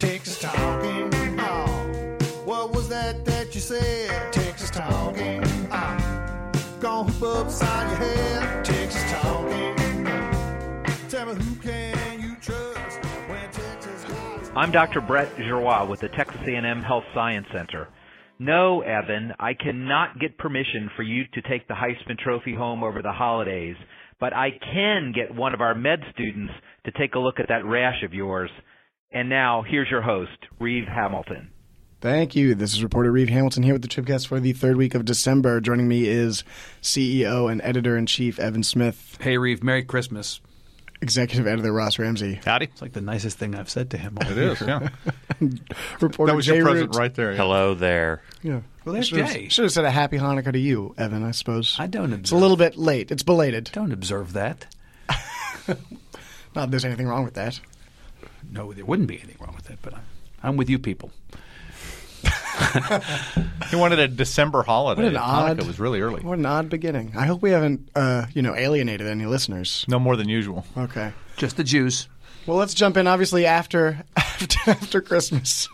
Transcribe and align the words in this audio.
Texas 0.00 0.38
talking. 0.38 1.10
Oh, 1.40 2.16
what 2.46 2.72
was 2.72 2.88
that 2.88 3.22
that 3.26 3.54
you 3.54 3.60
said? 3.60 4.32
Texas 4.32 4.70
talking. 4.70 5.44
Oh, 5.70 6.52
gonna 6.80 7.12
hoop 7.12 7.22
upside 7.22 7.90
your 7.90 8.08
head. 8.08 8.64
Texas 8.64 9.12
talking. 9.12 9.76
Tell 11.10 11.26
me 11.26 11.34
who 11.34 11.54
can 11.56 12.18
you 12.18 12.34
trust 12.36 12.98
when 13.28 13.50
Texas 13.50 14.06
I'm 14.56 14.72
Dr. 14.72 15.02
Brett 15.02 15.36
Giroir 15.36 15.86
with 15.86 16.00
the 16.00 16.08
Texas 16.08 16.40
A&M 16.46 16.82
Health 16.82 17.04
Science 17.12 17.46
Center. 17.52 17.86
No, 18.38 18.80
Evan, 18.80 19.34
I 19.38 19.52
cannot 19.52 20.18
get 20.18 20.38
permission 20.38 20.90
for 20.96 21.02
you 21.02 21.24
to 21.34 21.42
take 21.42 21.68
the 21.68 21.74
Heisman 21.74 22.18
Trophy 22.18 22.54
home 22.54 22.82
over 22.82 23.02
the 23.02 23.12
holidays, 23.12 23.76
but 24.18 24.32
I 24.32 24.48
can 24.72 25.12
get 25.14 25.34
one 25.34 25.52
of 25.52 25.60
our 25.60 25.74
med 25.74 26.00
students 26.14 26.54
to 26.86 26.92
take 26.92 27.16
a 27.16 27.18
look 27.18 27.38
at 27.38 27.48
that 27.48 27.66
rash 27.66 28.02
of 28.02 28.14
yours. 28.14 28.50
And 29.12 29.28
now, 29.28 29.62
here's 29.62 29.90
your 29.90 30.02
host, 30.02 30.30
Reeve 30.60 30.86
Hamilton. 30.86 31.50
Thank 32.00 32.34
you. 32.36 32.54
This 32.54 32.72
is 32.72 32.82
reporter 32.82 33.10
Reeve 33.10 33.28
Hamilton 33.28 33.62
here 33.64 33.74
with 33.74 33.82
the 33.82 33.88
Tribcast 33.88 34.28
for 34.28 34.40
the 34.40 34.52
third 34.52 34.76
week 34.76 34.94
of 34.94 35.04
December. 35.04 35.60
Joining 35.60 35.88
me 35.88 36.06
is 36.06 36.44
CEO 36.80 37.50
and 37.50 37.60
editor 37.62 37.96
in 37.96 38.06
chief 38.06 38.38
Evan 38.38 38.62
Smith, 38.62 39.18
Hey, 39.20 39.36
Reeve, 39.36 39.62
Merry 39.64 39.82
Christmas. 39.82 40.40
executive 41.02 41.46
editor 41.46 41.72
Ross 41.72 41.98
Ramsey, 41.98 42.40
Howdy. 42.44 42.66
It's 42.66 42.80
like 42.80 42.92
the 42.92 43.00
nicest 43.02 43.36
thing 43.36 43.54
I've 43.56 43.68
said 43.68 43.90
to 43.90 43.98
him. 43.98 44.16
All 44.22 44.30
It 44.30 44.38
is, 44.38 44.60
yeah. 44.60 44.88
reporter 46.00 46.30
That 46.32 46.36
was 46.36 46.46
Jay 46.46 46.56
your 46.56 46.64
present 46.66 46.94
Root. 46.94 46.98
right 47.00 47.14
there. 47.14 47.32
yeah. 47.32 47.36
Hello 47.36 47.74
there. 47.74 48.22
Yeah. 48.42 48.60
Well, 48.84 48.94
there's 48.94 49.08
should 49.08 49.18
have, 49.26 49.52
should 49.52 49.64
have 49.64 49.72
said 49.72 49.84
a 49.84 49.90
happy 49.90 50.18
Hanukkah 50.18 50.52
to 50.52 50.58
you, 50.58 50.94
Evan. 50.96 51.24
I 51.24 51.32
suppose 51.32 51.76
I 51.80 51.86
don't 51.88 52.12
It's 52.12 52.30
a 52.30 52.36
little 52.36 52.56
bit 52.56 52.76
late. 52.76 53.10
It's 53.10 53.24
belated. 53.24 53.70
Don't 53.72 53.92
observe 53.92 54.32
that. 54.34 54.66
Not 55.68 55.76
that 56.54 56.70
there's 56.70 56.84
anything 56.86 57.08
wrong 57.08 57.24
with 57.24 57.34
that. 57.34 57.60
No, 58.50 58.72
there 58.72 58.84
wouldn't 58.84 59.08
be 59.08 59.18
anything 59.18 59.36
wrong 59.40 59.54
with 59.54 59.70
it, 59.70 59.78
but 59.82 59.94
I'm, 59.94 60.02
I'm 60.42 60.56
with 60.56 60.70
you 60.70 60.78
people. 60.78 61.10
He 63.70 63.76
wanted 63.76 64.00
a 64.00 64.08
December 64.08 64.64
holiday. 64.64 65.04
What 65.04 65.12
an 65.12 65.16
odd. 65.16 65.58
Hanukkah 65.58 65.66
was 65.66 65.78
really 65.78 66.00
early. 66.00 66.22
What 66.22 66.38
an 66.38 66.46
odd 66.46 66.68
beginning. 66.68 67.12
I 67.16 67.24
hope 67.24 67.40
we 67.40 67.50
haven't, 67.52 67.88
uh, 67.94 68.26
you 68.34 68.42
know, 68.42 68.54
alienated 68.54 69.06
any 69.06 69.26
listeners. 69.26 69.84
No 69.86 70.00
more 70.00 70.16
than 70.16 70.28
usual. 70.28 70.64
Okay. 70.76 71.12
Just 71.36 71.56
the 71.56 71.62
Jews. 71.62 72.08
Well, 72.46 72.56
let's 72.56 72.74
jump 72.74 72.96
in. 72.96 73.06
Obviously, 73.06 73.46
after 73.46 74.02
after, 74.16 74.70
after 74.70 75.00
Christmas 75.00 75.68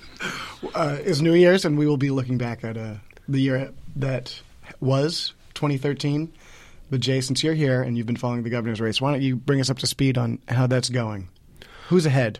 uh, 0.74 0.98
is 1.04 1.22
New 1.22 1.34
Year's, 1.34 1.64
and 1.64 1.78
we 1.78 1.86
will 1.86 1.96
be 1.96 2.10
looking 2.10 2.38
back 2.38 2.64
at 2.64 2.76
uh, 2.76 2.94
the 3.28 3.40
year 3.40 3.72
that 3.96 4.40
was 4.80 5.32
2013. 5.54 6.32
But 6.90 7.00
Jay, 7.00 7.20
since 7.20 7.44
you're 7.44 7.54
here 7.54 7.82
and 7.82 7.96
you've 7.96 8.06
been 8.06 8.16
following 8.16 8.42
the 8.42 8.50
governor's 8.50 8.80
race, 8.80 9.00
why 9.00 9.12
don't 9.12 9.22
you 9.22 9.36
bring 9.36 9.60
us 9.60 9.70
up 9.70 9.78
to 9.78 9.86
speed 9.86 10.18
on 10.18 10.40
how 10.48 10.66
that's 10.66 10.88
going? 10.88 11.28
Who's 11.92 12.06
ahead? 12.06 12.38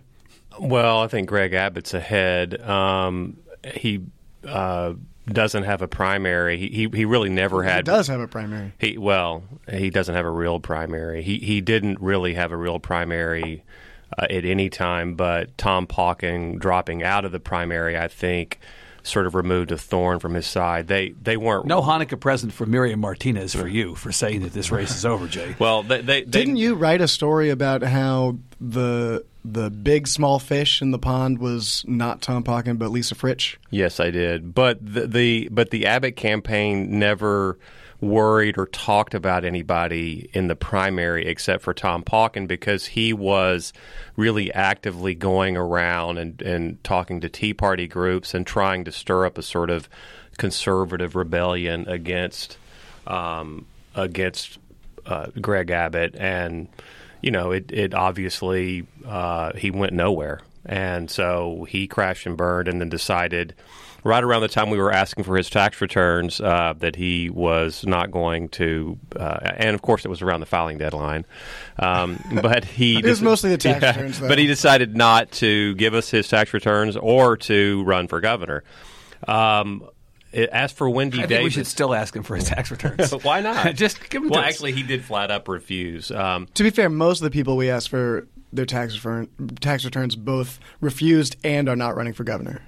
Well, 0.58 1.00
I 1.00 1.08
think 1.08 1.28
Greg 1.28 1.52
Abbott's 1.52 1.92
ahead. 1.92 2.58
Um, 2.62 3.36
he 3.74 4.00
uh, 4.48 4.94
doesn't 5.26 5.64
have 5.64 5.82
a 5.82 5.88
primary. 5.88 6.56
He 6.56 6.68
he, 6.68 6.88
he 6.96 7.04
really 7.04 7.28
never 7.28 7.62
had. 7.62 7.86
He 7.86 7.92
does 7.92 8.08
have 8.08 8.20
a 8.20 8.26
primary. 8.26 8.72
He 8.78 8.96
well, 8.96 9.44
he 9.70 9.90
doesn't 9.90 10.14
have 10.14 10.24
a 10.24 10.30
real 10.30 10.58
primary. 10.58 11.22
He 11.22 11.36
he 11.36 11.60
didn't 11.60 12.00
really 12.00 12.32
have 12.32 12.50
a 12.50 12.56
real 12.56 12.78
primary 12.78 13.62
uh, 14.16 14.26
at 14.30 14.46
any 14.46 14.70
time. 14.70 15.16
But 15.16 15.58
Tom 15.58 15.86
Pauken 15.86 16.58
dropping 16.58 17.02
out 17.02 17.26
of 17.26 17.32
the 17.32 17.40
primary, 17.40 17.98
I 17.98 18.08
think, 18.08 18.58
sort 19.02 19.26
of 19.26 19.34
removed 19.34 19.72
a 19.72 19.78
thorn 19.78 20.18
from 20.18 20.34
his 20.34 20.46
side. 20.46 20.86
They 20.86 21.10
they 21.10 21.36
weren't. 21.36 21.66
No 21.66 21.82
Hanukkah 21.82 22.18
present 22.18 22.52
for 22.52 22.66
Miriam 22.66 23.00
Martinez 23.00 23.54
for 23.54 23.68
you 23.68 23.94
for 23.94 24.12
saying 24.12 24.42
that 24.42 24.52
this 24.52 24.70
race 24.70 24.94
is 24.94 25.04
over, 25.04 25.26
Jay. 25.26 25.56
Well, 25.62 25.82
they, 25.82 26.00
they, 26.00 26.22
they 26.22 26.30
Didn't 26.30 26.56
you 26.56 26.74
write 26.74 27.00
a 27.00 27.08
story 27.08 27.50
about 27.50 27.82
how 27.82 28.38
the 28.60 29.24
the 29.44 29.70
big 29.70 30.08
small 30.08 30.38
fish 30.38 30.82
in 30.82 30.90
the 30.90 30.98
pond 30.98 31.38
was 31.38 31.84
not 31.86 32.20
Tom 32.20 32.42
Pauken 32.42 32.78
but 32.78 32.90
Lisa 32.90 33.14
Fritsch? 33.14 33.56
Yes, 33.70 34.00
I 34.00 34.10
did. 34.10 34.54
But 34.54 34.78
the, 34.84 35.06
the 35.06 35.48
but 35.52 35.70
the 35.70 35.86
Abbott 35.86 36.16
campaign 36.16 36.98
never 36.98 37.58
worried 38.02 38.58
or 38.58 38.66
talked 38.66 39.14
about 39.14 39.44
anybody 39.44 40.28
in 40.32 40.48
the 40.48 40.56
primary 40.56 41.24
except 41.24 41.62
for 41.62 41.72
Tom 41.72 42.02
Pauken 42.02 42.48
because 42.48 42.84
he 42.84 43.12
was 43.12 43.72
really 44.16 44.52
actively 44.52 45.14
going 45.14 45.56
around 45.56 46.18
and, 46.18 46.42
and 46.42 46.82
talking 46.82 47.20
to 47.20 47.28
Tea 47.28 47.54
Party 47.54 47.86
groups 47.86 48.34
and 48.34 48.44
trying 48.44 48.84
to 48.84 48.92
stir 48.92 49.24
up 49.24 49.38
a 49.38 49.42
sort 49.42 49.70
of 49.70 49.88
conservative 50.36 51.14
rebellion 51.14 51.88
against 51.88 52.58
um, 53.06 53.66
against 53.94 54.58
uh, 55.06 55.28
Greg 55.40 55.70
Abbott. 55.70 56.16
And 56.16 56.66
you 57.20 57.30
know, 57.30 57.52
it, 57.52 57.70
it 57.70 57.94
obviously 57.94 58.84
uh, 59.06 59.52
he 59.52 59.70
went 59.70 59.92
nowhere, 59.92 60.40
and 60.66 61.08
so 61.08 61.68
he 61.68 61.86
crashed 61.86 62.26
and 62.26 62.36
burned, 62.36 62.66
and 62.66 62.80
then 62.80 62.88
decided 62.88 63.54
right 64.04 64.22
around 64.24 64.42
the 64.42 64.48
time 64.48 64.70
we 64.70 64.78
were 64.78 64.92
asking 64.92 65.24
for 65.24 65.36
his 65.36 65.48
tax 65.48 65.80
returns 65.80 66.40
uh, 66.40 66.74
that 66.78 66.96
he 66.96 67.30
was 67.30 67.84
not 67.86 68.10
going 68.10 68.48
to, 68.50 68.98
uh, 69.16 69.38
and 69.56 69.74
of 69.74 69.82
course 69.82 70.04
it 70.04 70.08
was 70.08 70.22
around 70.22 70.40
the 70.40 70.46
filing 70.46 70.78
deadline. 70.78 71.24
Um, 71.78 72.18
but 72.42 72.64
he 72.64 72.98
It 72.98 73.04
was 73.04 73.22
mostly 73.22 73.50
the 73.50 73.58
tax 73.58 73.82
returns, 73.96 74.20
though. 74.20 74.28
But 74.28 74.38
he 74.38 74.46
decided 74.46 74.96
not 74.96 75.30
to 75.32 75.74
give 75.76 75.94
us 75.94 76.10
his 76.10 76.28
tax 76.28 76.52
returns 76.52 76.96
or 76.96 77.36
to 77.38 77.84
run 77.84 78.08
for 78.08 78.20
governor. 78.20 78.64
Um, 79.26 79.88
it, 80.32 80.48
as 80.48 80.72
for 80.72 80.88
Wendy 80.88 81.18
I 81.18 81.20
think 81.20 81.28
Davis, 81.28 81.44
we 81.44 81.50
should 81.50 81.66
still 81.66 81.94
ask 81.94 82.16
him 82.16 82.22
for 82.22 82.34
his 82.36 82.44
tax 82.46 82.70
returns. 82.70 83.10
But 83.10 83.22
why 83.24 83.40
not? 83.40 83.74
Just 83.74 84.08
give 84.08 84.22
him 84.22 84.30
Well, 84.30 84.40
to 84.40 84.46
us. 84.46 84.52
actually, 84.54 84.72
he 84.72 84.82
did 84.82 85.04
flat 85.04 85.30
up 85.30 85.46
refuse. 85.46 86.10
Um, 86.10 86.48
To 86.54 86.62
be 86.62 86.70
fair, 86.70 86.88
most 86.88 87.20
of 87.20 87.24
the 87.24 87.30
people 87.30 87.56
we 87.56 87.70
asked 87.70 87.90
for 87.90 88.26
their 88.52 88.66
tax 88.66 88.94
return, 88.94 89.28
tax 89.60 89.84
returns 89.84 90.16
both 90.16 90.58
refused 90.80 91.36
and 91.44 91.68
are 91.68 91.76
not 91.76 91.96
running 91.96 92.14
for 92.14 92.24
governor. 92.24 92.62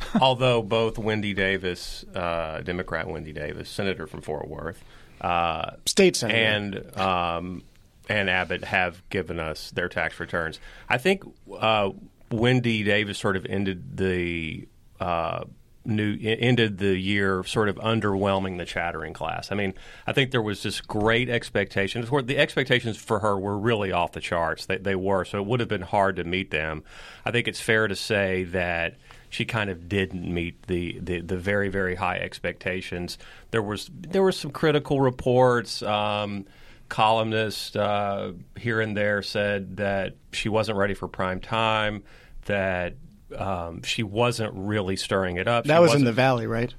although 0.20 0.62
both 0.62 0.98
Wendy 0.98 1.34
Davis, 1.34 2.04
uh, 2.14 2.60
Democrat 2.60 3.08
Wendy 3.08 3.32
Davis, 3.32 3.68
senator 3.68 4.06
from 4.06 4.20
Fort 4.20 4.48
Worth, 4.48 4.82
uh, 5.20 5.72
State 5.86 6.16
senator. 6.16 6.38
and 6.38 6.98
um, 6.98 7.62
and 8.08 8.30
Abbott 8.30 8.64
have 8.64 9.08
given 9.10 9.38
us 9.38 9.70
their 9.72 9.88
tax 9.88 10.18
returns. 10.20 10.60
I 10.88 10.98
think 10.98 11.24
uh, 11.58 11.90
Wendy 12.30 12.82
Davis 12.84 13.18
sort 13.18 13.36
of 13.36 13.46
ended 13.46 13.96
the. 13.96 14.68
Uh, 15.00 15.44
New 15.84 16.18
ended 16.22 16.76
the 16.76 16.98
year 16.98 17.42
sort 17.44 17.70
of 17.70 17.76
underwhelming 17.76 18.58
the 18.58 18.66
chattering 18.66 19.14
class. 19.14 19.50
I 19.50 19.54
mean, 19.54 19.72
I 20.06 20.12
think 20.12 20.32
there 20.32 20.42
was 20.42 20.60
just 20.60 20.86
great 20.86 21.30
expectations. 21.30 22.10
The 22.10 22.36
expectations 22.36 22.98
for 22.98 23.20
her 23.20 23.38
were 23.38 23.56
really 23.56 23.90
off 23.90 24.12
the 24.12 24.20
charts. 24.20 24.66
They, 24.66 24.76
they 24.76 24.94
were, 24.94 25.24
so 25.24 25.38
it 25.38 25.46
would 25.46 25.60
have 25.60 25.68
been 25.68 25.80
hard 25.80 26.16
to 26.16 26.24
meet 26.24 26.50
them. 26.50 26.84
I 27.24 27.30
think 27.30 27.48
it's 27.48 27.60
fair 27.60 27.88
to 27.88 27.96
say 27.96 28.44
that 28.44 28.96
she 29.30 29.44
kind 29.44 29.68
of 29.70 29.88
didn't 29.88 30.32
meet 30.32 30.62
the, 30.68 30.98
the, 31.00 31.20
the 31.20 31.36
very 31.36 31.68
very 31.68 31.94
high 31.96 32.16
expectations. 32.18 33.18
There 33.50 33.62
was 33.62 33.90
there 33.92 34.22
were 34.22 34.32
some 34.32 34.50
critical 34.50 35.00
reports. 35.00 35.82
Um, 35.82 36.46
columnists 36.88 37.76
uh, 37.76 38.32
here 38.56 38.80
and 38.80 38.96
there 38.96 39.20
said 39.20 39.76
that 39.76 40.14
she 40.32 40.48
wasn't 40.48 40.78
ready 40.78 40.94
for 40.94 41.06
prime 41.06 41.38
time. 41.38 42.02
That 42.46 42.94
um, 43.36 43.82
she 43.82 44.02
wasn't 44.02 44.54
really 44.54 44.96
stirring 44.96 45.36
it 45.36 45.46
up. 45.46 45.64
That 45.64 45.76
She 45.76 45.80
was 45.82 45.94
in 45.94 46.04
the 46.04 46.12
Valley, 46.12 46.46
right? 46.46 46.72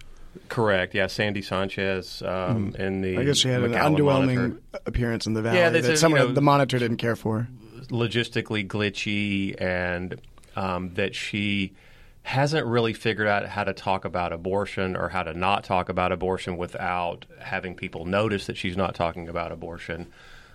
correct. 0.47 0.95
Yeah, 0.95 1.05
Sandy 1.07 1.43
Sanchez 1.43 2.23
um, 2.23 2.73
in 2.79 3.01
the. 3.01 3.19
I 3.19 3.23
guess 3.23 3.37
she 3.37 3.49
had 3.49 3.61
an 3.61 3.73
underwhelming 3.73 4.35
Monitor. 4.35 4.59
appearance 4.87 5.27
in 5.27 5.33
the 5.33 5.43
Valley 5.43 5.57
Yeah, 5.59 5.69
that 5.69 5.85
a- 5.85 5.95
some 5.97 6.13
you 6.13 6.17
know- 6.17 6.31
the 6.33 6.41
monitor 6.41 6.79
didn't 6.79 6.97
care 6.97 7.15
for. 7.15 7.47
logistically 7.89 8.65
glitchy 8.67 9.59
and 9.61 10.19
um, 10.55 10.93
that 10.95 11.13
she 11.13 11.73
hasn't 12.23 12.65
really 12.65 12.93
figured 12.93 13.27
out 13.27 13.45
how 13.47 13.63
to 13.63 13.73
talk 13.73 14.05
about 14.05 14.31
abortion 14.33 14.95
or 14.95 15.09
how 15.09 15.23
to 15.23 15.33
not 15.33 15.63
talk 15.63 15.89
about 15.89 16.11
abortion 16.11 16.57
without 16.57 17.25
having 17.39 17.75
people 17.75 18.05
notice 18.05 18.45
that 18.45 18.57
she's 18.57 18.77
not 18.77 18.93
talking 18.93 19.27
about 19.27 19.51
abortion. 19.51 20.11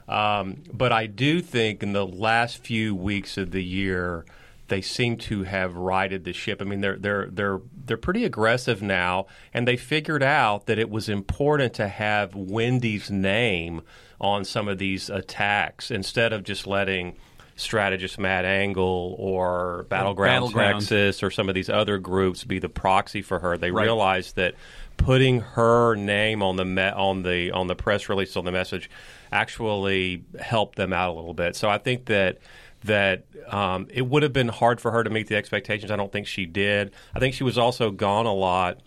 Um, 0.07 0.63
but 0.73 0.93
I 0.93 1.07
do 1.07 1.41
think 1.41 1.83
in 1.83 1.93
the 1.93 2.07
last 2.07 2.59
few 2.59 2.95
weeks 2.95 3.39
of 3.39 3.51
the 3.51 3.65
year, 3.65 4.25
they 4.69 4.81
seem 4.81 5.17
to 5.17 5.45
have 5.45 5.77
righted 5.77 6.25
the 6.25 6.33
ship. 6.33 6.61
I 6.61 6.65
mean, 6.65 6.81
they're 6.81 6.97
they're 6.97 7.29
they're 7.31 7.61
they're 7.87 7.97
pretty 7.97 8.25
aggressive 8.25 8.83
now, 8.83 9.27
and 9.53 9.69
they 9.69 9.77
figured 9.77 10.23
out 10.23 10.67
that 10.67 10.79
it 10.79 10.91
was 10.91 11.09
important 11.09 11.75
to 11.75 11.89
have 11.89 12.35
Wendy's 12.35 13.11
name 13.11 13.83
on 14.21 14.45
some 14.45 14.69
of 14.69 14.79
these 14.79 15.11
attacks 15.11 15.91
instead 15.91 16.33
of 16.33 16.45
just 16.45 16.67
letting 16.67 17.17
strategist 17.57 18.19
Matt 18.19 18.45
Angle 18.45 19.17
or 19.19 19.87
Battleground, 19.89 20.43
Battleground. 20.47 20.81
Texas 20.81 21.23
or 21.23 21.31
some 21.31 21.49
of 21.49 21.55
these 21.55 21.69
other 21.71 21.99
groups 21.99 22.45
be 22.45 22.59
the 22.59 22.69
proxy 22.69 23.23
for 23.23 23.39
her. 23.39 23.57
They 23.57 23.71
Right. 23.71 23.85
realized 23.85 24.37
that 24.37 24.55
putting 24.97 25.41
her 25.41 25.95
name 25.95 26.43
on 26.43 26.57
the 26.57 26.65
me- 26.65 26.83
on 26.83 27.23
the 27.23 27.51
on 27.53 27.67
the 27.67 27.75
press 27.75 28.09
release 28.09 28.37
on 28.37 28.45
the 28.45 28.53
message 28.53 28.89
actually 29.33 30.23
helped 30.41 30.77
them 30.77 30.93
out 30.93 31.11
a 31.11 31.15
little 31.15 31.35
bit. 31.35 31.57
So 31.57 31.69
I 31.69 31.79
think 31.79 32.07
that 32.07 32.39
that 32.85 33.25
um, 33.49 33.87
it 33.91 34.07
would 34.07 34.23
have 34.23 34.33
been 34.33 34.49
hard 34.49 34.81
for 34.81 34.91
her 34.91 35.03
to 35.03 35.11
meet 35.11 35.27
the 35.29 35.37
expectations. 35.37 35.91
I 35.91 35.97
don't 35.97 36.13
think 36.13 36.27
she 36.27 36.45
did. 36.47 36.93
I 37.15 37.19
think 37.19 37.35
she 37.35 37.43
was 37.45 37.57
also 37.57 37.91
gone 37.91 38.27
a 38.27 38.33
lot 38.35 38.81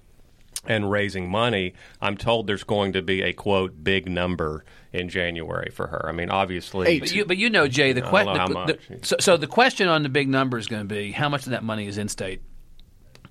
and 0.68 0.92
raising 0.92 1.30
money. 1.30 1.74
I'm 2.02 2.16
told 2.18 2.48
there's 2.48 2.64
going 2.64 2.94
to 2.94 3.02
be 3.02 3.22
a 3.24 3.34
quote 3.34 3.84
big 3.84 4.08
number 4.10 4.66
in 4.94 5.10
January 5.10 5.70
for 5.72 5.88
her. 5.88 6.06
I 6.08 6.12
mean, 6.12 6.30
obviously, 6.30 7.00
But 7.00 7.12
you, 7.14 7.26
but 7.26 7.38
you 7.38 7.50
know, 7.50 7.68
Jay, 7.68 7.94
the 7.94 8.02
question. 8.02 8.36
don't 8.36 8.52
know 8.54 8.60
how 8.60 8.66
much. 8.68 8.80
so, 9.04 9.16
so 9.20 9.38
the 9.38 9.48
question 9.48 9.88
on 9.88 10.04
the 10.04 10.10
big 10.10 10.28
number 10.30 10.58
is 10.58 10.68
going 10.68 10.88
to 10.88 10.94
be 10.96 11.12
how 11.12 11.30
much 11.30 11.46
of 11.46 11.52
that 11.52 11.64
money 11.64 11.88
is 11.88 11.98
in 11.98 12.08
state, 12.08 12.42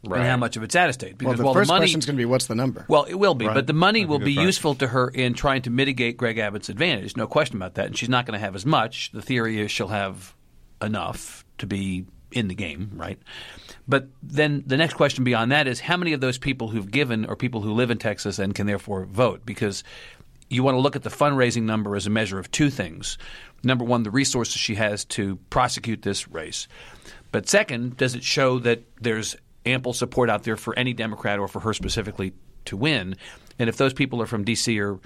Right. 0.04 0.20
and 0.20 0.28
how 0.28 0.36
much 0.36 0.56
of 0.56 0.62
it's 0.62 0.76
out 0.76 0.88
of 0.88 0.94
state. 0.94 1.20
Well, 1.20 1.34
the 1.34 1.42
while 1.42 1.54
first 1.54 1.68
the 1.68 1.74
money, 1.74 1.84
question 1.86 1.98
is 2.00 2.06
going 2.06 2.16
to 2.16 2.20
be 2.20 2.26
what's 2.26 2.46
the 2.46 2.54
number? 2.54 2.84
well, 2.88 3.04
it 3.04 3.14
will 3.14 3.34
be, 3.34 3.46
Right. 3.46 3.54
but 3.54 3.66
the 3.66 3.72
money 3.72 4.02
I 4.02 4.06
will 4.06 4.18
be 4.18 4.26
that's 4.34 4.36
right. 4.38 4.46
useful 4.46 4.74
to 4.76 4.86
her 4.88 5.08
in 5.08 5.34
trying 5.34 5.62
to 5.62 5.70
mitigate 5.70 6.16
Greg 6.16 6.38
Abbott's 6.38 6.68
advantage. 6.68 7.16
No 7.16 7.26
question 7.26 7.56
about 7.56 7.74
that. 7.74 7.86
And 7.86 7.96
she's 7.98 8.08
not 8.08 8.26
going 8.26 8.38
to 8.38 8.44
have 8.44 8.54
as 8.54 8.64
much. 8.66 9.10
The 9.12 9.22
theory 9.22 9.60
is 9.60 9.70
she'll 9.70 9.88
have 9.88 10.34
enough 10.82 11.44
to 11.58 11.66
be 11.66 12.04
in 12.32 12.48
the 12.48 12.54
game, 12.54 12.90
right? 12.94 13.18
But 13.88 14.08
then 14.22 14.62
the 14.66 14.76
next 14.76 14.94
question 14.94 15.24
beyond 15.24 15.52
that 15.52 15.66
is 15.66 15.80
how 15.80 15.96
many 15.96 16.12
of 16.12 16.20
those 16.20 16.38
people 16.38 16.68
who've 16.68 16.90
given 16.90 17.24
are 17.26 17.36
people 17.36 17.62
who 17.62 17.72
live 17.72 17.90
in 17.90 17.98
Texas 17.98 18.38
and 18.38 18.54
can 18.54 18.66
therefore 18.66 19.06
vote? 19.06 19.46
Because 19.46 19.84
you 20.48 20.62
want 20.62 20.76
to 20.76 20.80
look 20.80 20.96
at 20.96 21.02
the 21.02 21.10
fundraising 21.10 21.62
number 21.62 21.96
as 21.96 22.06
a 22.06 22.10
measure 22.10 22.38
of 22.38 22.50
two 22.50 22.70
things. 22.70 23.18
Number 23.62 23.84
one, 23.84 24.02
the 24.02 24.10
resources 24.10 24.56
she 24.56 24.76
has 24.76 25.04
to 25.06 25.36
prosecute 25.50 26.02
this 26.02 26.28
race. 26.28 26.68
But 27.32 27.48
second, 27.48 27.96
does 27.96 28.14
it 28.14 28.22
show 28.22 28.58
that 28.60 28.82
there's 29.00 29.36
ample 29.64 29.92
support 29.92 30.30
out 30.30 30.44
there 30.44 30.56
for 30.56 30.78
any 30.78 30.92
Democrat 30.92 31.38
or 31.38 31.48
for 31.48 31.60
her 31.60 31.74
specifically 31.74 32.32
to 32.66 32.76
win? 32.76 33.16
And 33.58 33.68
if 33.68 33.76
those 33.76 33.92
people 33.92 34.22
are 34.22 34.26
from 34.26 34.44
D.C. 34.44 34.78
or 34.80 35.00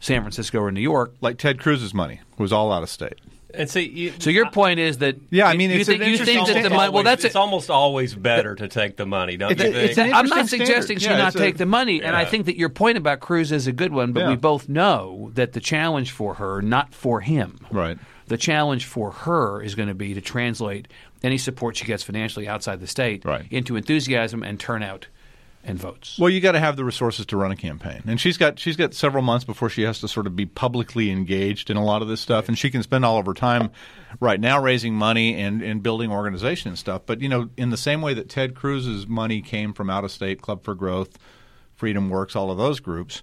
San 0.00 0.22
Francisco 0.22 0.60
or 0.60 0.70
New 0.70 0.80
York, 0.80 1.14
Like 1.20 1.38
Ted 1.38 1.60
Cruz's 1.60 1.92
money 1.92 2.20
was 2.38 2.52
all 2.52 2.72
out 2.72 2.82
of 2.82 2.88
state. 2.88 3.20
And 3.54 3.70
see, 3.70 3.82
you, 3.88 4.12
so 4.18 4.30
your 4.30 4.50
point 4.50 4.78
is 4.80 4.98
that 4.98 5.16
Yeah, 5.30 5.46
I 5.46 5.56
mean, 5.56 5.70
you 5.70 5.76
it's 5.78 5.88
think, 5.88 6.02
an 6.02 6.10
you 6.10 6.18
think 6.18 6.46
that 6.48 6.62
the 6.62 6.70
money. 6.70 6.92
Well, 6.92 7.02
that's 7.04 7.24
it's 7.24 7.34
it. 7.34 7.38
almost 7.38 7.70
always 7.70 8.14
better 8.14 8.54
to 8.54 8.68
take 8.68 8.96
the 8.96 9.06
money, 9.06 9.36
don't 9.36 9.52
It's 9.52 9.62
you 9.62 9.70
a- 9.70 9.72
think? 9.72 9.90
It's 9.90 9.98
I'm 9.98 10.26
not 10.28 10.48
suggesting 10.48 10.98
standard. 10.98 11.00
she 11.02 11.06
Yeah, 11.10 11.18
not 11.18 11.26
it's 11.28 11.36
a- 11.36 11.38
take 11.38 11.56
the 11.56 11.66
money, 11.66 12.02
and 12.02 12.14
I 12.16 12.24
think 12.24 12.46
that 12.46 12.56
your 12.56 12.68
point 12.68 12.98
about 12.98 13.20
Cruz 13.20 13.52
is 13.52 13.66
a 13.66 13.72
good 13.72 13.92
one. 13.92 14.12
But 14.12 14.20
Yeah. 14.20 14.28
we 14.30 14.36
both 14.36 14.68
know 14.68 15.30
that 15.34 15.52
the 15.52 15.60
challenge 15.60 16.10
for 16.10 16.34
her, 16.34 16.60
not 16.62 16.92
for 16.94 17.20
him, 17.20 17.58
Right. 17.70 17.98
The 18.28 18.36
challenge 18.36 18.86
for 18.86 19.12
her 19.12 19.62
is 19.62 19.76
going 19.76 19.88
to 19.88 19.94
be 19.94 20.12
to 20.12 20.20
translate 20.20 20.88
any 21.22 21.38
support 21.38 21.76
she 21.76 21.84
gets 21.84 22.02
financially 22.02 22.48
outside 22.48 22.80
the 22.80 22.88
state 22.88 23.24
Right. 23.24 23.44
into 23.52 23.76
enthusiasm 23.76 24.42
and 24.42 24.58
turnout 24.58 25.06
and 25.66 25.78
votes. 25.78 26.18
Well, 26.18 26.30
you 26.30 26.40
got 26.40 26.52
to 26.52 26.60
have 26.60 26.76
the 26.76 26.84
resources 26.84 27.26
to 27.26 27.36
run 27.36 27.50
a 27.50 27.56
campaign, 27.56 28.02
and 28.06 28.20
she's 28.20 28.38
got 28.38 28.58
she's 28.58 28.76
got 28.76 28.94
several 28.94 29.22
months 29.22 29.44
before 29.44 29.68
she 29.68 29.82
has 29.82 30.00
to 30.00 30.08
sort 30.08 30.26
of 30.26 30.36
be 30.36 30.46
publicly 30.46 31.10
engaged 31.10 31.70
in 31.70 31.76
a 31.76 31.84
lot 31.84 32.02
of 32.02 32.08
this 32.08 32.20
stuff, 32.20 32.48
and 32.48 32.56
she 32.56 32.70
can 32.70 32.82
spend 32.82 33.04
all 33.04 33.18
of 33.18 33.26
her 33.26 33.34
time 33.34 33.70
right 34.20 34.40
now 34.40 34.62
raising 34.62 34.94
money 34.94 35.34
and, 35.34 35.62
and 35.62 35.82
building 35.82 36.10
organization 36.10 36.68
and 36.68 36.78
stuff. 36.78 37.02
But 37.04 37.20
you 37.20 37.28
know, 37.28 37.50
in 37.56 37.70
the 37.70 37.76
same 37.76 38.00
way 38.00 38.14
that 38.14 38.28
Ted 38.28 38.54
Cruz's 38.54 39.06
money 39.06 39.42
came 39.42 39.72
from 39.72 39.90
out 39.90 40.04
of 40.04 40.12
state, 40.12 40.40
Club 40.40 40.62
for 40.62 40.74
Growth, 40.74 41.18
Freedom 41.74 42.08
Works, 42.08 42.36
all 42.36 42.50
of 42.50 42.58
those 42.58 42.80
groups. 42.80 43.22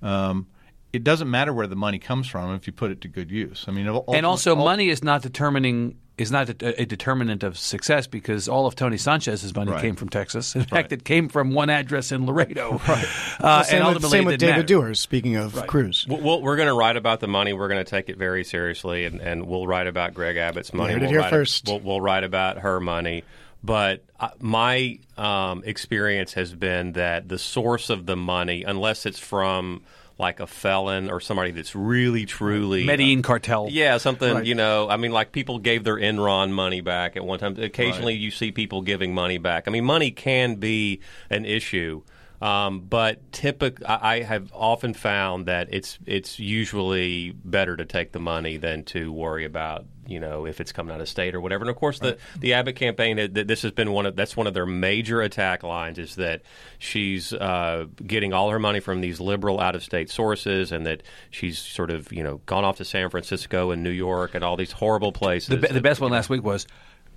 Um, 0.00 0.48
it 0.92 1.04
doesn't 1.04 1.30
matter 1.30 1.54
where 1.54 1.66
the 1.66 1.76
money 1.76 1.98
comes 1.98 2.28
from 2.28 2.54
if 2.54 2.66
you 2.66 2.72
put 2.72 2.90
it 2.90 3.00
to 3.02 3.08
good 3.08 3.30
use. 3.30 3.64
I 3.66 3.70
mean, 3.70 3.86
and 3.86 4.26
also, 4.26 4.54
money 4.54 4.90
is 4.90 5.02
not 5.02 5.22
determining 5.22 5.96
is 6.18 6.30
not 6.30 6.48
a, 6.62 6.82
a 6.82 6.84
determinant 6.84 7.42
of 7.42 7.56
success 7.58 8.06
because 8.06 8.48
all 8.48 8.66
of 8.66 8.74
Tony 8.76 8.98
Sanchez's 8.98 9.54
money 9.54 9.72
Right. 9.72 9.80
came 9.80 9.96
from 9.96 10.08
Texas. 10.10 10.54
In 10.54 10.60
Right. 10.60 10.70
fact, 10.70 10.92
it 10.92 11.04
came 11.04 11.28
from 11.28 11.52
one 11.52 11.70
address 11.70 12.12
in 12.12 12.26
Laredo. 12.26 12.80
Right. 12.86 13.06
Uh, 13.40 13.62
same 13.64 13.82
and 13.82 13.94
with, 13.94 14.04
same 14.10 14.24
with 14.24 14.38
David 14.38 14.52
matter. 14.52 14.62
Dewhurst. 14.62 15.02
Speaking 15.02 15.36
of 15.36 15.66
Cruz, 15.66 16.06
We'll- 16.08 16.20
We'll, 16.20 16.42
we're 16.42 16.56
going 16.56 16.68
to 16.68 16.74
write 16.74 16.96
about 16.96 17.18
the 17.20 17.26
money. 17.26 17.52
We're 17.54 17.68
going 17.68 17.84
to 17.84 17.90
take 17.90 18.08
it 18.08 18.16
very 18.18 18.44
seriously, 18.44 19.04
and, 19.04 19.20
and 19.20 19.46
we'll 19.46 19.66
write 19.66 19.86
about 19.88 20.14
Greg 20.14 20.36
Abbott's 20.36 20.72
money. 20.72 20.96
we'll 20.96 21.08
here 21.08 21.20
write, 21.20 21.30
first. 21.30 21.66
We'll, 21.66 21.80
we'll 21.80 22.00
write 22.00 22.22
about 22.24 22.58
her 22.58 22.78
money. 22.78 23.24
But 23.64 24.04
uh, 24.20 24.28
my 24.40 24.98
um, 25.16 25.62
experience 25.64 26.34
has 26.34 26.52
been 26.54 26.92
that 26.92 27.28
the 27.28 27.38
source 27.38 27.90
of 27.90 28.06
the 28.06 28.16
money, 28.16 28.62
unless 28.64 29.06
it's 29.06 29.18
from 29.18 29.82
like 30.18 30.40
a 30.40 30.46
felon 30.46 31.10
or 31.10 31.20
somebody 31.20 31.50
that's 31.50 31.74
really 31.74 32.26
truly 32.26 32.84
Medellin 32.84 33.22
cartel. 33.22 33.68
yeah, 33.70 33.96
something 33.98 34.34
Right. 34.34 34.44
you 34.46 34.54
know. 34.54 34.88
I 34.88 34.96
mean, 34.96 35.12
like 35.12 35.32
people 35.32 35.58
gave 35.58 35.84
their 35.84 35.96
Enron 35.96 36.50
money 36.50 36.80
back 36.80 37.16
at 37.16 37.24
one 37.24 37.38
time. 37.38 37.56
Occasionally, 37.58 38.14
you 38.14 38.30
see 38.30 38.52
people 38.52 38.82
giving 38.82 39.14
money 39.14 39.38
back. 39.38 39.64
I 39.66 39.70
mean, 39.70 39.84
money 39.84 40.10
can 40.10 40.56
be 40.56 41.00
an 41.30 41.44
issue, 41.44 42.02
um, 42.40 42.80
but 42.80 43.32
typically, 43.32 43.86
I 43.86 44.16
I 44.16 44.22
have 44.22 44.50
often 44.54 44.94
found 44.94 45.46
that 45.46 45.68
it's 45.70 45.98
it's 46.06 46.38
usually 46.38 47.30
better 47.32 47.76
to 47.76 47.84
take 47.84 48.12
the 48.12 48.20
money 48.20 48.56
than 48.56 48.84
to 48.84 49.12
worry 49.12 49.44
about 49.44 49.86
you 50.06 50.20
know 50.20 50.46
if 50.46 50.60
it's 50.60 50.72
coming 50.72 50.94
out 50.94 51.00
of 51.00 51.08
state 51.08 51.34
or 51.34 51.40
whatever. 51.40 51.62
And 51.62 51.70
of 51.70 51.76
course, 51.76 51.98
the 51.98 52.18
the 52.38 52.54
Abbott 52.54 52.76
campaign 52.76 53.32
this 53.32 53.62
has 53.62 53.72
been 53.72 53.92
one 53.92 54.06
of 54.06 54.16
that's 54.16 54.36
one 54.36 54.46
of 54.46 54.54
their 54.54 54.66
major 54.66 55.20
attack 55.20 55.62
lines 55.62 55.98
is 55.98 56.16
that 56.16 56.42
she's 56.78 57.32
uh, 57.32 57.86
getting 58.06 58.32
all 58.32 58.50
her 58.50 58.58
money 58.58 58.80
from 58.80 59.00
these 59.00 59.20
liberal 59.20 59.60
out 59.60 59.74
of 59.74 59.82
state 59.82 60.10
sources, 60.10 60.72
and 60.72 60.86
that 60.86 61.02
she's 61.30 61.58
sort 61.58 61.90
of 61.90 62.12
you 62.12 62.22
know 62.22 62.40
gone 62.46 62.64
off 62.64 62.78
to 62.78 62.84
San 62.84 63.10
Francisco 63.10 63.70
and 63.70 63.82
New 63.82 63.90
York 63.90 64.34
and 64.34 64.44
all 64.44 64.56
these 64.56 64.72
horrible 64.72 65.12
places. 65.12 65.48
The, 65.48 65.56
be- 65.56 65.68
the 65.68 65.80
best 65.80 66.00
one 66.00 66.10
last 66.10 66.28
week 66.28 66.42
was 66.42 66.66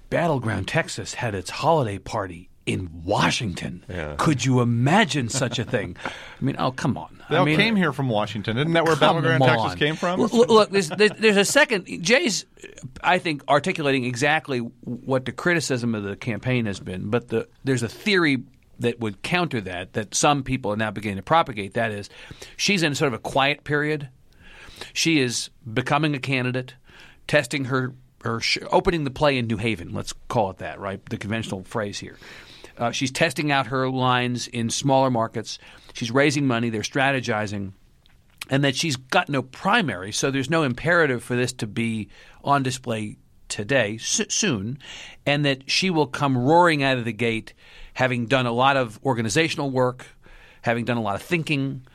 Battleground 0.10 0.68
Texas 0.68 1.16
had 1.16 1.34
its 1.36 1.50
holiday 1.50 1.98
party 1.98 2.50
in 2.66 3.04
Washington. 3.04 3.84
Could 4.18 4.44
you 4.44 4.62
imagine 4.62 5.30
such 5.30 5.60
a 5.60 5.64
thing? 5.64 5.96
I 6.06 6.44
mean, 6.44 6.56
oh 6.58 6.72
come 6.72 6.98
on! 6.98 7.22
They 7.30 7.36
I 7.36 7.40
all 7.40 7.46
mean, 7.46 7.58
came 7.58 7.76
here 7.76 7.94
from 7.94 8.10
Washington. 8.10 8.58
Isn't 8.58 8.74
that 8.74 8.86
where 8.86 8.96
on. 9.42 9.58
Texas 9.58 9.80
came 9.80 9.96
from? 9.96 10.20
Look, 10.20 10.34
look, 10.34 10.70
there's, 10.72 10.90
there's 10.90 11.38
a 11.38 11.46
second. 11.46 11.86
Jay's, 12.02 12.46
I 13.04 13.20
think, 13.20 13.44
articulating 13.48 14.06
exactly 14.06 14.60
what 14.60 15.26
the 15.26 15.32
criticism 15.32 15.96
of 15.96 16.04
the 16.04 16.16
campaign 16.16 16.66
has 16.66 16.80
been, 16.80 17.10
but 17.10 17.30
the, 17.30 17.48
there's 17.64 17.84
a 17.84 17.88
theory 17.88 18.44
that 18.80 19.00
would 19.00 19.22
counter 19.22 19.62
that. 19.62 19.94
That 19.94 20.14
some 20.16 20.44
people 20.44 20.72
are 20.72 20.78
now 20.78 20.92
beginning 20.92 21.18
to 21.18 21.24
propagate. 21.24 21.76
That 21.76 21.92
is, 21.92 22.10
she's 22.58 22.84
in 22.84 22.96
sort 22.96 23.08
of 23.08 23.14
a 23.14 23.20
quiet 23.20 23.64
period. 23.64 24.10
She 24.94 25.20
is 25.20 25.50
becoming 25.72 26.16
a 26.16 26.20
candidate, 26.20 26.74
testing 27.28 27.66
her, 27.66 27.94
her 28.24 28.42
opening 28.72 29.04
the 29.04 29.12
play 29.12 29.38
in 29.38 29.48
New 29.48 29.58
Haven. 29.58 29.94
Let's 29.94 30.14
call 30.28 30.50
it 30.50 30.58
that, 30.58 30.80
right? 30.80 31.04
The 31.10 31.18
conventional 31.18 31.64
phrase 31.64 32.00
here. 32.00 32.18
Uh, 32.78 32.92
she's 32.92 33.12
testing 33.12 33.52
out 33.52 33.68
her 33.68 33.90
lines 33.90 34.48
in 34.48 34.70
smaller 34.70 35.10
markets. 35.10 35.60
She's 35.94 36.12
raising 36.12 36.46
money. 36.46 36.70
They're 36.70 36.82
strategizing 36.82 37.74
and 38.50 38.64
that 38.64 38.76
she's 38.76 38.96
got 38.96 39.30
no 39.30 39.42
primary, 39.42 40.12
so 40.12 40.30
there's 40.32 40.50
no 40.50 40.64
imperative 40.64 41.24
for 41.24 41.36
this 41.36 41.54
to 41.54 41.68
be 41.68 42.10
on 42.44 42.64
display 42.64 43.18
today, 43.48 43.98
soon, 43.98 44.78
and 45.26 45.46
that 45.46 45.70
she 45.70 45.90
will 45.90 46.08
come 46.08 46.38
roaring 46.38 46.84
out 46.84 46.98
of 46.98 47.06
the 47.06 47.14
gate, 47.14 47.54
having 47.94 48.26
done 48.26 48.46
a 48.46 48.52
lot 48.52 48.78
of 48.78 49.00
organizational 49.04 49.70
work, 49.70 50.08
having 50.62 50.86
done 50.86 50.98
a 50.98 51.02
lot 51.02 51.16
of 51.16 51.22
thinking, 51.22 51.86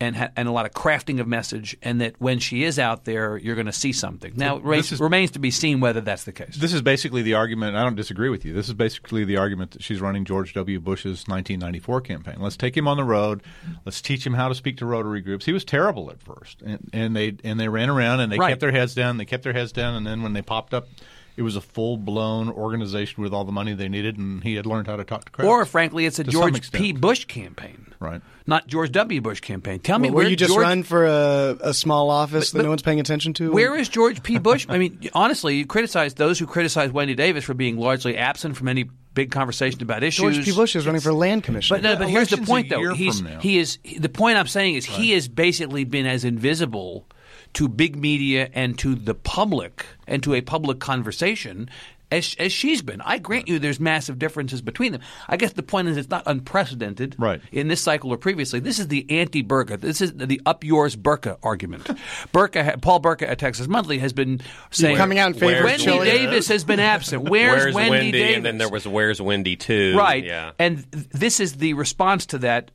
and 0.00 0.16
ha- 0.16 0.30
and 0.36 0.48
a 0.48 0.52
lot 0.52 0.66
of 0.66 0.72
crafting 0.72 1.20
of 1.20 1.26
message, 1.28 1.76
and 1.82 2.00
that 2.00 2.14
when 2.20 2.38
she 2.40 2.64
is 2.64 2.78
out 2.78 3.04
there, 3.04 3.36
you're 3.36 3.54
going 3.54 3.66
to 3.66 3.72
see 3.72 3.92
something. 3.92 4.32
Now, 4.36 4.56
it 4.56 4.62
remains, 4.64 4.90
is- 4.92 5.00
remains 5.00 5.30
to 5.32 5.38
be 5.38 5.50
seen 5.50 5.80
whether 5.80 6.00
that's 6.00 6.24
the 6.24 6.32
case. 6.32 6.56
This 6.56 6.72
is 6.72 6.82
basically 6.82 7.22
the 7.22 7.34
argument. 7.34 7.76
I 7.76 7.82
don't 7.84 7.94
disagree 7.94 8.28
with 8.28 8.44
you. 8.44 8.52
This 8.52 8.68
is 8.68 8.74
basically 8.74 9.24
the 9.24 9.36
argument 9.36 9.70
that 9.72 9.82
she's 9.82 10.00
running 10.00 10.24
George 10.24 10.52
W. 10.54 10.80
Bush's 10.80 11.26
1994 11.28 12.00
campaign. 12.00 12.36
Let's 12.40 12.56
take 12.56 12.76
him 12.76 12.88
on 12.88 12.96
the 12.96 13.04
road. 13.04 13.42
Let's 13.84 14.02
teach 14.02 14.26
him 14.26 14.34
how 14.34 14.48
to 14.48 14.54
speak 14.54 14.76
to 14.78 14.86
Rotary 14.86 15.20
groups. 15.20 15.44
He 15.44 15.52
was 15.52 15.64
terrible 15.64 16.10
at 16.10 16.20
first, 16.20 16.60
and, 16.62 16.90
and 16.92 17.14
they 17.14 17.36
and 17.44 17.58
they 17.60 17.68
ran 17.68 17.88
around 17.88 18.20
and 18.20 18.30
they 18.32 18.38
Right. 18.38 18.50
kept 18.50 18.60
their 18.60 18.72
heads 18.72 18.94
down. 18.94 19.16
They 19.16 19.24
kept 19.24 19.44
their 19.44 19.52
heads 19.52 19.72
down, 19.72 19.94
and 19.94 20.06
then 20.06 20.22
when 20.22 20.32
they 20.32 20.42
popped 20.42 20.74
up, 20.74 20.88
it 21.36 21.42
was 21.42 21.56
a 21.56 21.60
full 21.60 21.96
blown 21.96 22.48
organization 22.48 23.22
with 23.22 23.32
all 23.32 23.44
the 23.44 23.52
money 23.52 23.74
they 23.74 23.88
needed, 23.88 24.18
and 24.18 24.42
he 24.42 24.54
had 24.54 24.66
learned 24.66 24.86
how 24.86 24.96
to 24.96 25.04
talk 25.04 25.24
to 25.24 25.32
crowds. 25.32 25.48
or, 25.48 25.64
frankly, 25.64 26.06
it's 26.06 26.18
a 26.18 26.24
To 26.24 26.30
George. 26.30 26.72
P. 26.72 26.92
Bush 26.92 27.24
campaign, 27.24 27.92
Right. 28.00 28.20
Not 28.46 28.66
George 28.66 28.92
W. 28.92 29.20
Bush 29.22 29.40
campaign. 29.40 29.78
Tell 29.80 29.98
me 29.98 30.10
Will 30.10 30.16
where 30.16 30.28
you 30.28 30.36
just 30.36 30.52
George, 30.52 30.62
run 30.62 30.82
for 30.82 31.06
a, 31.06 31.56
a 31.62 31.74
small 31.74 32.10
office 32.10 32.50
that 32.50 32.58
but- 32.58 32.64
no 32.64 32.68
one's 32.68 32.82
paying 32.82 33.00
attention 33.00 33.32
to? 33.34 33.50
Where 33.52 33.74
is 33.74 33.88
George 33.88 34.22
P. 34.22 34.38
Bush? 34.38 34.66
I 34.68 34.76
mean, 34.78 35.08
honestly, 35.14 35.56
you 35.56 35.66
criticize 35.66 36.14
those 36.14 36.38
who 36.38 36.46
criticize 36.46 36.92
Wendy 36.92 37.14
Davis 37.14 37.44
for 37.44 37.54
being 37.54 37.78
largely 37.78 38.16
absent 38.18 38.56
from 38.56 38.68
any 38.68 38.84
big 39.14 39.30
conversation 39.30 39.80
about 39.82 40.02
issues. 40.02 40.34
George 40.34 40.44
P. 40.44 40.52
Bush 40.52 40.76
is 40.76 40.84
running 40.86 41.00
for 41.00 41.12
land 41.14 41.44
commissioner? 41.44 41.78
But 41.80 41.82
no, 41.82 41.96
but 41.96 42.08
here's 42.10 42.28
the 42.28 42.38
point, 42.38 42.68
though. 42.68 42.92
He's 42.94 43.22
he 43.40 43.58
is 43.58 43.78
he- 43.82 43.98
the 43.98 44.08
point 44.10 44.36
I'm 44.36 44.48
saying 44.48 44.74
is 44.74 44.84
he 44.84 45.12
has 45.12 45.26
basically 45.28 45.84
been 45.84 46.04
as 46.06 46.24
invisible 46.24 47.06
to 47.54 47.68
big 47.68 47.96
media 47.96 48.48
and 48.52 48.78
to 48.80 48.94
the 48.94 49.14
public 49.14 49.86
and 50.06 50.22
to 50.22 50.34
a 50.34 50.40
public 50.40 50.78
conversation. 50.80 51.68
As, 52.12 52.36
as 52.38 52.52
she's 52.52 52.80
been, 52.80 53.00
I 53.00 53.18
grant 53.18 53.48
you, 53.48 53.58
there's 53.58 53.80
massive 53.80 54.20
differences 54.20 54.62
between 54.62 54.92
them. 54.92 55.00
I 55.26 55.36
guess 55.36 55.54
the 55.54 55.64
point 55.64 55.88
is, 55.88 55.96
it's 55.96 56.10
not 56.10 56.22
unprecedented 56.26 57.16
Right. 57.18 57.40
in 57.50 57.66
this 57.66 57.80
cycle 57.80 58.12
or 58.12 58.16
previously. 58.16 58.60
This 58.60 58.78
is 58.78 58.86
the 58.86 59.04
anti-Burka. 59.10 59.78
This 59.78 60.00
is 60.00 60.12
the 60.12 60.40
up 60.46 60.62
yours 60.62 60.94
Burka 60.94 61.38
argument. 61.42 61.90
Burka, 62.30 62.78
Paul 62.80 63.00
Burka 63.00 63.28
at 63.28 63.38
Texas 63.40 63.66
Monthly 63.66 63.98
has 63.98 64.12
been 64.12 64.40
saying 64.70 64.96
coming 64.96 65.18
out 65.18 65.28
in 65.32 65.34
favor 65.34 65.60
of 65.60 65.64
Wendy 65.64 65.82
Chile? 65.84 66.04
Davis 66.08 66.46
has 66.48 66.62
been 66.62 66.78
absent. 66.78 67.22
Where's, 67.28 67.74
Where's 67.74 67.90
Wendy, 67.90 68.12
Davis? 68.12 68.36
And 68.36 68.46
then 68.46 68.58
there 68.58 68.68
was 68.68 68.86
Where's 68.86 69.20
Wendy 69.20 69.56
too. 69.56 69.96
Right. 69.96 70.24
Yeah. 70.24 70.52
And 70.58 70.88
th- 70.92 71.08
this 71.10 71.40
is 71.40 71.54
the 71.54 71.74
response 71.74 72.26
to 72.26 72.38
that 72.38 72.70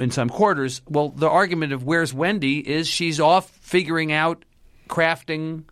in 0.00 0.10
some 0.10 0.28
quarters. 0.28 0.82
Well, 0.88 1.10
the 1.10 1.28
argument 1.28 1.72
of 1.72 1.84
where's 1.84 2.12
Wendy 2.12 2.58
is 2.58 2.88
she's 2.88 3.20
off 3.20 3.50
figuring 3.50 4.12
out, 4.12 4.44
crafting, 4.88 5.64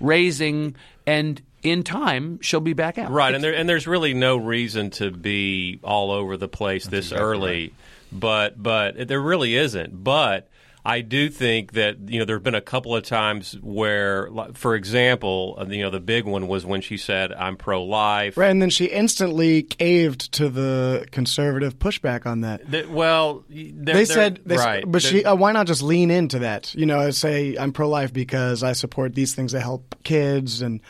raising, 0.00 0.76
and 1.06 1.40
in 1.62 1.82
time 1.82 2.40
she'll 2.40 2.60
be 2.60 2.74
back 2.74 2.98
out. 2.98 3.10
Right, 3.10 3.34
and 3.34 3.42
there 3.42 3.54
and 3.54 3.68
there's 3.68 3.86
really 3.86 4.14
no 4.14 4.36
reason 4.36 4.90
to 4.90 5.10
be 5.10 5.80
all 5.82 6.10
over 6.10 6.36
the 6.36 6.48
place 6.48 6.86
this 6.86 7.12
early 7.12 7.72
but 8.14 8.62
but 8.62 9.08
there 9.08 9.20
really 9.20 9.56
isn't. 9.56 10.02
But 10.02 10.48
I 10.86 11.00
do 11.00 11.30
think 11.30 11.72
that 11.72 12.10
you 12.10 12.18
know 12.18 12.24
there 12.26 12.36
have 12.36 12.42
been 12.42 12.54
a 12.54 12.60
couple 12.60 12.94
of 12.94 13.04
times 13.04 13.56
where, 13.62 14.28
for 14.52 14.74
example, 14.74 15.56
uh, 15.58 15.64
you 15.66 15.82
know 15.82 15.88
the 15.90 15.98
big 16.00 16.26
one 16.26 16.46
was 16.46 16.66
when 16.66 16.82
she 16.82 16.98
said 16.98 17.32
I'm 17.32 17.56
pro-life. 17.56 18.36
Right, 18.36 18.50
and 18.50 18.60
then 18.60 18.68
she 18.68 18.86
instantly 18.86 19.62
caved 19.62 20.32
to 20.32 20.48
the 20.50 21.06
conservative 21.10 21.78
pushback 21.78 22.26
on 22.26 22.42
that. 22.42 22.70
That- 22.70 22.90
well, 22.90 23.44
they're- 23.48 23.72
they 23.72 23.92
they're- 23.92 24.06
said, 24.06 24.40
they, 24.44 24.56
right, 24.56 24.84
but 24.86 25.00
she, 25.00 25.24
uh, 25.24 25.34
why 25.34 25.52
not 25.52 25.66
just 25.66 25.80
lean 25.82 26.10
into 26.10 26.40
that? 26.40 26.74
You 26.74 26.84
know, 26.84 27.10
say 27.10 27.56
I'm 27.56 27.72
pro-life 27.72 28.12
because 28.12 28.62
I 28.62 28.72
support 28.72 29.14
these 29.14 29.34
things 29.34 29.52
that 29.52 29.60
help 29.62 29.94
kids 30.04 30.60
and 30.60 30.80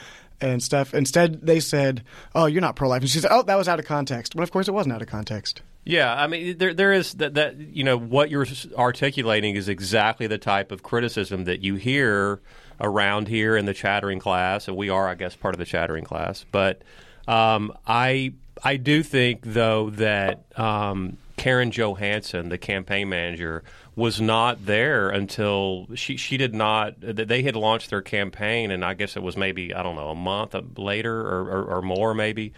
and 0.40 0.60
stuff. 0.60 0.92
Instead, 0.92 1.46
they 1.46 1.60
said, 1.60 2.02
"Oh, 2.34 2.46
you're 2.46 2.60
not 2.60 2.74
pro-life," 2.74 3.00
and 3.02 3.08
she 3.08 3.20
said, 3.20 3.30
"Oh, 3.32 3.42
that 3.44 3.56
was 3.56 3.68
out 3.68 3.78
of 3.78 3.86
context." 3.86 4.34
But 4.34 4.42
of 4.42 4.50
course, 4.50 4.66
it 4.66 4.72
wasn't 4.74 4.94
out 4.94 5.00
of 5.02 5.08
context. 5.08 5.62
Yeah, 5.84 6.14
I 6.14 6.26
mean, 6.26 6.56
there 6.56 6.72
there 6.72 6.92
is 6.92 7.14
that 7.14 7.34
that 7.34 7.56
you 7.58 7.84
know 7.84 7.98
what 7.98 8.30
you're 8.30 8.46
articulating 8.76 9.54
is 9.54 9.68
exactly 9.68 10.26
the 10.26 10.38
type 10.38 10.72
of 10.72 10.82
criticism 10.82 11.44
that 11.44 11.60
you 11.60 11.74
hear 11.74 12.40
around 12.80 13.28
here 13.28 13.56
in 13.56 13.66
the 13.66 13.74
chattering 13.74 14.18
class, 14.18 14.66
and 14.66 14.76
we 14.76 14.88
are, 14.88 15.06
I 15.08 15.14
guess, 15.14 15.36
part 15.36 15.54
of 15.54 15.58
the 15.58 15.66
chattering 15.66 16.04
class. 16.04 16.44
But 16.50 16.80
um, 17.28 17.72
I 17.86 18.32
I 18.62 18.76
do 18.76 19.02
think 19.02 19.40
though 19.44 19.90
that 19.90 20.44
um, 20.58 21.18
Karin 21.36 21.70
Johanson, 21.70 22.48
the 22.48 22.58
campaign 22.58 23.10
manager, 23.10 23.62
was 23.94 24.22
not 24.22 24.64
there 24.64 25.10
until 25.10 25.88
she 25.94 26.16
she 26.16 26.38
did 26.38 26.54
not. 26.54 26.98
th- 27.02 27.28
They 27.28 27.42
had 27.42 27.56
launched 27.56 27.90
their 27.90 28.00
campaign, 28.02 28.70
and 28.70 28.82
I 28.84 28.94
guess 28.94 29.16
it 29.18 29.22
was 29.22 29.36
maybe 29.36 29.74
I 29.74 29.82
don't 29.82 29.96
know 29.96 30.08
a 30.08 30.14
month 30.14 30.54
later 30.78 31.20
or, 31.20 31.42
or, 31.42 31.64
or 31.76 31.82
more 31.82 32.14
maybe 32.14 32.54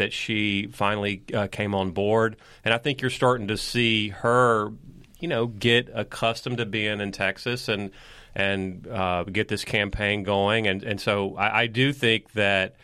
that 0.00 0.14
she 0.14 0.66
finally 0.72 1.22
uh, 1.34 1.46
came 1.46 1.74
on 1.74 1.90
board. 1.90 2.36
And 2.64 2.72
I 2.72 2.78
think 2.78 3.02
you're 3.02 3.10
starting 3.10 3.48
to 3.48 3.58
see 3.58 4.08
her, 4.08 4.72
you 5.20 5.28
know, 5.28 5.46
get 5.46 5.90
accustomed 5.94 6.56
to 6.56 6.66
being 6.66 7.00
in 7.00 7.12
Texas 7.12 7.68
and 7.68 7.90
and 8.34 8.86
uh, 8.88 9.24
get 9.24 9.48
this 9.48 9.62
campaign 9.62 10.22
going. 10.22 10.66
And 10.66 10.82
and 10.82 10.98
so 11.00 11.36
I, 11.36 11.60
I 11.62 11.66
do 11.66 11.92
think 11.92 12.32
that. 12.32 12.74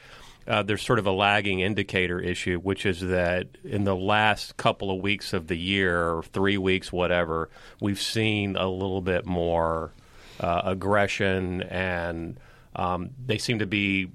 Uh, 0.49 0.62
there's 0.62 0.80
sort 0.80 1.00
of 1.00 1.06
a 1.06 1.11
lagging 1.11 1.58
indicator 1.58 2.20
issue, 2.20 2.61
which 2.61 2.87
is 2.87 3.00
that 3.00 3.49
in 3.64 3.82
the 3.82 3.96
last 3.96 4.56
couple 4.56 4.92
of 4.92 5.02
weeks 5.02 5.32
of 5.32 5.49
the 5.49 5.56
year, 5.56 6.08
or 6.08 6.23
three 6.23 6.56
weeks, 6.56 6.92
whatever, 6.92 7.50
we've 7.80 8.00
seen 8.00 8.54
a 8.54 8.68
little 8.68 9.00
bit 9.00 9.26
more 9.26 9.90
uh, 10.38 10.62
aggression, 10.66 11.62
and 11.64 12.38
um, 12.76 13.11
they 13.26 13.38
seem 13.38 13.58
to 13.58 13.66
be 13.66 14.06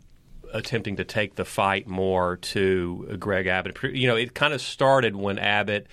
attempting 0.54 0.98
to 0.98 1.04
take 1.04 1.36
the 1.36 1.46
fight 1.46 1.88
more 1.88 2.38
to 2.38 3.18
Greg 3.20 3.48
Abbott. 3.48 3.78
You 3.84 4.08
know, 4.08 4.16
it 4.16 4.34
kind 4.34 4.54
of 4.54 4.62
started 4.62 5.16
when 5.16 5.40
Abbott 5.40 5.88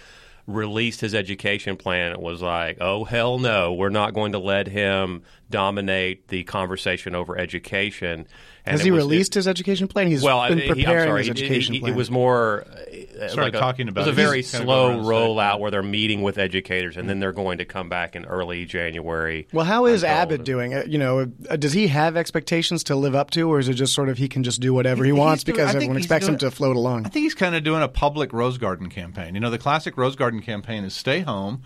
released 0.47 1.03
his 1.03 1.15
education 1.15 1.77
plan. 1.77 2.11
It 2.13 2.21
was 2.21 2.41
like, 2.41 2.79
oh 2.81 3.05
hell 3.05 3.39
no, 3.39 3.75
we're 3.75 3.91
not 3.91 4.15
going 4.15 4.33
to 4.33 4.39
let 4.39 4.67
him 4.67 5.23
dominate 5.51 6.29
the 6.29 6.43
conversation 6.45 7.15
over 7.15 7.39
education. 7.39 8.27
And 8.69 8.77
Has 8.79 8.85
he 8.85 8.91
was- 8.91 8.99
released 9.05 9.35
his 9.35 9.49
education 9.49 9.89
plan? 9.89 10.07
He's 10.09 10.23
well, 10.23 10.47
been 10.49 10.59
he- 10.59 10.69
I'm 10.69 10.77
preparing 10.77 11.09
sorry, 11.09 11.19
his 11.21 11.27
he- 11.27 11.31
education 11.45 11.75
he- 11.75 11.81
plan. 11.81 11.93
It 11.93 11.97
was 11.97 12.11
more 12.11 12.65
uh, 12.69 13.29
Started 13.29 13.37
like 13.37 13.55
a, 13.55 13.59
talking 13.59 13.89
about 13.89 14.03
it. 14.03 14.11
was 14.11 14.19
a 14.19 14.23
very 14.23 14.37
He's 14.39 14.51
kind 14.53 14.63
of 14.63 14.67
slow 14.67 14.89
going 14.93 15.03
the 15.05 15.11
rollout 15.11 15.59
where 15.59 15.71
they're 15.71 15.83
meeting 15.83 16.23
with 16.23 16.39
educators, 16.39 16.97
and 16.97 17.09
then 17.09 17.19
they're 17.19 17.33
going 17.33 17.59
to 17.59 17.65
come 17.65 17.89
back 17.89 18.15
in 18.15 18.25
early 18.27 18.65
January. 18.65 19.49
Well, 19.53 19.65
how 19.65 19.87
is 19.87 20.05
Abbott 20.05 20.45
doing? 20.45 20.75
Uh, 20.75 20.85
You 20.87 20.99
know, 20.99 21.31
uh, 21.51 21.57
does 21.57 21.73
he 21.73 21.89
have 21.89 22.17
expectations 22.17 22.85
to 22.85 22.95
live 22.97 23.15
up 23.15 23.31
to, 23.33 23.49
or 23.51 23.59
is 23.59 23.69
it 23.69 23.75
just 23.75 23.93
sort 23.95 24.09
of 24.09 24.19
he 24.19 24.29
can 24.29 24.43
just 24.45 24.61
do 24.61 24.73
whatever 24.75 25.03
he 25.05 25.11
He's 25.11 25.19
wants 25.19 25.45
doing- 25.45 25.57
because 25.57 25.75
everyone 25.75 25.97
he's 25.97 26.05
expects 26.05 26.29
him 26.29 26.39
to 26.39 26.51
float 26.51 26.77
along? 26.77 27.07
I 27.07 27.09
think 27.09 27.25
he's 27.25 27.35
kind 27.35 27.55
of 27.55 27.65
doing 27.65 27.83
a 27.83 27.89
public 27.89 28.33
Rose 28.33 28.59
Garden 28.59 28.89
campaign. 28.89 29.35
You 29.35 29.41
know, 29.41 29.51
the 29.51 29.59
classic 29.59 29.97
Rose 29.97 30.15
Garden 30.15 30.41
campaign 30.43 30.85
is 30.85 30.95
stay 30.95 31.21
home, 31.21 31.63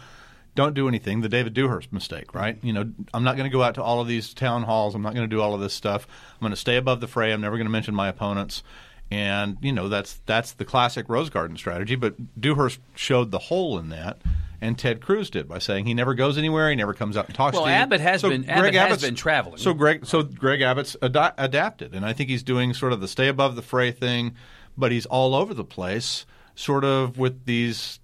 don't 0.54 0.74
do 0.74 0.86
anything. 0.88 1.20
The 1.22 1.28
David 1.28 1.54
Dewhurst 1.54 1.92
mistake, 1.92 2.34
right? 2.34 2.58
You 2.62 2.72
know, 2.72 2.90
I'm 3.14 3.24
not 3.24 3.36
going 3.36 3.50
to 3.50 3.52
go 3.54 3.62
out 3.62 3.74
to 3.76 3.82
all 3.82 4.00
of 4.00 4.08
these 4.08 4.34
town 4.34 4.64
halls. 4.64 4.94
I'm 4.94 5.02
not 5.02 5.14
going 5.14 5.28
to 5.28 5.34
do 5.34 5.40
all 5.40 5.54
of 5.54 5.60
this 5.60 5.72
stuff. 5.74 6.06
I'm 6.34 6.40
going 6.40 6.50
to 6.50 6.56
stay 6.56 6.76
above 6.76 7.00
the 7.00 7.06
fray. 7.08 7.32
I'm 7.32 7.40
never 7.40 7.56
going 7.56 7.66
to 7.66 7.70
mention 7.72 7.94
my 7.94 8.08
opponents. 8.08 8.62
And 9.10 9.58
you 9.60 9.72
know, 9.72 9.88
that's 9.88 10.20
that's 10.24 10.52
the 10.52 10.64
classic 10.64 11.08
Rose 11.08 11.28
Garden 11.30 11.56
strategy. 11.56 11.96
But 11.96 12.40
Dewhurst 12.40 12.80
showed 12.94 13.30
the 13.30 13.38
hole 13.38 13.78
in 13.78 13.90
that. 13.90 14.20
And 14.60 14.78
Ted 14.78 15.00
Cruz 15.00 15.28
did 15.28 15.48
by 15.48 15.58
saying 15.58 15.86
he 15.86 15.92
never 15.94 16.14
goes 16.14 16.38
anywhere, 16.38 16.70
he 16.70 16.76
never 16.76 16.94
comes 16.94 17.16
out 17.16 17.26
and 17.26 17.34
talks 17.34 17.54
Well, 17.56 17.64
to 17.64 17.70
you. 17.70 17.74
Abbott 17.76 18.00
has 18.00 18.22
been- 18.22 18.42
Greg 18.42 18.76
Abbott 18.76 18.90
has 18.92 19.02
been 19.02 19.16
traveling. 19.16 19.56
So 19.58 19.74
Greg, 19.74 20.06
so 20.06 20.22
Greg 20.22 20.62
Abbott's 20.62 20.96
ad- 21.02 21.34
adapted, 21.36 21.94
and 21.96 22.06
I 22.06 22.12
think 22.12 22.30
he's 22.30 22.44
doing 22.44 22.72
sort 22.72 22.92
of 22.92 23.00
the 23.00 23.08
stay 23.08 23.26
above 23.26 23.56
the 23.56 23.62
fray 23.62 23.90
thing, 23.90 24.36
but 24.78 24.92
he's 24.92 25.04
all 25.06 25.34
over 25.34 25.52
the 25.52 25.64
place, 25.64 26.26
sort 26.54 26.84
of 26.84 27.18
with 27.18 27.44
these. 27.44 27.98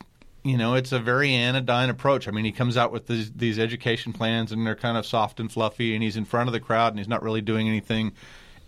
You 0.49 0.57
know, 0.57 0.75
it's 0.75 0.93
a 0.93 0.99
very 0.99 1.35
anodyne 1.35 1.90
approach. 1.90 2.26
I 2.26 2.31
mean, 2.31 2.45
he 2.45 2.52
comes 2.52 2.76
out 2.76 2.93
with 2.93 3.07
these, 3.07 3.31
these 3.33 3.59
education 3.59 4.12
plans, 4.12 4.52
and 4.52 4.67
they're 4.67 4.75
kind 4.75 4.97
of 4.97 5.05
soft 5.05 5.40
and 5.40 5.50
fluffy, 5.50 5.95
and 5.95 6.02
he's 6.02 6.17
in 6.17 6.25
front 6.25 6.49
of 6.49 6.52
the 6.52 6.61
crowd, 6.61 6.93
and 6.93 6.99
he's 6.99 7.09
not 7.09 7.23
really 7.23 7.40
doing 7.40 7.69
anything 7.69 8.12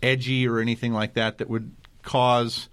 edgy 0.03 0.47
or 0.47 0.59
anything 0.59 0.93
like 0.93 1.13
that 1.13 1.37
that 1.39 1.49
would 1.49 1.71
cause 2.03 2.69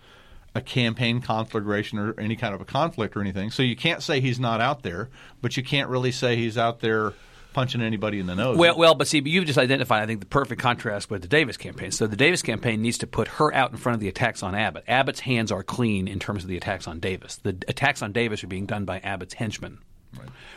a 0.54 0.60
campaign 0.60 1.20
conflagration 1.20 1.98
or 1.98 2.18
any 2.18 2.36
kind 2.36 2.54
of 2.54 2.60
a 2.60 2.64
conflict 2.64 3.16
or 3.16 3.20
anything. 3.20 3.50
So 3.50 3.62
you 3.62 3.76
can't 3.76 4.02
say 4.02 4.20
he's 4.20 4.40
not 4.40 4.60
out 4.60 4.82
there, 4.82 5.08
but 5.40 5.56
you 5.56 5.62
can't 5.62 5.88
really 5.88 6.12
say 6.12 6.36
he's 6.36 6.58
out 6.58 6.80
there 6.80 7.12
punching 7.58 7.82
anybody 7.82 8.20
in 8.20 8.26
the 8.26 8.36
nose. 8.36 8.56
Well, 8.56 8.78
well, 8.78 8.94
but 8.94 9.08
see, 9.08 9.20
you've 9.24 9.44
just 9.44 9.58
identified, 9.58 10.00
I 10.00 10.06
think, 10.06 10.20
the 10.20 10.26
perfect 10.26 10.62
contrast 10.62 11.10
with 11.10 11.22
the 11.22 11.28
Davis 11.28 11.56
campaign. 11.56 11.90
So 11.90 12.06
the 12.06 12.14
Davis 12.14 12.40
campaign 12.40 12.82
needs 12.82 12.98
to 12.98 13.08
put 13.08 13.26
her 13.26 13.52
out 13.52 13.72
in 13.72 13.76
front 13.78 13.94
of 13.94 14.00
the 14.00 14.06
attacks 14.06 14.44
on 14.44 14.54
Abbott. 14.54 14.84
Abbott's 14.86 15.18
hands 15.18 15.50
are 15.50 15.64
clean 15.64 16.06
in 16.06 16.20
terms 16.20 16.44
of 16.44 16.48
the 16.48 16.56
attacks 16.56 16.86
on 16.86 17.00
Davis. 17.00 17.40
The 17.42 17.56
attacks 17.66 18.00
on 18.00 18.12
Davis 18.12 18.44
are 18.44 18.46
being 18.46 18.66
done 18.66 18.84
by 18.84 19.00
Abbott's 19.00 19.34
henchmen, 19.34 19.78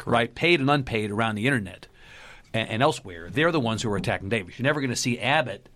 right? 0.05 0.34
Paid 0.36 0.60
and 0.60 0.70
unpaid 0.70 1.10
around 1.10 1.36
the 1.36 1.48
internet 1.48 1.88
and, 2.53 2.70
and 2.70 2.84
elsewhere. 2.84 3.31
They're 3.31 3.51
the 3.51 3.60
ones 3.60 3.81
who 3.81 3.91
are 3.91 3.98
attacking 3.98 4.29
Davis. 4.29 4.60
You're 4.60 4.65
never 4.65 4.79
going 4.79 4.91
to 4.91 4.96
see 4.96 5.17
Abbott, 5.17 5.70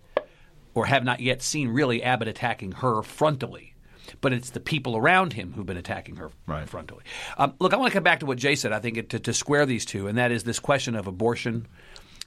or 0.74 0.86
have 0.86 1.02
not 1.02 1.18
yet 1.18 1.42
seen 1.42 1.70
really 1.70 2.04
Abbott 2.04 2.28
attacking 2.28 2.70
her 2.70 3.02
frontally. 3.02 3.72
But 4.20 4.32
it's 4.32 4.50
the 4.50 4.60
people 4.60 4.96
around 4.96 5.32
him 5.32 5.52
who've 5.52 5.66
been 5.66 5.76
attacking 5.76 6.16
her 6.16 6.30
Right. 6.46 6.66
frontally. 6.66 7.00
Um, 7.38 7.54
look, 7.58 7.72
I 7.72 7.76
want 7.76 7.90
to 7.92 7.94
come 7.94 8.04
back 8.04 8.20
to 8.20 8.26
what 8.26 8.38
Jay 8.38 8.54
said. 8.54 8.72
I 8.72 8.78
think 8.80 8.96
it, 8.96 9.10
to, 9.10 9.18
to 9.20 9.32
square 9.32 9.66
these 9.66 9.84
two, 9.84 10.06
and 10.06 10.18
that 10.18 10.32
is 10.32 10.44
this 10.44 10.58
question 10.58 10.94
of 10.94 11.06
abortion 11.06 11.66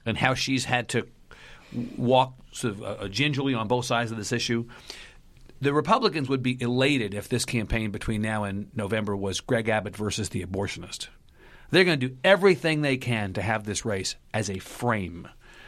and 0.06 0.18
how 0.18 0.34
she's 0.34 0.66
had 0.66 0.90
to 0.90 1.08
walk 1.98 2.34
sort 2.52 2.74
of 2.74 2.84
uh, 2.84 3.08
gingerly 3.10 3.54
on 3.54 3.68
both 3.68 3.86
sides 3.86 4.12
of 4.12 4.18
this 4.18 4.32
issue. 4.32 4.66
The 5.62 5.74
Republicans 5.74 6.30
would 6.30 6.42
be 6.42 6.62
elated 6.62 7.14
if 7.14 7.28
this 7.28 7.44
campaign 7.46 7.92
between 7.92 8.22
now 8.22 8.46
and 8.46 8.70
November 8.76 9.16
was 9.16 9.42
Greg 9.42 9.68
Abbott 9.68 9.96
versus 9.96 10.30
the 10.30 10.44
abortionist. 10.44 11.10
They're 11.70 11.84
going 11.84 12.00
to 12.00 12.08
do 12.08 12.18
everything 12.24 12.82
they 12.82 12.98
can 12.98 13.34
to 13.34 13.42
have 13.42 13.66
this 13.66 13.86
race 13.86 14.16
as 14.34 14.50
a 14.50 14.58
frame 14.60 15.28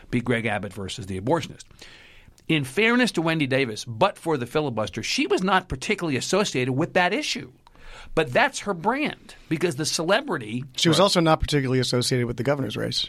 be 0.10 0.22
Greg 0.22 0.46
Abbott 0.46 0.74
versus 0.74 1.06
the 1.06 1.20
abortionist. 1.20 1.66
In 2.52 2.66
fairness 2.66 3.14
to 3.14 3.22
Wendy 3.22 3.48
Davis, 3.48 3.86
but 3.86 4.18
for 4.18 4.36
the 4.36 4.46
filibuster, 4.46 5.02
she 5.02 5.26
was 5.26 5.42
not 5.42 5.70
particularly 5.70 6.18
associated 6.18 6.74
with 6.74 6.96
that 6.96 7.14
issue. 7.14 7.54
But 8.14 8.34
that's 8.34 8.60
her 8.60 8.74
brand 8.74 9.36
because 9.48 9.78
the 9.78 9.86
celebrity 9.86 10.66
She 10.76 10.90
was 10.90 11.00
also 11.00 11.22
not 11.22 11.40
particularly 11.40 11.80
associated 11.80 12.28
with 12.28 12.36
the 12.36 12.44
governor's 12.44 12.76
race. 12.76 13.08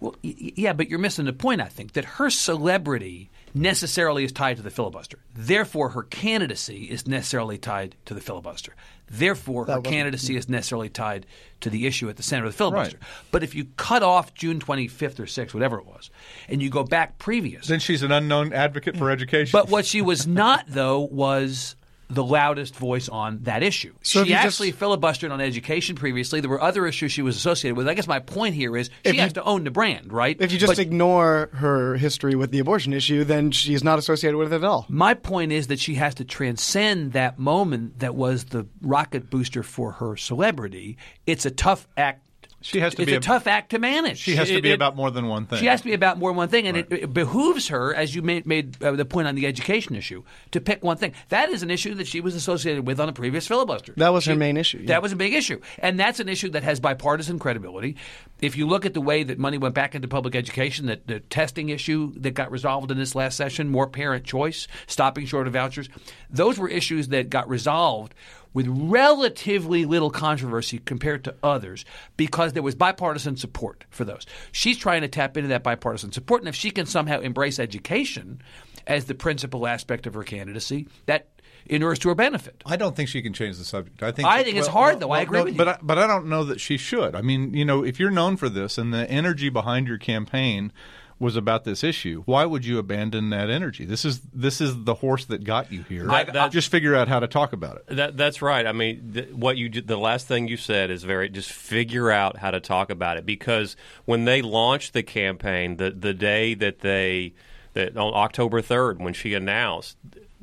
well, 0.00 0.16
yeah, 0.22 0.72
but 0.72 0.90
you're 0.90 0.98
missing 0.98 1.26
the 1.26 1.32
point, 1.32 1.60
I 1.60 1.66
think, 1.68 1.92
that 1.92 2.04
her 2.04 2.30
celebrity 2.30 3.30
necessarily 3.54 4.24
is 4.24 4.32
tied 4.32 4.56
to 4.56 4.62
the 4.62 4.70
filibuster. 4.70 5.18
Therefore, 5.34 5.90
her 5.90 6.02
candidacy 6.02 6.84
is 6.84 7.06
necessarily 7.06 7.56
tied 7.56 7.94
to 8.06 8.14
the 8.14 8.20
filibuster. 8.20 8.74
Therefore, 9.08 9.66
her 9.66 9.80
candidacy 9.80 10.36
is 10.36 10.48
necessarily 10.48 10.88
tied 10.88 11.26
to 11.60 11.70
the 11.70 11.86
issue 11.86 12.08
at 12.08 12.16
the 12.16 12.22
center 12.22 12.46
of 12.46 12.52
the 12.52 12.56
filibuster. 12.56 12.96
Right. 12.96 13.08
But 13.30 13.42
if 13.42 13.54
you 13.54 13.66
cut 13.76 14.02
off 14.02 14.34
June 14.34 14.58
25th 14.58 15.20
or 15.20 15.24
6th, 15.24 15.54
whatever 15.54 15.78
it 15.78 15.86
was, 15.86 16.10
and 16.48 16.62
you 16.62 16.70
go 16.70 16.82
back 16.84 17.18
previous, 17.18 17.68
then 17.68 17.80
she's 17.80 18.02
an 18.02 18.10
unknown 18.10 18.52
advocate 18.52 18.96
for 18.96 19.10
education. 19.10 19.50
but 19.52 19.68
what 19.68 19.84
she 19.86 20.02
was 20.02 20.26
not, 20.26 20.64
though, 20.66 21.00
was 21.00 21.76
the 22.10 22.22
loudest 22.24 22.76
voice 22.76 23.08
on 23.08 23.40
that 23.44 23.62
issue. 23.62 23.92
So 24.02 24.22
she 24.24 24.30
you 24.30 24.34
just- 24.36 24.60
actually 24.60 24.72
filibustered 24.72 25.30
on 25.32 25.40
education 25.40 25.96
previously. 25.96 26.40
There 26.40 26.50
were 26.50 26.62
other 26.62 26.86
issues 26.86 27.12
she 27.12 27.22
was 27.22 27.36
associated 27.36 27.76
with. 27.76 27.88
I 27.88 27.94
guess 27.94 28.06
my 28.06 28.18
point 28.18 28.54
here 28.54 28.76
is 28.76 28.90
she 29.04 29.14
you- 29.14 29.20
has 29.20 29.32
to 29.34 29.42
own 29.42 29.64
the 29.64 29.70
brand, 29.70 30.12
right? 30.12 30.36
If 30.38 30.52
you 30.52 30.58
just 30.58 30.72
But- 30.72 30.78
ignore 30.78 31.48
her 31.54 31.96
history 31.96 32.34
with 32.34 32.50
the 32.50 32.58
abortion 32.58 32.92
issue, 32.92 33.24
then 33.24 33.50
she's 33.50 33.82
not 33.82 33.98
associated 33.98 34.36
with 34.36 34.52
it 34.52 34.56
at 34.56 34.64
all. 34.64 34.86
My 34.88 35.14
point 35.14 35.50
is 35.52 35.68
that 35.68 35.78
she 35.80 35.94
has 35.94 36.14
to 36.16 36.24
transcend 36.24 37.12
that 37.12 37.38
moment 37.38 37.98
that 38.00 38.14
was 38.14 38.44
the 38.44 38.66
rocket 38.82 39.30
booster 39.30 39.62
for 39.62 39.92
her 39.92 40.16
celebrity. 40.16 40.96
It's 41.26 41.46
a 41.46 41.50
tough 41.50 41.88
act. 41.96 42.20
She 42.64 42.80
has 42.80 42.94
to 42.94 43.02
it's 43.02 43.10
be 43.10 43.14
a, 43.14 43.18
a- 43.18 43.20
tough 43.20 43.46
act 43.46 43.70
to 43.70 43.78
manage. 43.78 44.16
she 44.18 44.36
has 44.36 44.48
to 44.48 44.62
be 44.62 44.70
it- 44.70 44.74
about 44.74 44.96
more 44.96 45.10
than 45.10 45.28
one 45.28 45.44
thing. 45.44 45.58
She 45.58 45.66
has 45.66 45.82
to 45.82 45.86
be 45.86 45.92
about 45.92 46.16
more 46.18 46.30
than 46.30 46.36
one 46.38 46.48
thing, 46.48 46.66
and 46.66 46.78
it, 46.78 46.90
it 46.90 47.12
behooves 47.12 47.68
her, 47.68 47.94
as 47.94 48.14
you 48.14 48.22
made, 48.22 48.46
made 48.46 48.82
uh, 48.82 48.92
the 48.92 49.04
point 49.04 49.28
on 49.28 49.34
the 49.34 49.46
education 49.46 49.94
issue, 49.94 50.24
to 50.52 50.62
pick 50.62 50.82
one 50.82 50.96
thing. 50.96 51.12
That 51.28 51.50
is 51.50 51.62
an 51.62 51.70
issue 51.70 51.94
that 51.96 52.06
she 52.06 52.22
was 52.22 52.34
associated 52.34 52.86
with 52.86 53.00
on 53.00 53.08
a 53.10 53.12
previous 53.12 53.46
filibuster. 53.46 53.92
That 53.98 54.14
was 54.14 54.24
her 54.24 54.34
main 54.34 54.56
issue, 54.56 54.78
yeah. 54.78 54.86
That 54.86 55.02
was 55.02 55.12
a 55.12 55.16
big 55.16 55.34
issue, 55.34 55.60
and 55.78 56.00
that's 56.00 56.20
an 56.20 56.28
issue 56.30 56.48
that 56.50 56.62
has 56.62 56.80
bipartisan 56.80 57.38
credibility. 57.38 57.96
If 58.40 58.56
you 58.56 58.66
look 58.66 58.86
at 58.86 58.94
the 58.94 59.00
way 59.02 59.24
that 59.24 59.38
money 59.38 59.58
went 59.58 59.74
back 59.74 59.94
into 59.94 60.08
public 60.08 60.34
education, 60.34 60.86
that 60.86 61.06
the 61.06 61.20
testing 61.20 61.68
issue 61.68 62.14
that 62.16 62.30
got 62.32 62.50
resolved 62.50 62.90
in 62.90 62.96
this 62.96 63.14
last 63.14 63.36
session, 63.36 63.68
more 63.68 63.86
parent 63.86 64.24
choice, 64.24 64.68
stopping 64.86 65.26
short 65.26 65.46
of 65.46 65.52
vouchers, 65.52 65.90
those 66.30 66.58
were 66.58 66.68
issues 66.68 67.08
that 67.08 67.28
got 67.28 67.46
resolved 67.46 68.14
with 68.54 68.66
relatively 68.68 69.84
little 69.84 70.10
controversy 70.10 70.78
compared 70.78 71.24
to 71.24 71.34
others 71.42 71.84
because 72.16 72.54
there 72.54 72.62
was 72.62 72.74
bipartisan 72.74 73.36
support 73.36 73.84
for 73.90 74.04
those. 74.04 74.24
She's 74.52 74.78
trying 74.78 75.02
to 75.02 75.08
tap 75.08 75.36
into 75.36 75.48
that 75.48 75.62
bipartisan 75.62 76.12
support, 76.12 76.40
and 76.40 76.48
if 76.48 76.54
she 76.54 76.70
can 76.70 76.86
somehow 76.86 77.20
embrace 77.20 77.58
education 77.58 78.40
as 78.86 79.06
the 79.06 79.14
principal 79.14 79.66
aspect 79.66 80.06
of 80.06 80.14
her 80.14 80.22
candidacy, 80.22 80.88
that 81.06 81.28
inures 81.66 81.98
to 81.98 82.08
her 82.08 82.14
benefit. 82.14 82.62
I 82.66 82.76
don't 82.76 82.94
think 82.94 83.08
she 83.08 83.22
can 83.22 83.32
change 83.32 83.58
the 83.58 83.64
subject. 83.64 84.02
I 84.02 84.12
think 84.12 84.28
I 84.28 84.42
think 84.42 84.56
it's 84.56 84.68
hard, 84.68 85.00
though. 85.00 85.10
I 85.10 85.20
agree 85.20 85.38
no, 85.38 85.44
with 85.44 85.54
you. 85.54 85.58
but 85.58 85.68
I, 85.68 85.78
but 85.82 85.98
I 85.98 86.06
don't 86.06 86.26
know 86.26 86.44
that 86.44 86.60
she 86.60 86.76
should. 86.76 87.14
I 87.14 87.22
mean, 87.22 87.54
you 87.54 87.64
know, 87.64 87.84
if 87.84 87.98
you're 87.98 88.10
known 88.10 88.36
for 88.36 88.48
this 88.48 88.78
and 88.78 88.92
the 88.92 89.10
energy 89.10 89.48
behind 89.48 89.88
your 89.88 89.98
campaign 89.98 90.72
was 91.18 91.36
about 91.36 91.64
this 91.64 91.84
issue, 91.84 92.22
why 92.26 92.44
would 92.44 92.64
you 92.66 92.78
abandon 92.78 93.30
that 93.30 93.48
energy? 93.50 93.84
This 93.84 94.04
is 94.04 94.20
this 94.32 94.60
is 94.60 94.84
the 94.84 94.94
horse 94.94 95.24
that 95.26 95.44
got 95.44 95.70
you 95.72 95.82
here. 95.84 96.06
That- 96.06 96.32
that- 96.32 96.52
Just 96.52 96.70
figure 96.70 96.94
out 96.94 97.08
how 97.08 97.20
to 97.20 97.26
talk 97.28 97.52
about 97.52 97.76
it. 97.76 97.96
That, 97.96 98.16
that's 98.16 98.42
right. 98.42 98.66
I 98.66 98.72
mean, 98.72 99.12
th- 99.14 99.30
what 99.30 99.56
you 99.56 99.68
the 99.70 99.96
last 99.96 100.26
thing 100.26 100.48
you 100.48 100.56
said 100.56 100.90
is 100.90 101.04
very 101.04 101.28
just 101.28 101.52
figure 101.52 102.10
out 102.10 102.38
how 102.38 102.50
to 102.50 102.60
talk 102.60 102.90
about 102.90 103.16
it 103.16 103.24
because 103.26 103.76
when 104.04 104.24
they 104.24 104.42
launched 104.42 104.92
the 104.92 105.02
campaign, 105.02 105.76
the 105.76 105.90
the 105.90 106.14
day 106.14 106.54
that 106.54 106.80
they 106.80 107.34
that 107.74 107.96
on 107.96 108.12
October 108.14 108.60
third 108.60 109.00
when 109.00 109.12
she 109.14 109.34
announced. 109.34 109.96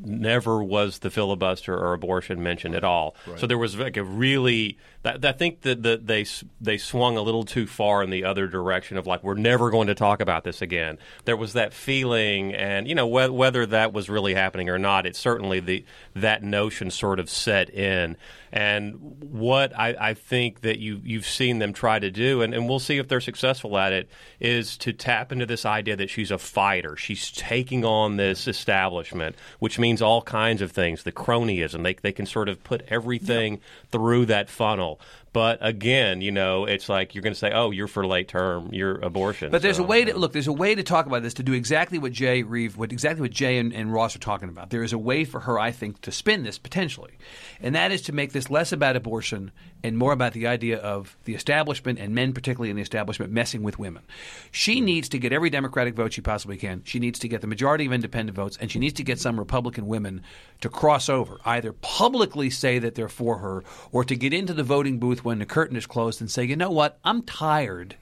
Never 0.04 0.64
was 0.64 1.00
the 1.00 1.12
filibuster 1.12 1.78
or 1.78 1.94
abortion 1.94 2.42
mentioned 2.42 2.74
at 2.74 2.84
all. 2.84 3.16
So 3.38 3.46
there 3.46 3.58
was 3.60 3.78
like 3.78 3.98
a 3.98 4.04
really. 4.04 4.80
That, 5.04 5.26
I 5.26 5.32
think 5.32 5.62
that 5.62 5.82
that 5.82 6.06
they 6.06 6.26
they 6.60 6.78
swung 6.78 7.18
a 7.18 7.22
little 7.22 7.44
too 7.44 7.66
far 7.66 8.04
in 8.04 8.12
the 8.12 8.24
other 8.24 8.48
direction 8.48 8.98
of 8.98 9.08
like 9.08 9.24
we're 9.24 9.34
never 9.34 9.72
going 9.72 9.88
to 9.88 9.96
talk 9.96 10.22
about 10.22 10.44
this 10.44 10.62
again. 10.62 11.00
There 11.26 11.38
was 11.38 11.54
that 11.54 11.74
feeling, 11.74 12.54
and 12.54 12.88
you 12.88 12.94
know 12.94 13.08
whe- 13.08 13.34
whether 13.34 13.66
that 13.66 13.94
was 13.94 14.10
really 14.10 14.36
happening 14.36 14.70
or 14.70 14.78
not, 14.78 15.08
it 15.08 15.16
certainly 15.16 15.60
the 15.60 15.86
that 16.16 16.44
notion 16.44 16.92
sort 16.92 17.20
of 17.20 17.30
set 17.30 17.72
in. 17.72 18.16
And 18.54 18.96
what 19.22 19.78
I, 19.80 19.96
I 20.00 20.14
think 20.14 20.62
that 20.62 20.78
you 20.78 21.00
you've 21.04 21.26
seen 21.26 21.60
them 21.60 21.74
try 21.74 21.98
to 22.00 22.12
do, 22.12 22.42
and, 22.42 22.54
and 22.54 22.68
we'll 22.68 22.80
see 22.80 22.98
if 22.98 23.08
they're 23.08 23.22
successful 23.22 23.78
at 23.78 23.94
it, 23.94 24.10
is 24.40 24.78
to 24.80 24.92
tap 24.92 25.32
into 25.32 25.46
this 25.46 25.66
idea 25.66 25.96
that 25.96 26.10
she's 26.10 26.32
a 26.32 26.38
fighter. 26.38 26.98
She's 26.98 27.32
taking 27.32 27.86
on 27.86 28.18
this 28.18 28.48
establishment, 28.48 29.36
which 29.60 29.80
means 29.80 30.02
all 30.02 30.22
kinds 30.22 30.62
of 30.62 30.72
things. 30.72 31.04
The 31.04 31.14
cronyism, 31.14 31.84
they 31.84 31.94
they 31.94 32.12
can 32.12 32.26
sort 32.26 32.50
of 32.50 32.64
put 32.64 32.84
everything 32.90 33.62
through 33.90 34.26
that 34.28 34.50
funnel. 34.50 34.91
But 35.34 35.60
again, 35.62 36.22
you 36.22 36.32
know, 36.32 36.66
it's 36.66 36.90
like 36.90 37.16
you're 37.16 37.22
going 37.22 37.34
to 37.34 37.40
say, 37.40 37.52
"Oh, 37.54 37.72
you're 37.72 37.88
for 37.88 38.06
late 38.06 38.28
term, 38.28 38.70
you're 38.74 38.96
abortion." 39.00 39.52
But 39.52 39.62
there's 39.62 39.78
So, 39.78 39.84
a 39.84 39.88
way 39.88 40.06
to 40.06 40.18
look. 40.18 40.34
There's 40.34 40.48
a 40.48 40.54
way 40.54 40.76
to 40.76 40.84
talk 40.84 41.06
about 41.06 41.24
this 41.24 41.36
to 41.36 41.44
do 41.44 41.54
exactly 41.54 42.00
what 42.00 42.12
Jay 42.12 42.44
Reeve, 42.44 42.78
what 42.78 42.92
exactly 42.92 43.22
what 43.22 43.32
Jay 43.32 43.58
and, 43.58 43.74
and 43.74 43.94
Ross 43.94 44.16
are 44.16 44.20
talking 44.20 44.50
about. 44.50 44.70
There 44.70 44.84
is 44.84 44.94
a 44.94 44.98
way 44.98 45.24
for 45.24 45.42
her, 45.42 45.58
I 45.60 45.72
think, 45.72 46.02
to 46.02 46.12
spin 46.12 46.44
this 46.44 46.58
potentially, 46.58 47.14
and 47.62 47.76
that 47.76 47.92
is 47.92 48.02
to 48.04 48.12
make 48.12 48.34
this 48.34 48.50
less 48.50 48.72
about 48.72 48.96
abortion 48.96 49.52
and 49.84 49.98
more 49.98 50.14
about 50.14 50.34
the 50.34 50.48
idea 50.48 50.78
of 50.78 51.18
the 51.26 51.34
establishment 51.34 52.00
and 52.00 52.14
men, 52.14 52.34
particularly 52.34 52.70
in 52.70 52.76
the 52.76 52.82
establishment, 52.82 53.32
messing 53.32 53.64
with 53.64 53.80
women. 53.80 54.04
She 54.52 54.82
needs 54.82 55.10
to 55.10 55.20
get 55.20 55.34
every 55.34 55.50
Democratic 55.50 55.96
vote 55.96 56.14
she 56.14 56.22
possibly 56.22 56.58
can. 56.58 56.84
She 56.86 57.00
needs 57.00 57.20
to 57.20 57.28
get 57.28 57.42
the 57.42 57.48
majority 57.48 57.86
of 57.86 57.94
independent 57.94 58.36
votes, 58.36 58.58
and 58.62 58.72
she 58.72 58.80
needs 58.80 58.94
to 58.96 59.04
get 59.04 59.20
some 59.20 59.40
Republican 59.40 59.88
women 59.88 60.24
to 60.62 60.70
cross 60.70 61.10
over, 61.10 61.40
either 61.46 61.74
publicly 61.74 62.50
say 62.50 62.80
that 62.80 62.96
they're 62.96 63.10
for 63.10 63.40
her, 63.40 63.64
or 63.92 64.04
to 64.04 64.16
get 64.16 64.34
into 64.34 64.54
the 64.54 64.64
voting 64.64 65.00
booth 65.00 65.26
when 65.26 65.40
the 65.40 65.46
curtain 65.46 65.78
is 65.78 65.88
closed 65.88 66.22
and 66.22 66.30
say, 66.30 66.44
you 66.44 66.56
know 66.56 66.72
what, 66.72 67.00
I'm 67.04 67.24
tired 67.24 67.96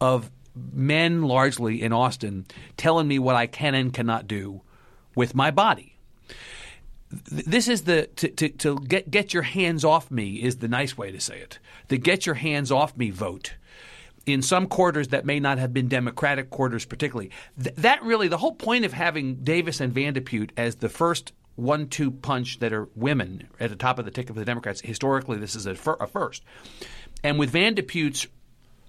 of 0.00 0.30
men 0.72 1.22
largely 1.22 1.82
in 1.82 1.92
Austin 1.92 2.46
telling 2.76 3.08
me 3.08 3.18
what 3.18 3.36
I 3.36 3.46
can 3.46 3.74
and 3.74 3.92
cannot 3.92 4.26
do 4.26 4.62
with 5.14 5.34
my 5.34 5.50
body. 5.50 5.94
Th- 7.30 7.44
This 7.44 7.68
is 7.68 7.82
the 7.82 8.06
to, 8.16 8.28
to, 8.28 8.48
to 8.48 8.78
get 8.80 9.10
get 9.10 9.32
your 9.34 9.42
hands 9.42 9.84
off 9.84 10.10
me 10.10 10.34
is 10.42 10.58
the 10.58 10.68
nice 10.68 10.96
way 10.96 11.10
to 11.12 11.20
say 11.20 11.38
it. 11.40 11.58
The 11.88 11.98
get 11.98 12.26
your 12.26 12.34
hands 12.34 12.70
off 12.70 12.96
me 12.96 13.10
vote 13.10 13.54
in 14.26 14.42
some 14.42 14.66
quarters 14.66 15.08
that 15.08 15.24
may 15.24 15.40
not 15.40 15.58
have 15.58 15.72
been 15.72 15.88
Democratic 15.88 16.50
quarters, 16.50 16.84
particularly. 16.84 17.30
Th- 17.62 17.74
that 17.76 18.02
really 18.02 18.28
the 18.28 18.36
whole 18.36 18.52
point 18.54 18.84
of 18.84 18.92
having 18.92 19.36
Davis 19.36 19.80
and 19.80 19.92
Van 19.92 20.12
de 20.12 20.20
Putte 20.20 20.52
as 20.56 20.76
the 20.76 20.88
first 20.90 21.32
one-two 21.56 22.10
punch 22.10 22.58
that 22.60 22.72
are 22.72 22.88
women 22.94 23.48
at 23.58 23.70
the 23.70 23.76
top 23.76 23.98
of 23.98 24.04
the 24.04 24.10
ticket 24.10 24.34
for 24.34 24.38
the 24.40 24.44
Democrats. 24.44 24.80
Historically, 24.80 25.38
this 25.38 25.56
is 25.56 25.66
a, 25.66 25.74
fir- 25.74 25.96
a 25.98 26.06
first, 26.06 26.44
and 27.24 27.38
with 27.38 27.50
Van 27.50 27.74
de 27.74 27.82
Putte's 27.82 28.26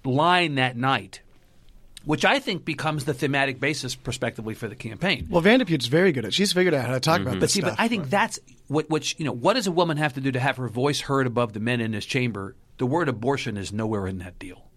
line 0.04 0.56
that 0.56 0.76
night. 0.76 1.20
Which 2.04 2.24
I 2.24 2.38
think 2.38 2.64
becomes 2.64 3.04
the 3.04 3.12
thematic 3.12 3.60
basis, 3.60 3.94
prospectively, 3.94 4.54
for 4.54 4.68
the 4.68 4.74
campaign. 4.74 5.26
Well, 5.30 5.42
Van 5.42 5.58
de 5.58 5.66
Putte's 5.66 5.86
very 5.86 6.12
good 6.12 6.24
at. 6.24 6.32
She's 6.32 6.52
figured 6.52 6.72
out 6.72 6.86
how 6.86 6.94
to 6.94 7.00
talk 7.00 7.20
mm-hmm. 7.20 7.28
about 7.28 7.40
But 7.40 7.50
see, 7.50 7.60
stuff. 7.60 7.76
but 7.76 7.82
I 7.82 7.88
think 7.88 8.08
that's 8.08 8.38
what, 8.68 8.88
what 8.88 9.18
you 9.18 9.26
know. 9.26 9.32
What 9.32 9.54
does 9.54 9.66
a 9.66 9.72
woman 9.72 9.98
have 9.98 10.14
to 10.14 10.20
do 10.20 10.32
to 10.32 10.40
have 10.40 10.56
her 10.56 10.68
voice 10.68 11.00
heard 11.00 11.26
above 11.26 11.52
the 11.52 11.60
men 11.60 11.80
in 11.80 11.92
this 11.92 12.06
chamber? 12.06 12.56
The 12.78 12.86
word 12.86 13.08
abortion 13.10 13.58
is 13.58 13.72
nowhere 13.72 14.06
in 14.06 14.18
that 14.18 14.38
deal. 14.38 14.69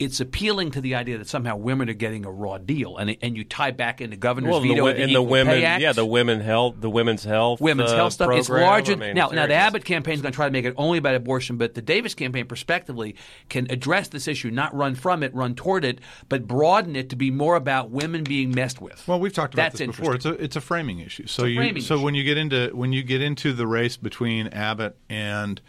It's 0.00 0.18
appealing 0.18 0.72
to 0.72 0.80
the 0.80 0.96
idea 0.96 1.18
that 1.18 1.28
somehow 1.28 1.56
women 1.56 1.88
are 1.88 1.94
getting 1.94 2.24
a 2.24 2.30
raw 2.30 2.58
deal, 2.58 2.96
and 2.96 3.16
and 3.22 3.36
you 3.36 3.44
tie 3.44 3.70
back 3.70 4.00
into 4.00 4.16
governor's 4.16 4.50
well, 4.50 4.60
veto 4.60 4.82
wo- 4.82 4.88
of 4.88 4.96
the 4.96 5.02
and 5.02 5.14
the 5.14 5.22
women, 5.22 5.54
Pay 5.54 5.64
Act. 5.64 5.82
yeah, 5.82 5.92
the 5.92 6.04
women 6.04 6.40
health, 6.40 6.76
the 6.80 6.90
women's 6.90 7.22
health, 7.22 7.60
Women's 7.60 7.92
uh, 7.92 7.96
health 7.96 8.14
stuff. 8.14 8.30
It's 8.32 8.48
larger 8.48 8.94
I 8.94 8.96
mean, 8.96 9.14
now. 9.14 9.28
Now 9.28 9.46
the. 9.46 9.60
Abbott 9.60 9.84
campaign 9.84 10.14
is 10.14 10.22
going 10.22 10.32
to 10.32 10.36
try 10.36 10.46
to 10.46 10.52
make 10.52 10.64
it 10.64 10.74
only 10.76 10.98
about 10.98 11.14
abortion, 11.14 11.58
but 11.58 11.74
the 11.74 11.82
Davis 11.82 12.14
campaign, 12.14 12.46
prospectively, 12.46 13.14
can 13.50 13.66
address 13.70 14.08
this 14.08 14.26
issue, 14.26 14.50
not 14.50 14.74
run 14.74 14.94
from 14.94 15.22
it, 15.22 15.34
run 15.34 15.54
toward 15.54 15.84
it, 15.84 16.00
but 16.30 16.46
broaden 16.46 16.96
it 16.96 17.10
to 17.10 17.16
be 17.16 17.30
more 17.30 17.56
about 17.56 17.90
women 17.90 18.24
being 18.24 18.50
messed 18.52 18.80
with. 18.80 19.06
Well, 19.06 19.20
we've 19.20 19.32
talked 19.32 19.54
about 19.54 19.72
That's 19.72 19.78
this 19.78 19.86
before. 19.86 20.14
It's 20.14 20.24
a 20.24 20.32
it's 20.42 20.56
a 20.56 20.60
framing 20.60 21.00
issue. 21.00 21.26
So 21.26 21.44
a 21.44 21.48
you 21.48 21.80
so 21.80 21.96
issue. 21.96 22.04
when 22.04 22.14
you 22.14 22.24
get 22.24 22.38
into 22.38 22.70
when 22.74 22.92
you 22.92 23.02
get 23.02 23.20
into 23.20 23.52
the 23.52 23.66
race 23.66 23.96
between 23.98 24.48
Abbott 24.48 24.96
and 25.08 25.60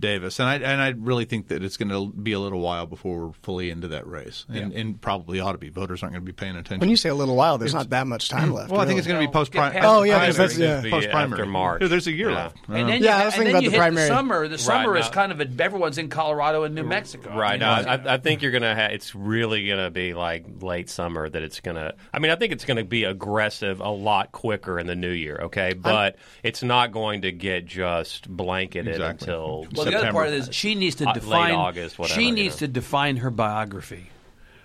Davis, 0.00 0.38
and 0.38 0.48
I 0.48 0.54
and 0.56 0.80
I 0.80 0.88
really 0.90 1.24
think 1.24 1.48
that 1.48 1.62
it's 1.64 1.76
going 1.76 1.88
to 1.88 2.12
be 2.16 2.32
a 2.32 2.38
little 2.38 2.60
while 2.60 2.86
before 2.86 3.26
we're 3.26 3.32
fully 3.42 3.70
into 3.70 3.88
that 3.88 4.06
race, 4.06 4.46
and, 4.48 4.72
and 4.72 5.00
probably 5.00 5.40
ought 5.40 5.52
to 5.52 5.58
be. 5.58 5.70
Voters 5.70 6.02
aren't 6.02 6.14
going 6.14 6.22
to 6.24 6.26
be 6.26 6.32
paying 6.32 6.54
attention. 6.56 6.80
when 6.80 6.88
you 6.90 6.96
say 6.96 7.08
a 7.08 7.14
little 7.14 7.34
while, 7.36 7.58
there's 7.58 7.74
not 7.74 7.90
that 7.90 8.06
much 8.06 8.28
time 8.28 8.52
left. 8.52 8.70
well, 8.70 8.80
I 8.80 8.86
think 8.86 8.98
it's 8.98 9.08
going 9.08 9.20
to 9.20 9.26
be 9.26 9.32
post 9.32 9.50
Get 9.52 9.58
primary. 9.58 9.80
past 9.80 9.88
Oh, 9.92 10.02
yeah, 10.04 10.24
'cause 10.26 10.36
that's- 10.36 10.58
yeah. 10.58 10.82
post 10.90 11.10
primary 11.10 11.40
After 11.40 11.46
March. 11.50 11.82
There's 11.84 12.06
a 12.06 12.12
year 12.12 12.30
Yeah. 12.30 12.36
left. 12.36 12.56
And 12.68 12.88
then 12.88 13.02
Yeah, 13.02 13.16
you, 13.16 13.22
I 13.22 13.24
was 13.26 13.34
thinking 13.34 13.50
about 13.54 13.64
the 13.64 13.70
hit 13.70 13.78
primary. 13.78 14.08
The 14.08 14.14
summer, 14.14 14.48
the 14.48 14.58
summer 14.58 14.96
is 14.96 15.06
now- 15.06 15.10
kind 15.12 15.32
of 15.32 15.40
a, 15.40 15.62
everyone's 15.62 15.98
in 15.98 16.08
Colorado 16.08 16.62
and 16.64 16.74
New 16.74 16.84
Mexico. 16.84 17.36
Right. 17.36 17.54
You 17.54 17.58
know, 17.60 17.66
I, 17.70 17.94
I- 17.96 18.14
I 18.14 18.16
think 18.18 18.42
you're 18.42 18.52
gonna. 18.52 18.74
Ha- 18.74 18.88
it's 18.92 19.14
really 19.14 19.66
gonna 19.66 19.90
be 19.90 20.14
like 20.14 20.46
late 20.60 20.88
summer 20.90 21.28
that 21.28 21.42
it's 21.42 21.60
gonna. 21.60 21.94
I 22.14 22.18
mean, 22.20 22.30
I 22.30 22.36
think 22.36 22.52
it's 22.52 22.64
gonna 22.64 22.84
be 22.84 23.04
aggressive 23.04 23.80
a 23.80 23.90
lot 23.90 24.32
quicker 24.32 24.78
in 24.78 24.86
the 24.86 24.94
new 24.96 25.10
year. 25.10 25.38
Okay, 25.44 25.72
but 25.72 26.16
it's 26.42 26.62
not 26.62 26.92
going 26.92 27.22
to 27.22 27.32
get 27.32 27.66
just 27.66 28.28
blanketed 28.28 28.94
Exactly. 28.94 29.26
until. 29.32 29.66
well, 29.74 29.87
the 29.90 29.96
other 29.96 30.06
September. 30.06 30.20
part 30.20 30.30
is 30.34 30.48
she 30.52 30.74
needs 30.74 30.96
to 30.96 31.04
Uh, 31.04 31.12
late 31.12 31.14
define. 31.22 31.54
August, 31.54 31.98
whatever, 31.98 32.20
she 32.20 32.26
you 32.28 32.32
needs 32.34 32.56
know. 32.56 32.66
to 32.66 32.68
define 32.68 33.16
her 33.18 33.30
biography 33.30 34.10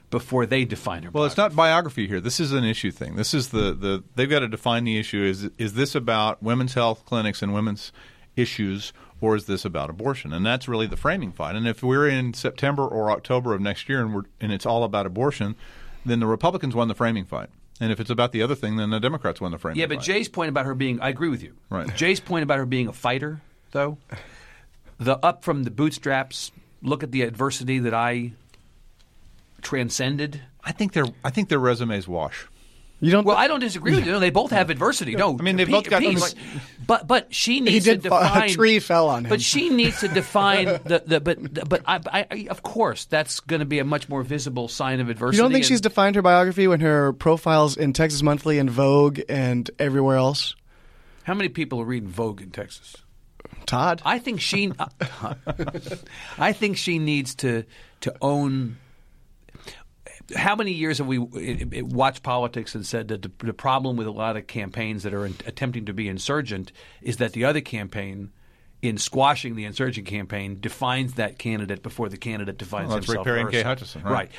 before 0.09 0.45
they 0.45 0.63
define 0.65 1.03
her. 1.03 1.09
Well, 1.11 1.25
it's 1.25 1.37
not 1.37 1.55
biography 1.55 2.07
here. 2.07 2.19
This 2.21 2.39
is 2.39 2.51
an 2.51 2.63
issue 2.63 2.91
thing. 2.91 3.15
This 3.15 3.33
is 3.33 3.49
the, 3.49 3.73
the 3.73 4.03
they've 4.15 4.29
got 4.29 4.39
to 4.39 4.47
define 4.47 4.83
the 4.83 4.97
issue. 4.97 5.23
Is 5.23 5.49
is 5.57 5.73
this 5.73 5.95
about 5.95 6.41
women's 6.43 6.73
health 6.75 7.03
clinics 7.05 7.41
and 7.41 7.53
women's 7.53 7.91
issues, 8.35 8.93
or 9.21 9.35
is 9.35 9.45
this 9.45 9.65
about 9.65 9.89
abortion? 9.89 10.33
And 10.33 10.45
that's 10.45 10.67
really 10.67 10.87
the 10.87 10.97
framing 10.97 11.31
fight. 11.31 11.55
And 11.55 11.67
if 11.67 11.81
we're 11.83 12.07
in 12.07 12.33
September 12.33 12.85
or 12.85 13.09
October 13.11 13.53
of 13.53 13.61
next 13.61 13.89
year 13.89 14.01
and 14.01 14.13
we're 14.13 14.23
and 14.39 14.51
it's 14.51 14.65
all 14.65 14.83
about 14.83 15.05
abortion, 15.05 15.55
then 16.05 16.19
the 16.19 16.27
Republicans 16.27 16.75
won 16.75 16.87
the 16.87 16.95
framing 16.95 17.25
fight. 17.25 17.49
And 17.81 17.91
if 17.91 17.99
it's 17.99 18.11
about 18.11 18.31
the 18.33 18.43
other 18.43 18.53
thing, 18.55 18.75
then 18.77 18.91
the 18.91 18.99
Democrats 18.99 19.41
won 19.41 19.51
the 19.51 19.57
framing 19.57 19.79
Yeah, 19.79 19.87
but 19.87 19.97
fight. 19.97 20.05
Jay's 20.05 20.29
point 20.29 20.49
about 20.49 20.65
her 20.65 20.75
being, 20.75 21.01
I 21.01 21.09
agree 21.09 21.27
with 21.29 21.41
you. 21.41 21.53
Right. 21.71 21.93
Jay's 21.95 22.19
point 22.19 22.43
about 22.43 22.59
her 22.59 22.67
being 22.67 22.87
a 22.87 22.93
fighter, 22.93 23.41
though, 23.71 23.97
the 25.03 25.17
up 25.25 25.43
from 25.43 25.63
the 25.63 25.71
bootstraps, 25.71 26.51
look 26.81 27.03
at 27.03 27.11
the 27.11 27.21
adversity 27.23 27.79
that 27.79 27.93
I 27.93 28.33
transcended. 29.61 30.41
I 30.63 30.71
think 30.71 30.93
their 30.93 31.05
I 31.23 31.29
think 31.29 31.49
their 31.49 31.59
resumes 31.59 32.07
wash. 32.07 32.47
you 32.99 33.11
don't. 33.11 33.25
Well, 33.25 33.35
I 33.37 33.47
don't 33.47 33.59
disagree 33.59 33.95
with 33.95 34.05
you. 34.05 34.11
No, 34.13 34.19
they 34.19 34.29
both 34.29 34.51
have 34.51 34.69
adversity. 34.69 35.15
No, 35.15 35.37
I 35.37 35.41
mean, 35.41 35.57
they've 35.57 35.69
both 35.69 35.89
got- 35.89 36.01
peace. 36.01 36.21
like- 36.21 36.33
but 36.85 37.07
but 37.07 37.33
she 37.33 37.59
needs 37.59 37.85
did 37.85 38.03
to 38.03 38.09
fall- 38.09 38.21
a 38.21 38.25
define. 38.25 38.49
tree 38.49 38.79
fell 38.79 39.09
on 39.09 39.25
him. 39.25 39.29
But 39.29 39.41
she 39.41 39.69
needs 39.69 39.99
to 40.01 40.07
define 40.07 40.65
the, 40.85 41.03
the 41.05 41.19
but 41.19 41.67
but 41.69 41.81
I, 41.85 41.99
I, 42.11 42.27
I- 42.31 42.47
of 42.49 42.63
course 42.63 43.05
that's 43.05 43.39
going 43.41 43.59
to 43.61 43.65
be 43.65 43.79
a 43.79 43.85
much 43.85 44.07
more 44.09 44.23
visible 44.23 44.67
sign 44.67 44.99
of 44.99 45.09
adversity. 45.09 45.37
you 45.37 45.43
don't 45.43 45.51
think 45.51 45.63
and- 45.63 45.69
she's 45.69 45.81
defined 45.81 46.15
her 46.15 46.21
biography 46.21 46.67
when 46.67 46.79
her 46.81 47.13
profiles 47.13 47.75
in 47.77 47.93
Texas 47.93 48.21
Monthly 48.21 48.57
and 48.59 48.69
Vogue 48.69 49.21
and 49.29 49.69
everywhere 49.79 50.17
else? 50.17 50.55
How 51.23 51.33
many 51.33 51.47
people 51.49 51.79
are 51.81 51.85
reading 51.85 52.09
Vogue 52.09 52.41
in 52.41 52.51
Texas? 52.51 52.97
Todd. 53.65 54.01
I 54.05 54.19
think 54.19 54.41
she. 54.41 54.71
I 56.37 56.53
think 56.53 56.77
she 56.77 56.99
needs 56.99 57.35
to 57.35 57.63
to 58.01 58.15
own. 58.21 58.77
How 60.35 60.55
many 60.55 60.71
years 60.71 60.99
have 60.99 61.07
we 61.07 61.19
eh, 61.19 61.65
eh, 61.71 61.81
watched 61.81 62.23
politics 62.23 62.75
and 62.75 62.85
said 62.85 63.09
that 63.09 63.23
the, 63.23 63.31
the 63.39 63.53
problem 63.53 63.97
with 63.97 64.07
a 64.07 64.11
lot 64.11 64.37
of 64.37 64.47
campaigns 64.47 65.03
that 65.03 65.13
are 65.13 65.25
in, 65.25 65.35
attempting 65.45 65.85
to 65.85 65.93
be 65.93 66.07
insurgent 66.07 66.71
is 67.01 67.17
that 67.17 67.33
the 67.33 67.43
other 67.45 67.59
campaign, 67.59 68.31
in 68.81 68.97
squashing 68.97 69.55
the 69.55 69.65
insurgent 69.65 70.07
campaign, 70.07 70.59
defines 70.61 71.15
that 71.15 71.37
candidate 71.37 71.83
before 71.83 72.07
the 72.07 72.17
candidate 72.17 72.57
defines 72.57 72.87
Well, 72.87 72.97
that's 72.97 73.07
himself. 73.07 73.25
Rick 73.25 73.33
Perry 73.33 73.39
or 73.39 73.41
and 73.41 73.51
Kay 73.51 73.57
herself. 73.57 73.79
Hutchison, 73.79 74.03
right. 74.03 74.31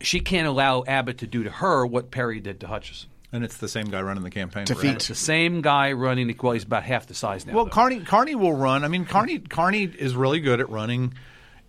She 0.00 0.20
can't 0.20 0.46
allow 0.46 0.84
Abbott 0.86 1.18
to 1.18 1.26
do 1.26 1.44
to 1.44 1.50
her 1.50 1.86
what 1.86 2.10
Perry 2.10 2.40
did 2.40 2.60
to 2.60 2.66
Hutchison. 2.66 3.08
And 3.34 3.42
it's 3.42 3.56
the 3.56 3.66
same 3.66 3.86
guy 3.86 4.00
running 4.00 4.22
the 4.22 4.30
campaign. 4.30 4.64
Defeat. 4.64 4.80
forever. 4.80 4.96
It's 4.96 5.08
the 5.08 5.16
same 5.16 5.60
guy 5.60 5.90
running. 5.90 6.32
Well, 6.40 6.52
he's 6.52 6.62
about 6.62 6.84
half 6.84 7.08
the 7.08 7.14
size 7.14 7.44
now. 7.44 7.54
Well, 7.54 7.64
though. 7.64 7.70
Carney 7.72 8.00
Carney 8.00 8.36
will 8.36 8.52
run. 8.52 8.84
I 8.84 8.88
mean, 8.88 9.06
Carney 9.06 9.40
Carney 9.40 9.82
is 9.82 10.14
really 10.14 10.38
good 10.38 10.60
at 10.60 10.70
running 10.70 11.14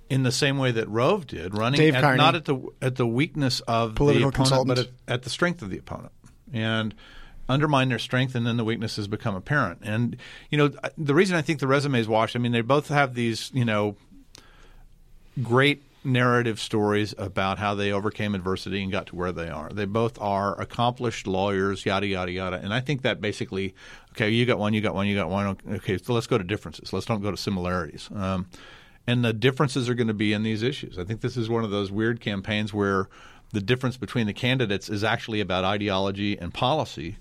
in 0.07 0.21
the 0.21 0.31
same 0.31 0.59
way 0.59 0.71
that 0.73 0.87
Rove 0.89 1.25
did, 1.25 1.57
running 1.57 1.79
Dave 1.79 1.95
at, 1.95 2.01
Carney. 2.01 2.17
not 2.17 2.35
at 2.35 2.45
the 2.45 2.59
at 2.83 2.97
the 2.97 3.07
weakness 3.07 3.61
of 3.61 3.95
Political 3.95 4.29
the 4.29 4.35
opponent, 4.35 4.67
consultant. 4.67 4.67
but 4.67 5.11
at, 5.11 5.15
at 5.15 5.23
the 5.23 5.31
strength 5.31 5.63
of 5.63 5.71
the 5.71 5.79
opponent, 5.79 6.11
and 6.53 6.93
undermine 7.49 7.89
their 7.89 7.97
strength, 7.97 8.35
and 8.35 8.45
then 8.45 8.57
the 8.57 8.63
weaknesses 8.63 9.07
become 9.07 9.33
apparent. 9.35 9.79
And 9.81 10.17
you 10.51 10.59
know, 10.59 10.71
the 10.99 11.15
reason 11.15 11.35
I 11.35 11.41
think 11.41 11.59
the 11.59 11.67
resumes 11.67 12.07
washed. 12.07 12.35
I 12.35 12.39
mean, 12.39 12.51
they 12.51 12.61
both 12.61 12.89
have 12.89 13.15
these 13.15 13.49
you 13.55 13.65
know 13.65 13.95
great 15.41 15.81
narrative 16.05 16.59
stories 16.59 17.13
about 17.17 17.57
how 17.59 17.75
they 17.75 17.91
overcame 17.91 18.35
adversity 18.35 18.81
and 18.83 18.91
got 18.91 19.07
to 19.07 19.15
where 19.15 19.31
they 19.31 19.49
are. 19.49 19.69
They 19.69 19.85
both 19.85 20.19
are 20.21 20.59
accomplished 20.59 21.27
lawyers, 21.27 21.85
yada 21.85 22.07
yada 22.07 22.31
yada. 22.31 22.57
And 22.57 22.73
I 22.73 22.79
think 22.79 23.01
that 23.01 23.21
basically, 23.21 23.75
okay, 24.11 24.29
you 24.29 24.45
got 24.45 24.59
one, 24.59 24.73
you 24.73 24.81
got 24.81 24.95
one, 24.95 25.07
you 25.07 25.15
got 25.15 25.29
one. 25.29 25.57
Okay, 25.73 25.97
so 25.97 26.13
let's 26.13 26.27
go 26.27 26.37
to 26.37 26.43
differences. 26.43 26.93
Let's 26.93 27.05
don't 27.05 27.21
go 27.21 27.31
to 27.31 27.37
similarities. 27.37 28.09
Um, 28.13 28.47
and 29.07 29.23
the 29.23 29.33
differences 29.33 29.89
are 29.89 29.93
going 29.93 30.07
to 30.07 30.13
be 30.13 30.33
in 30.33 30.43
these 30.43 30.63
issues. 30.63 30.97
I 30.97 31.03
think 31.03 31.21
this 31.21 31.37
is 31.37 31.49
one 31.49 31.63
of 31.63 31.71
those 31.71 31.91
weird 31.91 32.21
campaigns 32.21 32.73
where 32.73 33.07
the 33.51 33.61
difference 33.61 33.97
between 33.97 34.27
the 34.27 34.33
candidates 34.33 34.89
is 34.89 35.03
actually 35.03 35.39
about 35.39 35.63
ideology 35.63 36.37
and 36.37 36.53
policy, 36.53 37.17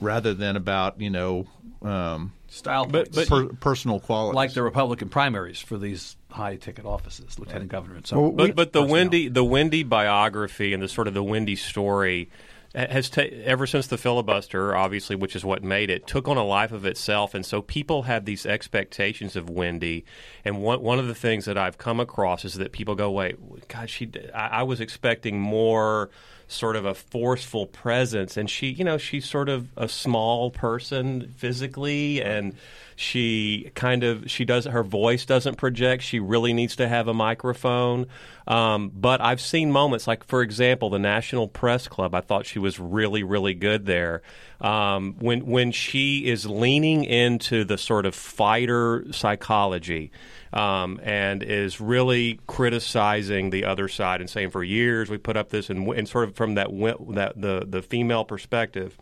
rather 0.00 0.34
than 0.34 0.56
about 0.56 1.00
you 1.00 1.10
know 1.10 1.46
um, 1.82 2.32
style, 2.48 2.86
But- 2.86 3.12
points. 3.12 3.28
per- 3.30 3.46
personal 3.54 4.00
qualities. 4.00 4.36
like 4.36 4.52
the 4.54 4.62
Republican 4.62 5.08
primaries 5.08 5.60
for 5.60 5.78
these 5.78 6.16
high 6.30 6.56
ticket 6.56 6.84
offices, 6.84 7.38
lieutenant 7.38 7.70
governor 7.70 7.96
and 7.96 8.06
so 8.06 8.16
Well, 8.20 8.30
on. 8.30 8.36
But 8.36 8.56
but 8.56 8.72
the 8.72 8.80
Personnel. 8.80 8.92
Wendy 8.92 9.28
the 9.28 9.44
Wendy 9.44 9.82
biography 9.82 10.72
and 10.74 10.82
the 10.82 10.88
sort 10.88 11.08
of 11.08 11.14
the 11.14 11.22
Wendy 11.22 11.56
story 11.56 12.28
has 12.72 13.10
ta- 13.10 13.22
ever 13.22 13.66
since 13.66 13.88
the 13.88 13.98
filibuster, 13.98 14.76
obviously, 14.76 15.16
which 15.16 15.34
is 15.34 15.44
what 15.44 15.64
made 15.64 15.90
it, 15.90 16.06
took 16.06 16.28
on 16.28 16.36
a 16.36 16.44
life 16.44 16.70
of 16.70 16.84
itself, 16.86 17.34
and 17.34 17.44
so 17.44 17.60
people 17.60 18.02
have 18.02 18.24
these 18.26 18.46
expectations 18.46 19.34
of 19.34 19.50
Wendy. 19.50 20.04
And 20.44 20.62
one 20.62 20.80
one 20.80 21.00
of 21.00 21.08
the 21.08 21.14
things 21.14 21.46
that 21.46 21.58
I've 21.58 21.78
come 21.78 21.98
across 21.98 22.44
is 22.44 22.54
that 22.54 22.70
people 22.70 22.94
go, 22.94 23.10
"Wait, 23.10 23.36
God, 23.68 23.90
she, 23.90 24.08
I, 24.34 24.60
I 24.60 24.62
was 24.62 24.80
expecting 24.80 25.40
more." 25.40 26.10
Sort 26.52 26.74
of 26.74 26.84
a 26.84 26.94
forceful 26.94 27.66
presence, 27.66 28.36
and 28.36 28.50
she, 28.50 28.70
you 28.70 28.82
know, 28.82 28.98
she's 28.98 29.24
sort 29.24 29.48
of 29.48 29.68
a 29.76 29.88
small 29.88 30.50
person 30.50 31.32
physically, 31.36 32.20
and 32.20 32.56
she 33.00 33.70
kind 33.74 34.04
of 34.04 34.30
she 34.30 34.44
does 34.44 34.66
her 34.66 34.82
voice 34.82 35.24
doesn't 35.24 35.56
project. 35.56 36.02
She 36.02 36.20
really 36.20 36.52
needs 36.52 36.76
to 36.76 36.86
have 36.86 37.08
a 37.08 37.14
microphone. 37.14 38.06
Um, 38.46 38.90
but 38.94 39.22
I've 39.22 39.40
seen 39.40 39.72
moments 39.72 40.06
like, 40.06 40.22
for 40.24 40.42
example, 40.42 40.90
the 40.90 40.98
National 40.98 41.48
Press 41.48 41.88
Club. 41.88 42.14
I 42.14 42.20
thought 42.20 42.44
she 42.44 42.58
was 42.58 42.78
really 42.78 43.22
really 43.22 43.54
good 43.54 43.86
there. 43.86 44.20
Um, 44.60 45.14
when 45.18 45.46
when 45.46 45.72
she 45.72 46.26
is 46.26 46.44
leaning 46.44 47.04
into 47.04 47.64
the 47.64 47.78
sort 47.78 48.04
of 48.04 48.14
fighter 48.14 49.06
psychology. 49.12 50.12
Um, 50.52 50.98
and 51.04 51.44
is 51.44 51.80
really 51.80 52.40
criticizing 52.48 53.50
the 53.50 53.66
other 53.66 53.86
side 53.86 54.20
and 54.20 54.28
saying 54.28 54.50
for 54.50 54.64
years 54.64 55.08
we 55.08 55.16
put 55.16 55.36
up 55.36 55.50
this 55.50 55.70
and, 55.70 55.86
and 55.90 56.08
sort 56.08 56.28
of 56.28 56.34
from 56.34 56.54
that 56.56 56.70
that 57.10 57.40
the 57.40 57.64
the 57.68 57.82
female 57.82 58.24
perspective, 58.24 58.98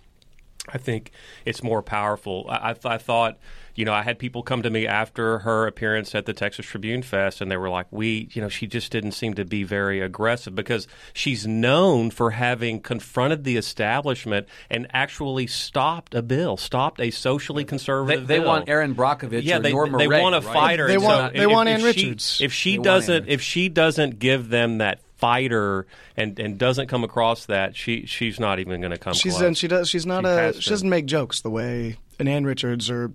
I 0.68 0.76
think 0.76 1.10
it's 1.46 1.62
more 1.62 1.82
powerful. 1.82 2.44
I, 2.50 2.72
I, 2.72 2.74
I 2.84 2.98
thought, 2.98 3.38
you 3.78 3.84
know, 3.84 3.92
I 3.92 4.02
had 4.02 4.18
people 4.18 4.42
come 4.42 4.62
to 4.62 4.70
me 4.70 4.88
after 4.88 5.38
her 5.38 5.68
appearance 5.68 6.12
at 6.12 6.26
the 6.26 6.32
Texas 6.32 6.66
Tribune 6.66 7.02
Fest, 7.02 7.40
and 7.40 7.48
they 7.48 7.56
were 7.56 7.68
like, 7.70 7.86
"We, 7.92 8.28
you 8.32 8.42
know, 8.42 8.48
she 8.48 8.66
just 8.66 8.90
didn't 8.90 9.12
seem 9.12 9.34
to 9.34 9.44
be 9.44 9.62
very 9.62 10.00
aggressive 10.00 10.52
because 10.56 10.88
she's 11.12 11.46
known 11.46 12.10
for 12.10 12.32
having 12.32 12.80
confronted 12.80 13.44
the 13.44 13.56
establishment 13.56 14.48
and 14.68 14.88
actually 14.92 15.46
stopped 15.46 16.12
a 16.14 16.22
bill, 16.22 16.56
stopped 16.56 17.00
a 17.00 17.12
socially 17.12 17.62
They, 17.62 17.68
conservative. 17.68 18.26
they 18.26 18.38
bill. 18.40 18.48
want 18.48 18.68
Erin 18.68 18.96
Brockovich 18.96 19.44
Yeah, 19.44 19.58
or 19.58 19.60
they, 19.60 19.70
Norma 19.72 19.98
they 19.98 20.08
Ray, 20.08 20.22
want 20.22 20.34
a 20.34 20.40
right? 20.40 20.52
fighter. 20.54 20.86
They 20.88 20.94
and 20.94 21.02
so 21.02 21.08
want- 21.08 21.32
they 21.34 21.44
if- 21.44 21.50
want 21.50 21.68
if 21.68 21.74
Ann 21.74 21.80
she- 21.80 21.86
Richards. 21.86 22.40
If 22.42 22.52
she 22.52 22.76
They 22.78 22.82
doesn't, 22.82 23.28
if 23.28 23.40
she 23.40 23.68
doesn't 23.68 24.18
give 24.18 24.48
them 24.48 24.78
that 24.78 24.98
fighter 25.18 25.86
and, 26.16 26.36
and 26.40 26.58
doesn't 26.58 26.88
come 26.88 27.04
across 27.04 27.46
that, 27.46 27.76
she 27.76 28.06
she's 28.06 28.40
not 28.40 28.58
even 28.58 28.80
going 28.80 28.90
to 28.92 28.98
come. 28.98 29.12
She's 29.14 29.34
close. 29.34 29.42
and 29.44 29.56
she 29.56 29.68
does. 29.68 29.88
She's 29.88 30.04
not 30.06 30.24
She 30.24 30.30
a. 30.30 30.60
She 30.60 30.70
doesn't 30.70 30.88
make 30.88 31.06
jokes 31.06 31.40
the 31.42 31.50
way 31.50 31.96
an 32.18 32.26
Ann 32.26 32.44
Richards 32.44 32.90
or 32.90 33.12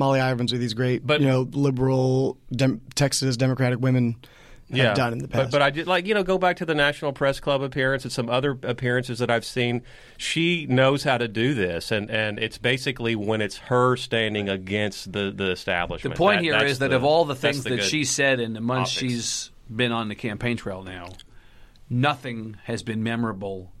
Molly 0.00 0.18
Ivins 0.18 0.52
or 0.52 0.58
these 0.58 0.74
great, 0.74 1.06
But- 1.06 1.20
you 1.20 1.28
know, 1.28 1.42
liberal 1.52 2.36
dem- 2.50 2.80
Texas 2.96 3.36
Democratic 3.36 3.78
women 3.80 4.16
have 4.72 4.96
done 4.96 5.12
in 5.12 5.18
the 5.18 5.26
past. 5.28 5.46
But, 5.46 5.50
but 5.58 5.62
I 5.62 5.70
did 5.70 5.86
like 5.88 6.06
you 6.06 6.14
know 6.14 6.22
go 6.22 6.38
back 6.38 6.56
to 6.58 6.64
the 6.64 6.74
National 6.76 7.12
Press 7.12 7.40
Club 7.40 7.60
appearance 7.60 8.04
and 8.04 8.12
some 8.12 8.28
other 8.30 8.56
appearances 8.62 9.18
that 9.18 9.28
I've 9.30 9.44
seen. 9.44 9.82
She 10.16 10.64
knows 10.66 11.02
how 11.02 11.18
to 11.18 11.26
do 11.28 11.54
this, 11.54 11.90
and, 11.90 12.08
and 12.10 12.38
it's 12.38 12.56
basically 12.56 13.14
when 13.16 13.40
it's 13.40 13.56
her 13.58 13.96
standing 13.96 14.48
against 14.48 15.12
the 15.12 15.32
the 15.32 15.50
establishment. 15.50 16.14
The 16.14 16.18
point 16.18 16.38
That- 16.38 16.44
here 16.44 16.52
that's 16.52 16.78
that 16.78 16.90
the- 16.90 16.96
of 16.96 17.04
all 17.04 17.24
the 17.24 17.34
things 17.34 17.64
the 17.64 17.70
that 17.76 17.82
she 17.84 18.04
said 18.04 18.38
in 18.40 18.52
the 18.54 18.60
months 18.60 18.92
optics. 18.96 19.12
she's 19.12 19.50
been 19.74 19.90
on 19.92 20.08
the 20.08 20.14
campaign 20.14 20.56
trail 20.56 20.82
now, 20.82 21.08
nothing 21.88 22.56
has 22.64 22.82
been 22.82 23.02
memorable 23.02 23.72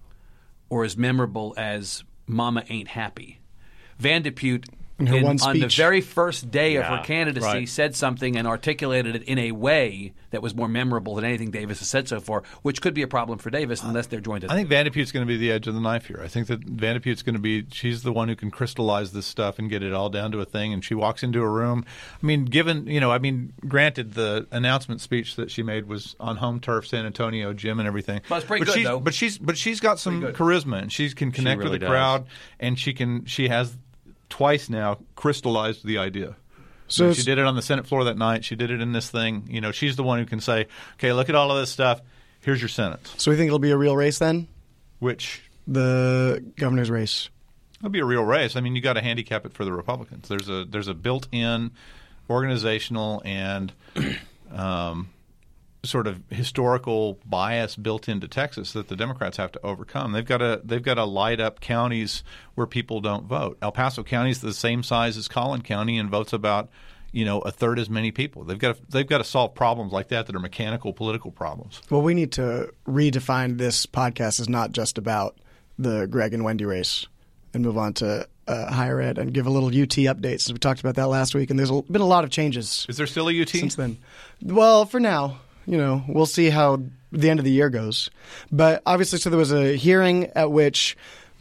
or 0.68 0.84
as 0.84 0.96
memorable 0.96 1.54
as 1.56 2.04
"Mama 2.26 2.64
Ain't 2.68 2.88
Happy." 2.88 3.38
Van 3.98 4.22
de 4.22 4.30
Putte. 4.32 4.64
In 4.64 4.70
her 4.70 4.79
in- 5.08 5.22
one 5.24 5.40
on 5.42 5.58
the 5.58 5.66
very 5.66 6.00
first 6.00 6.50
day 6.50 6.76
of 6.76 6.84
her 6.84 7.02
candidacy, 7.04 7.46
right. 7.46 7.68
said 7.68 7.94
something 7.94 8.36
and 8.36 8.46
articulated 8.46 9.16
it 9.16 9.22
in 9.24 9.38
a 9.38 9.52
way 9.52 10.12
that 10.30 10.42
was 10.42 10.54
more 10.54 10.68
memorable 10.68 11.14
than 11.16 11.24
anything 11.24 11.50
Davis 11.50 11.80
has 11.80 11.88
said 11.88 12.08
so 12.08 12.20
far, 12.20 12.42
which 12.62 12.80
could 12.80 12.94
be 12.94 13.02
a 13.02 13.08
problem 13.08 13.38
for 13.38 13.50
Davis 13.50 13.82
unless 13.82 14.06
they're 14.06 14.20
joined. 14.20 14.44
at 14.44 14.50
I 14.50 14.54
think 14.54 14.68
Van 14.68 14.84
de 14.84 14.90
Putte's 14.90 15.12
going 15.12 15.26
to 15.26 15.28
be 15.28 15.36
the 15.36 15.50
edge 15.50 15.66
of 15.66 15.74
the 15.74 15.80
knife 15.80 16.06
here. 16.06 16.20
I 16.22 16.28
think 16.28 16.46
that 16.48 16.60
Van 16.60 16.94
de 16.94 17.00
Putte's 17.00 17.22
going 17.22 17.34
to 17.34 17.40
be 17.40 17.66
she's 17.72 18.02
the 18.02 18.12
one 18.12 18.28
who 18.28 18.36
can 18.36 18.50
crystallize 18.50 19.12
this 19.12 19.26
stuff 19.26 19.58
and 19.58 19.68
get 19.68 19.82
it 19.82 19.92
all 19.92 20.08
down 20.08 20.32
to 20.32 20.40
a 20.40 20.44
thing. 20.44 20.72
And 20.72 20.84
she 20.84 20.94
walks 20.94 21.22
into 21.22 21.40
a 21.40 21.48
room. 21.48 21.84
I 22.22 22.26
mean, 22.26 22.44
given 22.44 22.86
you 22.86 23.00
know, 23.00 23.10
I 23.10 23.18
mean, 23.18 23.52
granted, 23.66 24.14
the 24.14 24.46
announcement 24.50 25.00
speech 25.00 25.36
that 25.36 25.50
she 25.50 25.62
made 25.62 25.86
was 25.86 26.16
on 26.20 26.36
home 26.36 26.60
turf, 26.60 26.86
San 26.86 27.06
Antonio 27.06 27.52
gym, 27.52 27.78
and 27.78 27.86
everything. 27.86 28.20
Well, 28.28 28.38
it's 28.38 28.46
pretty 28.46 28.64
but 28.64 28.66
good, 28.66 28.74
she's, 28.76 28.84
though. 28.84 29.00
But 29.00 29.14
she's 29.14 29.38
but 29.38 29.58
she's 29.58 29.80
got 29.80 29.98
some 29.98 30.22
charisma 30.22 30.82
and 30.82 30.92
she 30.92 31.10
can 31.10 31.32
connect 31.32 31.58
really 31.58 31.72
with 31.72 31.80
the 31.80 31.86
does. 31.86 31.90
crowd, 31.90 32.26
and 32.58 32.78
she 32.78 32.92
can 32.92 33.24
she 33.24 33.48
has 33.48 33.76
twice 34.30 34.70
now 34.70 34.98
crystallized 35.16 35.84
the 35.84 35.98
idea. 35.98 36.36
So 36.88 37.12
she 37.12 37.22
did 37.22 37.38
it 37.38 37.44
on 37.44 37.54
the 37.54 37.62
Senate 37.62 37.86
floor 37.86 38.04
that 38.04 38.16
night. 38.16 38.44
She 38.44 38.56
did 38.56 38.70
it 38.70 38.80
in 38.80 38.92
this 38.92 39.10
thing. 39.10 39.44
You 39.48 39.60
know, 39.60 39.70
she's 39.70 39.96
the 39.96 40.02
one 40.02 40.18
who 40.18 40.24
can 40.24 40.40
say, 40.40 40.66
"Okay, 40.94 41.12
look 41.12 41.28
at 41.28 41.34
all 41.34 41.52
of 41.52 41.58
this 41.58 41.70
stuff. 41.70 42.00
Here's 42.40 42.60
your 42.60 42.68
sentence." 42.68 43.14
so 43.16 43.30
we 43.30 43.36
think 43.36 43.46
it'll 43.46 43.60
be 43.60 43.70
a 43.70 43.76
real 43.76 43.96
race 43.96 44.18
then, 44.18 44.48
Which 44.98 45.42
the 45.68 46.44
governor's 46.56 46.90
race. 46.90 47.28
It'll 47.78 47.90
be 47.90 48.00
a 48.00 48.04
real 48.04 48.24
race. 48.24 48.56
I 48.56 48.60
mean, 48.60 48.74
you 48.74 48.82
got 48.82 48.94
to 48.94 49.02
handicap 49.02 49.46
it 49.46 49.52
for 49.52 49.64
the 49.64 49.72
Republicans. 49.72 50.28
There's 50.28 50.48
a 50.48 50.64
there's 50.64 50.88
a 50.88 50.94
built-in 50.94 51.70
organizational 52.28 53.22
and 53.24 53.72
um, 54.52 55.10
sort 55.82 56.06
of 56.06 56.22
historical 56.30 57.18
bias 57.24 57.74
built 57.76 58.08
into 58.08 58.28
Texas 58.28 58.72
that 58.74 58.88
the 58.88 58.96
Democrats 58.96 59.38
have 59.38 59.52
to 59.52 59.60
overcome. 59.64 60.12
They've 60.12 60.24
got 60.24 60.38
to 60.38 60.60
they've 60.64 60.82
got 60.82 60.94
to 60.94 61.04
light 61.04 61.40
up 61.40 61.60
counties 61.60 62.22
where 62.54 62.66
people 62.66 63.00
don't 63.00 63.24
vote. 63.26 63.58
El 63.62 63.72
Paso 63.72 64.02
County 64.02 64.30
is 64.30 64.40
the 64.40 64.52
same 64.52 64.82
size 64.82 65.16
as 65.16 65.28
Collin 65.28 65.62
County 65.62 65.98
and 65.98 66.10
votes 66.10 66.32
about 66.32 66.68
you 67.12 67.24
know 67.24 67.40
a 67.40 67.50
third 67.50 67.78
as 67.78 67.88
many 67.88 68.10
people. 68.10 68.44
They've 68.44 68.58
got 68.58 68.76
to, 68.76 68.82
they've 68.90 69.06
got 69.06 69.18
to 69.18 69.24
solve 69.24 69.54
problems 69.54 69.92
like 69.92 70.08
that 70.08 70.26
that 70.26 70.36
are 70.36 70.40
mechanical 70.40 70.92
political 70.92 71.30
problems. 71.30 71.80
Well, 71.90 72.02
we 72.02 72.14
need 72.14 72.32
to 72.32 72.72
redefine 72.86 73.58
this 73.58 73.86
podcast 73.86 74.40
as 74.40 74.48
not 74.48 74.72
just 74.72 74.98
about 74.98 75.38
the 75.78 76.06
Greg 76.06 76.34
and 76.34 76.44
Wendy 76.44 76.66
race, 76.66 77.06
and 77.54 77.64
move 77.64 77.78
on 77.78 77.94
to 77.94 78.28
uh, 78.46 78.70
higher 78.70 79.00
ed 79.00 79.16
and 79.16 79.32
give 79.32 79.46
a 79.46 79.50
little 79.50 79.68
UT 79.68 79.96
update. 79.96 80.40
Since 80.40 80.52
we 80.52 80.58
talked 80.58 80.80
about 80.80 80.96
that 80.96 81.06
last 81.08 81.34
week, 81.34 81.48
and 81.48 81.58
there's 81.58 81.70
a, 81.70 81.80
been 81.82 82.02
a 82.02 82.06
lot 82.06 82.24
of 82.24 82.30
changes 82.30 82.84
Is 82.88 82.98
there 82.98 83.06
still 83.06 83.30
a 83.30 83.40
UT? 83.42 83.48
since 83.48 83.76
then. 83.76 83.96
Well, 84.42 84.84
for 84.84 85.00
now, 85.00 85.38
you 85.70 85.78
know, 85.78 86.02
we'll 86.08 86.26
see 86.26 86.50
how 86.50 86.82
the 87.12 87.30
end 87.30 87.38
of 87.38 87.44
the 87.44 87.52
year 87.52 87.70
goes. 87.70 88.10
But 88.50 88.82
obviously, 88.84 89.20
so 89.20 89.30
there 89.30 89.38
was 89.38 89.52
a 89.52 89.76
hearing 89.76 90.26
at 90.34 90.50
which 90.50 90.96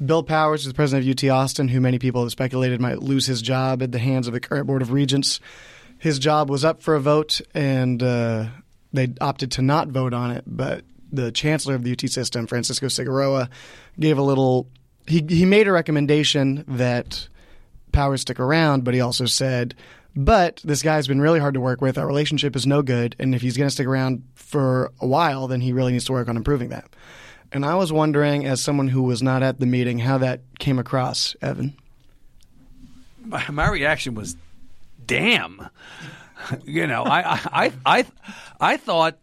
Bill 0.05 0.21
Powers, 0.21 0.65
the 0.65 0.73
president 0.73 1.09
of 1.09 1.23
UT 1.23 1.29
Austin, 1.31 1.67
who 1.67 1.81
many 1.81 1.97
people 1.97 2.21
have 2.21 2.31
speculated 2.31 2.79
might 2.79 3.01
lose 3.01 3.25
his 3.25 3.41
job 3.41 3.81
at 3.81 3.91
the 3.91 3.97
hands 3.97 4.27
of 4.27 4.33
the 4.33 4.39
current 4.39 4.67
board 4.67 4.83
of 4.83 4.91
regents, 4.91 5.39
his 5.97 6.19
job 6.19 6.47
was 6.47 6.63
up 6.63 6.83
for 6.83 6.93
a 6.93 6.99
vote, 6.99 7.41
and 7.55 8.03
uh, 8.03 8.45
they 8.93 9.07
opted 9.19 9.51
to 9.53 9.63
not 9.63 9.87
vote 9.87 10.13
on 10.13 10.29
it. 10.29 10.43
But 10.45 10.83
the 11.11 11.31
chancellor 11.31 11.73
of 11.73 11.83
the 11.83 11.91
UT 11.91 12.01
system, 12.01 12.45
Francisco 12.45 12.85
Cigarroa, 12.85 13.49
gave 13.99 14.19
a 14.19 14.23
little. 14.23 14.67
He 15.07 15.25
he 15.27 15.43
made 15.43 15.67
a 15.67 15.71
recommendation 15.71 16.63
that 16.67 17.27
Powers 17.91 18.21
stick 18.21 18.39
around, 18.39 18.83
but 18.83 18.93
he 18.93 19.01
also 19.01 19.25
said, 19.25 19.73
but 20.19 20.59
this 20.65 20.83
guy's 20.83 21.07
been 21.07 21.21
really 21.21 21.39
hard 21.39 21.53
to 21.53 21.61
work 21.61 21.79
with. 21.79 21.97
Our 21.97 22.05
relationship 22.05 22.53
is 22.57 22.67
no 22.67 22.81
good, 22.81 23.15
and 23.19 23.33
if 23.33 23.41
he's 23.41 23.55
going 23.55 23.69
to 23.69 23.73
stick 23.73 23.87
around 23.87 24.21
for 24.35 24.91
a 24.99 25.07
while, 25.07 25.47
then 25.47 25.61
he 25.61 25.71
really 25.71 25.93
needs 25.93 26.03
to 26.05 26.11
work 26.11 26.27
on 26.27 26.35
improving 26.35 26.69
that. 26.69 26.89
And 27.53 27.65
I 27.65 27.75
was 27.75 27.93
wondering, 27.93 28.45
as 28.45 28.61
someone 28.61 28.89
who 28.89 29.01
was 29.01 29.23
not 29.23 29.43
at 29.43 29.61
the 29.61 29.65
meeting, 29.65 29.97
how 29.97 30.17
that 30.17 30.41
came 30.59 30.77
across, 30.77 31.37
Evan. 31.41 31.73
my, 33.23 33.49
my 33.49 33.69
reaction 33.69 34.13
was, 34.13 34.35
"Damn," 35.05 35.69
you 36.65 36.85
know. 36.85 37.03
I, 37.03 37.21
I 37.21 37.39
I 37.53 37.73
I 37.85 38.05
I 38.59 38.77
thought, 38.77 39.19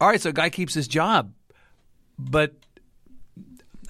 all 0.00 0.08
right, 0.08 0.20
so 0.20 0.30
a 0.30 0.32
guy 0.32 0.50
keeps 0.50 0.74
his 0.74 0.88
job, 0.88 1.32
but 2.18 2.52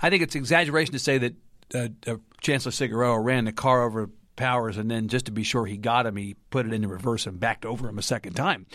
I 0.03 0.11
think 0.11 0.23
it's 0.23 0.35
exaggeration 0.35 0.93
to 0.93 0.99
say 0.99 1.17
that 1.17 1.35
uh, 1.75 1.89
uh, 2.07 2.17
Chancellor 2.43 2.73
Cigarroa 2.73 3.25
ran 3.25 3.47
the 3.47 3.53
car 3.53 3.85
over 3.85 4.11
Powers, 4.41 4.77
and 4.79 4.91
then 4.91 5.09
just 5.09 5.27
to 5.27 5.33
be 5.33 5.43
sure 5.43 5.67
he 5.67 5.77
got 5.77 6.07
him, 6.07 6.17
he 6.17 6.35
put 6.49 6.67
it 6.67 6.73
into 6.73 6.89
reverse 6.89 7.27
and 7.27 7.39
backed 7.39 7.67
over 7.67 7.89
him 7.89 7.99
a 7.99 8.03
second 8.03 8.33
time. 8.33 8.67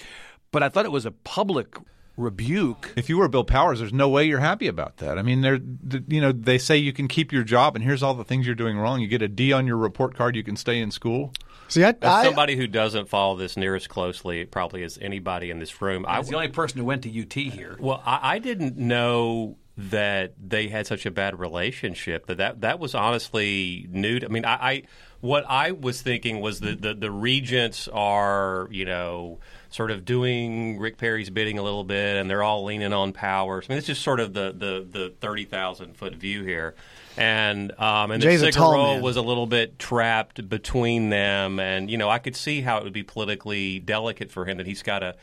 But 0.51 0.61
I 0.63 0.69
thought 0.69 0.85
it 0.85 0.91
was 0.91 1.05
a 1.05 1.11
public 1.11 1.75
rebuke. 2.17 2.93
If 2.95 3.09
you 3.09 3.17
were 3.17 3.27
Bill 3.27 3.43
Powers, 3.43 3.79
there's 3.79 3.91
no 3.91 4.07
way 4.09 4.25
you're 4.25 4.39
happy 4.39 4.67
about 4.67 4.97
that. 4.97 5.17
I 5.17 5.21
mean, 5.21 5.41
they're, 5.41 5.59
you 6.07 6.21
know, 6.21 6.31
they 6.31 6.57
say 6.57 6.77
you 6.77 6.93
can 6.93 7.07
keep 7.07 7.31
your 7.31 7.43
job, 7.43 7.75
and 7.75 7.83
here's 7.83 8.03
all 8.03 8.13
the 8.13 8.23
things 8.23 8.45
you're 8.45 8.55
doing 8.55 8.77
wrong. 8.77 9.01
You 9.01 9.07
get 9.07 9.21
a 9.21 9.27
D 9.27 9.51
on 9.51 9.67
your 9.67 9.77
report 9.77 10.15
card, 10.15 10.35
you 10.35 10.43
can 10.43 10.55
stay 10.55 10.79
in 10.79 10.91
school. 10.91 11.33
See, 11.67 11.83
I, 11.83 11.89
As 11.89 11.95
I, 12.01 12.23
somebody 12.23 12.55
who 12.55 12.67
doesn't 12.67 13.09
follow 13.09 13.35
this 13.35 13.57
near 13.57 13.75
as 13.75 13.87
closely, 13.87 14.45
probably 14.45 14.83
as 14.83 14.99
anybody 15.01 15.49
in 15.49 15.59
this 15.59 15.81
room, 15.81 16.05
I 16.05 16.15
I 16.15 16.19
was 16.19 16.29
the 16.29 16.35
only 16.35 16.47
person 16.49 16.79
who 16.79 16.85
went 16.85 17.03
to 17.03 17.21
UT 17.21 17.33
here. 17.33 17.75
Well, 17.79 18.01
I, 18.05 18.35
I 18.35 18.39
didn't 18.39 18.77
know 18.77 19.57
that 19.77 20.33
they 20.41 20.69
had 20.69 20.87
such 20.87 21.05
a 21.05 21.11
bad 21.11 21.39
relationship. 21.39 22.27
That 22.27 22.37
that, 22.37 22.61
that 22.61 22.79
was 22.79 22.95
honestly 22.95 23.87
new. 23.89 24.19
To, 24.19 24.25
I 24.25 24.29
mean, 24.29 24.45
I, 24.45 24.53
I 24.53 24.83
what 25.21 25.45
I 25.49 25.71
was 25.71 26.01
thinking 26.01 26.39
was 26.39 26.59
that 26.61 26.81
the, 26.81 26.93
the 26.93 27.11
regents 27.11 27.87
are, 27.87 28.67
you 28.71 28.85
know, 28.85 29.39
sort 29.69 29.91
of 29.91 30.05
doing 30.05 30.77
Rick 30.79 30.97
Perry's 30.97 31.29
bidding 31.29 31.57
a 31.57 31.63
little 31.63 31.83
bit, 31.83 32.15
and 32.15 32.29
they're 32.29 32.43
all 32.43 32.63
leaning 32.63 32.93
on 32.93 33.11
Powers. 33.11 33.65
I 33.67 33.73
mean, 33.73 33.77
it's 33.79 33.87
just 33.87 34.01
sort 34.01 34.19
of 34.19 34.33
the 34.33 34.51
the, 34.51 34.87
the 34.89 35.13
thirty 35.19 35.45
thousand 35.45 35.97
foot 35.97 36.15
view 36.15 36.43
here. 36.43 36.75
And 37.17 37.77
um, 37.79 38.11
and 38.11 38.21
Jay's 38.21 38.41
then 38.41 38.49
a 38.49 38.51
tall 38.51 38.73
Cigarroa 38.73 38.93
man. 38.95 39.01
was 39.01 39.17
a 39.17 39.21
little 39.21 39.47
bit 39.47 39.79
trapped 39.79 40.47
between 40.47 41.09
them, 41.09 41.59
and 41.59 41.89
you 41.89 41.97
know 41.97 42.09
I 42.09 42.19
could 42.19 42.35
see 42.35 42.61
how 42.61 42.77
it 42.77 42.83
would 42.83 42.93
be 42.93 43.03
politically 43.03 43.79
delicate 43.79 44.31
for 44.31 44.45
him 44.45 44.57
that 44.57 44.67
he's 44.67 44.83
got 44.83 44.99
to 44.99 45.15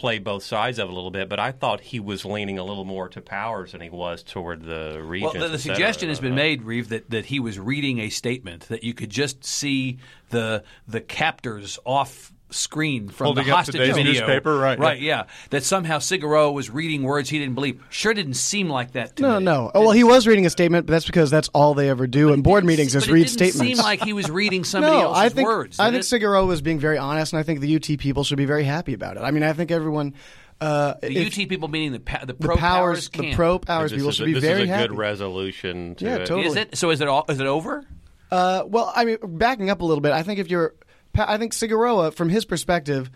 play 0.00 0.18
both 0.18 0.42
sides 0.42 0.78
of 0.78 0.88
a 0.88 0.92
little 0.92 1.10
bit. 1.10 1.28
But 1.28 1.38
I 1.38 1.52
thought 1.52 1.80
he 1.82 2.00
was 2.00 2.24
leaning 2.24 2.58
a 2.58 2.64
little 2.64 2.86
more 2.86 3.08
to 3.10 3.20
Powers 3.20 3.72
than 3.72 3.82
he 3.82 3.90
was 3.90 4.22
toward 4.22 4.64
the 4.64 5.00
regents. 5.02 5.34
Well, 5.34 5.44
the, 5.44 5.50
the 5.50 5.58
suggestion 5.58 6.08
has 6.08 6.18
been 6.18 6.32
uh-huh. 6.32 6.36
made, 6.36 6.62
Reeve, 6.62 6.88
that, 6.88 7.10
that 7.10 7.26
he 7.26 7.38
was 7.38 7.58
reading 7.58 7.98
a 7.98 8.08
statement 8.08 8.68
that 8.68 8.82
you 8.82 8.94
could 8.94 9.10
just 9.10 9.44
see 9.44 9.98
the 10.30 10.64
the 10.88 11.02
captors 11.02 11.78
off 11.84 12.32
screen 12.50 13.08
from 13.08 13.26
Holding 13.26 13.44
the 13.46 13.50
up 13.52 13.56
hostage 13.58 13.74
today's 13.76 13.94
video. 13.96 14.12
newspaper, 14.12 14.56
right, 14.58 14.78
Right, 14.78 15.00
yeah. 15.00 15.24
That 15.50 15.64
somehow 15.64 15.98
Cigarroa 15.98 16.52
was 16.52 16.70
reading 16.70 17.02
words 17.02 17.28
he 17.30 17.38
didn't 17.38 17.54
believe. 17.54 17.82
Sure 17.90 18.12
didn't 18.14 18.34
seem 18.34 18.68
like 18.68 18.92
that 18.92 19.16
to 19.16 19.22
no, 19.22 19.38
me. 19.38 19.44
no. 19.44 19.70
Oh, 19.74 19.80
well, 19.82 19.90
he 19.92 20.04
was 20.04 20.26
reading 20.26 20.46
a 20.46 20.50
statement, 20.50 20.86
but 20.86 20.92
that's 20.92 21.06
because 21.06 21.30
that's 21.30 21.48
all 21.50 21.74
they 21.74 21.88
ever 21.88 22.06
do 22.06 22.32
in 22.32 22.42
board 22.42 22.64
meetings 22.64 22.94
is 22.94 23.04
But 23.04 23.10
it 23.10 23.12
read 23.12 23.20
didn't 23.26 23.32
statements. 23.52 23.60
seem 23.60 23.76
like 23.78 24.02
he 24.02 24.12
was 24.12 24.30
reading 24.30 24.64
somebody 24.64 24.92
no, 24.96 25.02
else's 25.02 25.22
I 25.22 25.28
think 25.28 25.48
words. 25.48 25.78
I 25.80 25.90
did 25.90 26.04
think 26.04 26.22
it? 26.22 26.24
Cigarroa 26.26 26.46
was 26.46 26.60
being 26.62 26.78
very 26.78 26.98
honest, 26.98 27.32
and 27.32 27.40
I 27.40 27.42
think 27.42 27.60
the 27.60 27.76
UT 27.76 27.98
people 27.98 28.24
should 28.24 28.38
be 28.38 28.44
very 28.46 28.64
happy 28.64 28.94
about 28.94 29.16
it. 29.16 29.20
I 29.20 29.30
mean, 29.30 29.42
I 29.42 29.52
think 29.52 29.70
everyone. 29.70 30.14
Uh, 30.60 30.94
the 31.00 31.16
if- 31.16 31.38
UT 31.38 31.48
people 31.48 31.68
meaning 31.68 31.92
the 31.92 32.00
pa- 32.00 32.20
the 32.20 32.26
the 32.26 32.34
pro 32.34 32.56
powers, 32.56 33.08
the 33.08 33.32
pro 33.34 33.58
powers 33.58 33.92
people 33.92 34.10
should 34.10 34.24
a, 34.24 34.26
be 34.26 34.32
this 34.34 34.44
very 34.44 34.62
is 34.64 34.68
a 34.68 34.72
happy. 34.72 34.88
good 34.88 34.98
resolution. 34.98 35.94
To 35.94 36.04
Yeah, 36.04 36.16
it. 36.16 36.26
totally. 36.26 36.46
Is 36.48 36.56
it? 36.56 36.76
So 36.76 36.90
is 36.90 37.00
it 37.00 37.08
all? 37.08 37.24
Is 37.30 37.40
it 37.40 37.46
over? 37.46 37.86
Uh, 38.30 38.64
well, 38.66 38.92
I 38.94 39.04
mean, 39.06 39.16
backing 39.24 39.70
up 39.70 39.80
a 39.80 39.84
little 39.84 40.02
bit, 40.02 40.12
I 40.12 40.22
think 40.22 40.38
if 40.38 40.50
you're, 40.50 40.68
Pa- 40.70 40.74
I 41.14 41.38
think 41.38 41.52
Cigarroa, 41.52 42.12
from 42.14 42.28
his 42.28 42.44
perspective, 42.44 43.10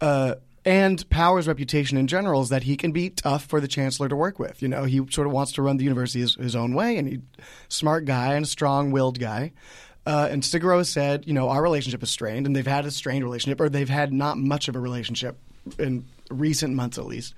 uh, 0.00 0.36
and 0.64 1.08
Power's 1.10 1.46
reputation 1.46 1.98
in 1.98 2.06
general 2.06 2.40
is 2.40 2.48
that 2.48 2.62
he 2.62 2.76
can 2.76 2.92
be 2.92 3.10
tough 3.10 3.44
for 3.44 3.60
the 3.60 3.68
chancellor 3.68 4.08
to 4.08 4.16
work 4.16 4.38
with. 4.38 4.62
You 4.62 4.68
know, 4.68 4.84
he 4.84 5.06
sort 5.10 5.26
of 5.26 5.32
wants 5.32 5.52
to 5.52 5.62
run 5.62 5.76
the 5.76 5.84
university 5.84 6.20
his, 6.20 6.36
his 6.36 6.56
own 6.56 6.74
way, 6.74 6.96
and 6.96 7.06
he's 7.06 7.20
smart 7.68 8.06
guy 8.06 8.34
and 8.34 8.44
a 8.44 8.48
strong-willed 8.48 9.18
guy. 9.20 9.52
Uh, 10.06 10.28
and 10.30 10.42
Cigarroa 10.42 10.86
said, 10.86 11.26
you 11.26 11.34
know, 11.34 11.48
our 11.50 11.62
relationship 11.62 12.02
is 12.02 12.10
strained, 12.10 12.46
and 12.46 12.56
they've 12.56 12.66
had 12.66 12.86
a 12.86 12.90
strained 12.90 13.24
relationship, 13.24 13.60
or 13.60 13.68
they've 13.68 13.88
had 13.88 14.12
not 14.12 14.38
much 14.38 14.68
of 14.68 14.76
a 14.76 14.80
relationship 14.80 15.38
in 15.78 16.04
recent 16.30 16.74
months, 16.74 16.98
at 16.98 17.06
least, 17.06 17.34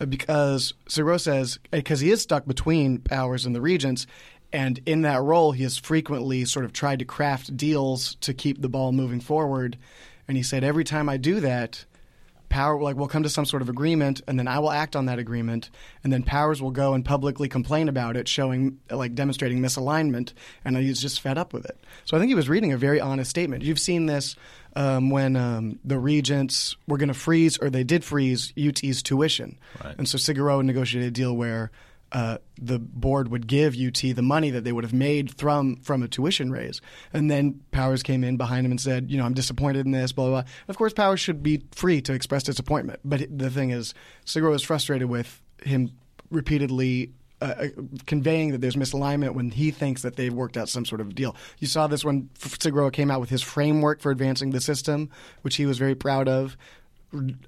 Uh, 0.00 0.06
because 0.06 0.72
Cigarroa 0.88 1.20
says 1.20 1.58
because 1.70 2.00
he 2.00 2.10
is 2.10 2.22
stuck 2.22 2.46
between 2.46 2.98
Powers 2.98 3.44
and 3.46 3.54
the 3.54 3.60
regents, 3.60 4.06
and 4.52 4.80
in 4.86 5.02
that 5.02 5.22
role, 5.22 5.52
he 5.52 5.62
has 5.62 5.78
frequently 5.78 6.44
sort 6.44 6.64
of 6.64 6.72
tried 6.72 6.98
to 6.98 7.04
craft 7.04 7.56
deals 7.56 8.16
to 8.16 8.34
keep 8.34 8.60
the 8.60 8.68
ball 8.68 8.92
moving 8.92 9.20
forward. 9.20 9.78
And 10.28 10.36
he 10.36 10.42
said, 10.42 10.62
every 10.64 10.84
time 10.84 11.08
I 11.08 11.16
do 11.16 11.40
that, 11.40 11.84
Power 12.52 12.78
like 12.82 12.96
will 12.96 13.08
come 13.08 13.22
to 13.22 13.30
some 13.30 13.46
sort 13.46 13.62
of 13.62 13.70
agreement, 13.70 14.20
and 14.28 14.38
then 14.38 14.46
I 14.46 14.58
will 14.58 14.70
act 14.70 14.94
on 14.94 15.06
that 15.06 15.18
agreement, 15.18 15.70
and 16.04 16.12
then 16.12 16.22
Powers 16.22 16.60
will 16.60 16.70
go 16.70 16.92
and 16.92 17.02
publicly 17.02 17.48
complain 17.48 17.88
about 17.88 18.14
it, 18.14 18.28
showing 18.28 18.78
like 18.90 19.14
demonstrating 19.14 19.60
misalignment, 19.60 20.34
and 20.62 20.76
he's 20.76 21.00
just 21.00 21.22
fed 21.22 21.38
up 21.38 21.54
with 21.54 21.64
it. 21.64 21.78
So 22.04 22.14
I 22.14 22.20
think 22.20 22.28
he 22.28 22.34
was 22.34 22.50
reading 22.50 22.70
a 22.70 22.76
very 22.76 23.00
honest 23.00 23.30
statement. 23.30 23.64
You've 23.64 23.78
seen 23.78 24.04
this 24.04 24.36
um, 24.76 25.08
when 25.08 25.34
um, 25.34 25.78
the 25.82 25.98
regents 25.98 26.76
were 26.86 26.98
going 26.98 27.08
to 27.08 27.14
freeze, 27.14 27.56
or 27.56 27.70
they 27.70 27.84
did 27.84 28.04
freeze 28.04 28.52
UT's 28.62 29.02
tuition, 29.02 29.58
and 29.96 30.06
so 30.06 30.18
Cigarroa 30.18 30.62
negotiated 30.62 31.08
a 31.08 31.10
deal 31.10 31.34
where 31.34 31.70
uh, 32.12 32.38
the 32.60 32.78
board 32.78 33.28
would 33.28 33.46
give 33.46 33.74
UT 33.74 33.96
the 33.96 34.22
money 34.22 34.50
that 34.50 34.64
they 34.64 34.72
would 34.72 34.84
have 34.84 34.92
made 34.92 35.38
from 35.38 35.76
from 35.76 36.02
a 36.02 36.08
tuition 36.08 36.52
raise, 36.52 36.80
and 37.12 37.30
then 37.30 37.60
Powers 37.70 38.02
came 38.02 38.22
in 38.22 38.36
behind 38.36 38.66
him 38.66 38.72
and 38.72 38.80
said, 38.80 39.10
you 39.10 39.16
know, 39.16 39.24
I'm 39.24 39.34
disappointed 39.34 39.86
in 39.86 39.92
this, 39.92 40.12
blah 40.12 40.26
blah. 40.26 40.42
blah. 40.42 40.50
Of 40.68 40.76
course, 40.76 40.92
Powers 40.92 41.20
should 41.20 41.42
be 41.42 41.62
free 41.72 42.02
to 42.02 42.12
express 42.12 42.42
disappointment, 42.42 43.00
but 43.04 43.26
the 43.36 43.50
thing 43.50 43.70
is, 43.70 43.94
Cigarroa 44.26 44.54
is 44.54 44.62
frustrated 44.62 45.08
with 45.08 45.40
him 45.62 45.90
repeatedly. 46.30 47.12
Uh, 47.40 47.54
uh, 47.58 47.68
conveying 48.06 48.52
that 48.52 48.60
there's 48.60 48.76
misalignment 48.76 49.34
when 49.34 49.50
he 49.50 49.72
thinks 49.72 50.02
that 50.02 50.14
they've 50.14 50.32
worked 50.32 50.56
out 50.56 50.68
some 50.68 50.84
sort 50.84 51.00
of 51.00 51.12
deal. 51.12 51.34
You 51.58 51.66
saw 51.66 51.88
this 51.88 52.04
when 52.04 52.30
Cigarroa 52.38 52.92
came 52.92 53.10
out 53.10 53.18
with 53.18 53.30
his 53.30 53.42
framework 53.42 54.00
for 54.00 54.12
advancing 54.12 54.50
the 54.50 54.60
system, 54.60 55.10
which 55.40 55.56
he 55.56 55.66
was 55.66 55.76
very 55.76 55.96
proud 55.96 56.28
of 56.28 56.56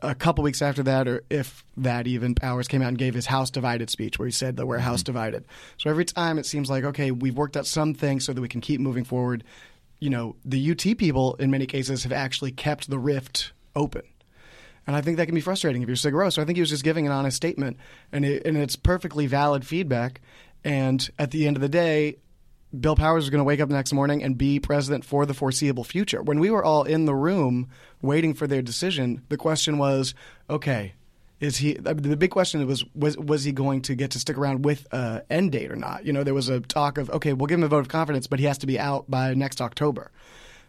a 0.02 0.14
couple 0.14 0.44
weeks 0.44 0.62
after 0.62 0.82
that, 0.84 1.08
or 1.08 1.24
if 1.30 1.64
that 1.76 2.06
even, 2.06 2.34
Powers 2.34 2.68
came 2.68 2.82
out 2.82 2.88
and 2.88 2.98
gave 2.98 3.14
his 3.14 3.26
House 3.26 3.50
divided 3.50 3.90
speech 3.90 4.18
where 4.18 4.26
he 4.26 4.32
said 4.32 4.56
that 4.56 4.66
we're 4.66 4.78
House 4.78 5.00
mm-hmm. 5.00 5.12
divided. 5.12 5.44
So 5.78 5.90
every 5.90 6.04
time 6.04 6.38
it 6.38 6.46
seems 6.46 6.68
like, 6.68 6.84
okay, 6.84 7.10
we've 7.10 7.36
worked 7.36 7.56
out 7.56 7.66
some 7.66 7.94
things 7.94 8.24
so 8.24 8.32
that 8.32 8.40
we 8.40 8.48
can 8.48 8.60
keep 8.60 8.80
moving 8.80 9.04
forward. 9.04 9.44
You 10.00 10.10
know, 10.10 10.36
the 10.44 10.70
UT 10.70 10.98
people 10.98 11.34
in 11.36 11.50
many 11.50 11.66
cases 11.66 12.02
have 12.02 12.12
actually 12.12 12.52
kept 12.52 12.90
the 12.90 12.98
rift 12.98 13.52
open. 13.74 14.02
And 14.86 14.94
I 14.94 15.00
think 15.00 15.16
that 15.16 15.26
can 15.26 15.34
be 15.34 15.40
frustrating 15.40 15.82
if 15.82 15.88
you're 15.88 15.96
Cigarroa. 15.96 16.32
So 16.32 16.42
I 16.42 16.44
think 16.44 16.56
he 16.56 16.60
was 16.62 16.70
just 16.70 16.84
giving 16.84 17.06
an 17.06 17.12
honest 17.12 17.36
statement, 17.36 17.78
and, 18.12 18.24
it, 18.24 18.46
and 18.46 18.56
it's 18.56 18.76
perfectly 18.76 19.26
valid 19.26 19.66
feedback. 19.66 20.20
And 20.62 21.08
at 21.18 21.30
the 21.30 21.46
end 21.46 21.56
of 21.56 21.62
the 21.62 21.68
day, 21.68 22.18
Bill 22.80 22.96
Powers 22.96 23.24
is 23.24 23.30
going 23.30 23.38
to 23.40 23.44
wake 23.44 23.60
up 23.60 23.68
the 23.68 23.74
next 23.74 23.92
morning 23.92 24.22
and 24.22 24.36
be 24.36 24.60
president 24.60 25.04
for 25.04 25.26
the 25.26 25.34
foreseeable 25.34 25.84
future. 25.84 26.22
When 26.22 26.38
we 26.38 26.50
were 26.50 26.64
all 26.64 26.84
in 26.84 27.04
the 27.04 27.14
room 27.14 27.68
waiting 28.02 28.34
for 28.34 28.46
their 28.46 28.62
decision, 28.62 29.22
the 29.28 29.36
question 29.36 29.78
was, 29.78 30.14
okay, 30.50 30.94
is 31.40 31.58
he? 31.58 31.74
The 31.74 32.16
big 32.16 32.30
question 32.30 32.66
was 32.66 32.84
was 32.94 33.16
was 33.18 33.44
he 33.44 33.52
going 33.52 33.82
to 33.82 33.94
get 33.94 34.12
to 34.12 34.18
stick 34.18 34.38
around 34.38 34.64
with 34.64 34.86
uh, 34.92 35.20
end 35.28 35.52
date 35.52 35.70
or 35.70 35.76
not? 35.76 36.04
You 36.06 36.12
know, 36.12 36.24
there 36.24 36.34
was 36.34 36.48
a 36.48 36.60
talk 36.60 36.96
of 36.96 37.10
okay, 37.10 37.32
we'll 37.32 37.46
give 37.46 37.58
him 37.58 37.64
a 37.64 37.68
vote 37.68 37.80
of 37.80 37.88
confidence, 37.88 38.26
but 38.26 38.38
he 38.38 38.46
has 38.46 38.58
to 38.58 38.66
be 38.66 38.78
out 38.78 39.10
by 39.10 39.34
next 39.34 39.60
October. 39.60 40.10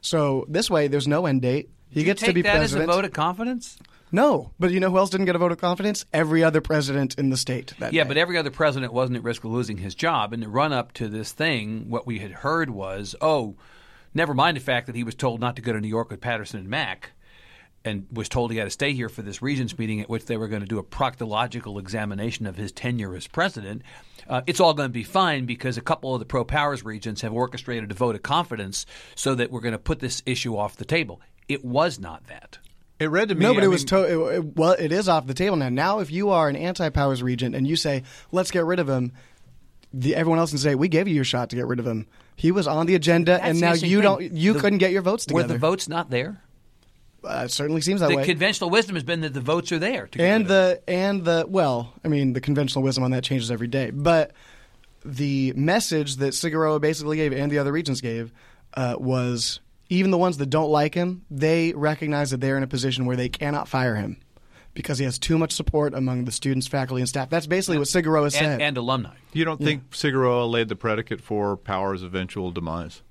So 0.02 0.46
this 0.50 0.70
way, 0.70 0.88
there's 0.88 1.08
no 1.08 1.26
end 1.26 1.42
date. 1.42 1.70
He 1.90 2.04
gets 2.04 2.22
to 2.24 2.34
be 2.34 2.42
that 2.42 2.58
president. 2.58 2.90
as 2.90 2.96
a 2.96 2.98
vote 2.98 3.06
of 3.06 3.14
confidence? 3.14 3.78
No, 4.16 4.52
but 4.58 4.72
you 4.72 4.80
know 4.80 4.92
who 4.92 4.98
else 4.98 5.10
didn't 5.10 5.26
get 5.26 5.36
a 5.36 5.40
vote 5.40 5.52
of 5.52 5.58
confidence? 5.58 6.06
Every 6.14 6.42
other 6.42 6.62
president 6.62 7.16
in 7.20 7.32
the 7.32 7.36
state. 7.36 7.74
That 7.80 7.92
Yeah, 7.92 8.04
day. 8.04 8.08
but 8.08 8.18
every 8.18 8.38
other 8.38 8.50
president 8.50 8.94
wasn't 8.94 9.18
at 9.18 9.24
risk 9.24 9.44
of 9.44 9.52
losing 9.52 9.80
his 9.80 9.94
job. 9.94 10.32
In 10.32 10.40
the 10.40 10.48
run 10.48 10.72
up 10.72 10.94
to 10.94 11.10
this 11.10 11.34
thing, 11.34 11.90
what 11.90 12.08
we 12.08 12.20
had 12.20 12.32
heard 12.32 12.70
was, 12.70 13.14
oh, 13.20 13.58
never 14.14 14.34
mind 14.34 14.56
the 14.56 14.62
fact 14.62 14.88
that 14.88 14.96
he 14.96 15.04
was 15.04 15.16
told 15.16 15.42
not 15.42 15.58
to 15.58 15.62
go 15.62 15.74
to 15.74 15.82
New 15.82 15.90
York 15.90 16.10
with 16.12 16.22
Patterson 16.22 16.62
and 16.62 16.70
Mack, 16.70 17.12
and 17.84 18.08
was 18.10 18.30
told 18.30 18.52
he 18.52 18.58
had 18.58 18.64
to 18.64 18.70
stay 18.70 18.94
here 18.94 19.10
for 19.10 19.22
this 19.22 19.42
regents 19.42 19.78
meeting 19.78 20.00
at 20.00 20.10
which 20.10 20.28
they 20.28 20.38
were 20.38 20.48
going 20.48 20.62
to 20.62 20.66
do 20.66 20.80
a 20.80 20.84
proctological 20.84 21.78
examination 21.78 22.46
of 22.46 22.56
his 22.56 22.72
tenure 22.72 23.18
as 23.18 23.28
president. 23.28 23.82
Uh, 24.30 24.44
it's 24.48 24.62
all 24.62 24.74
going 24.74 24.88
to 24.88 24.94
be 24.94 25.04
fine 25.04 25.46
because 25.46 25.78
a 25.78 25.82
couple 25.82 26.14
of 26.14 26.20
the 26.20 26.26
pro 26.26 26.46
powers 26.46 26.86
regents 26.86 27.20
have 27.20 27.34
orchestrated 27.34 27.92
a 27.92 27.94
vote 27.94 28.16
of 28.16 28.24
confidence 28.24 28.86
so 29.14 29.36
that 29.36 29.52
we're 29.52 29.60
going 29.60 29.74
to 29.74 29.78
put 29.78 30.00
this 30.00 30.24
issue 30.26 30.56
off 30.56 30.78
the 30.78 30.86
table. 30.86 31.20
It 31.50 31.66
was 31.66 32.00
not 32.00 32.28
that. 32.28 32.60
It 33.00 33.08
read 33.10 33.30
to 33.30 33.36
me. 33.36 33.42
No, 33.42 33.54
but 33.54 33.64
I 33.64 33.66
it 33.66 33.70
was 33.70 33.82
mean, 33.82 33.88
to- 33.88 34.04
it, 34.32 34.36
it- 34.38 34.56
well. 34.56 34.72
It 34.72 34.92
is 34.92 35.10
off 35.10 35.28
the 35.28 35.34
table 35.34 35.58
now. 35.58 35.70
Now, 35.70 36.00
if 36.00 36.12
you 36.12 36.30
are 36.30 36.48
an 36.48 36.56
anti-powers 36.56 37.22
regent 37.22 37.54
and 37.56 37.68
you 37.68 37.76
say, 37.76 38.04
"Let's 38.32 38.52
get 38.52 38.64
rid 38.66 38.80
of 38.80 38.88
him," 38.88 39.12
the, 39.94 40.16
everyone 40.16 40.40
else 40.40 40.52
can 40.52 40.60
say, 40.60 40.76
"We 40.76 40.88
gave 40.88 41.08
you 41.08 41.14
your 41.16 41.26
shot 41.26 41.50
to 41.50 41.56
get 41.58 41.66
rid 41.68 41.80
of 41.80 41.86
him. 41.88 42.08
He 42.38 42.52
was 42.52 42.68
on 42.68 42.86
the 42.86 42.96
agenda, 42.96 43.32
That's 43.34 43.44
and 43.46 43.60
now 43.60 43.68
interesting 43.68 43.90
you 43.92 43.98
thing. 43.98 44.04
don't. 44.04 44.32
You 44.34 44.54
The- 44.54 44.60
couldn't 44.60 44.80
get 44.80 44.92
your 44.92 45.02
votes 45.02 45.26
together. 45.26 45.44
Were 45.48 45.54
the 45.54 45.60
votes 45.60 45.90
not 45.90 46.10
there? 46.10 46.42
Uh, 47.24 47.44
it 47.46 47.52
certainly 47.52 47.82
seems 47.82 48.02
that 48.02 48.10
The 48.10 48.18
way. 48.18 48.26
conventional 48.26 48.70
wisdom 48.70 48.96
has 48.96 49.04
been 49.04 49.22
that 49.22 49.34
the 49.34 49.42
votes 49.42 49.72
are 49.72 49.80
there. 49.80 50.06
To 50.08 50.22
and 50.22 50.44
rid 50.48 50.52
of 50.56 50.72
it. 50.74 50.86
the 50.86 50.94
and 50.94 51.26
the 51.26 51.46
well, 51.50 51.92
I 52.04 52.08
mean, 52.08 52.34
the 52.34 52.40
conventional 52.42 52.84
wisdom 52.84 53.04
on 53.04 53.12
that 53.12 53.24
changes 53.24 53.50
every 53.52 53.68
day. 53.68 53.90
But 53.90 54.32
the 55.04 55.52
message 55.56 56.18
that 56.18 56.34
Cigarroa 56.34 56.80
basically 56.80 57.18
gave 57.18 57.34
and 57.34 57.52
the 57.52 57.58
other 57.58 57.72
regents 57.72 58.00
gave 58.00 58.32
uh, 58.76 58.96
was 59.00 59.60
even 59.90 60.12
the 60.12 60.18
ones 60.18 60.38
that 60.38 60.50
don't 60.50 60.70
like 60.70 60.94
him, 60.94 61.26
they 61.30 61.74
recognize 61.74 62.32
that 62.32 62.42
they're 62.42 62.58
in 62.58 62.64
a 62.64 62.68
position 62.68 63.06
where 63.06 63.16
they 63.16 63.30
cannot 63.30 63.68
fire 63.68 63.96
him 63.96 64.18
because 64.74 64.98
he 65.00 65.06
has 65.06 65.18
too 65.18 65.38
much 65.38 65.54
support 65.54 65.94
among 65.94 66.26
the 66.26 66.32
students, 66.32 66.68
faculty, 66.68 67.02
and 67.02 67.10
staff. 67.10 67.30
That's 67.30 67.48
basically 67.48 67.78
what 67.78 67.88
Cigarroa 67.88 68.32
said. 68.32 68.44
and, 68.44 68.62
and 68.62 68.78
alumni. 68.78 69.12
you 69.34 69.46
don't 69.46 69.62
think 69.62 69.90
Cigarroa 69.92 70.50
laid 70.50 70.68
the 70.68 70.76
predicate 70.76 71.22
for 71.22 71.56
Power's 71.56 72.04
eventual 72.04 72.52
demise? 72.52 73.02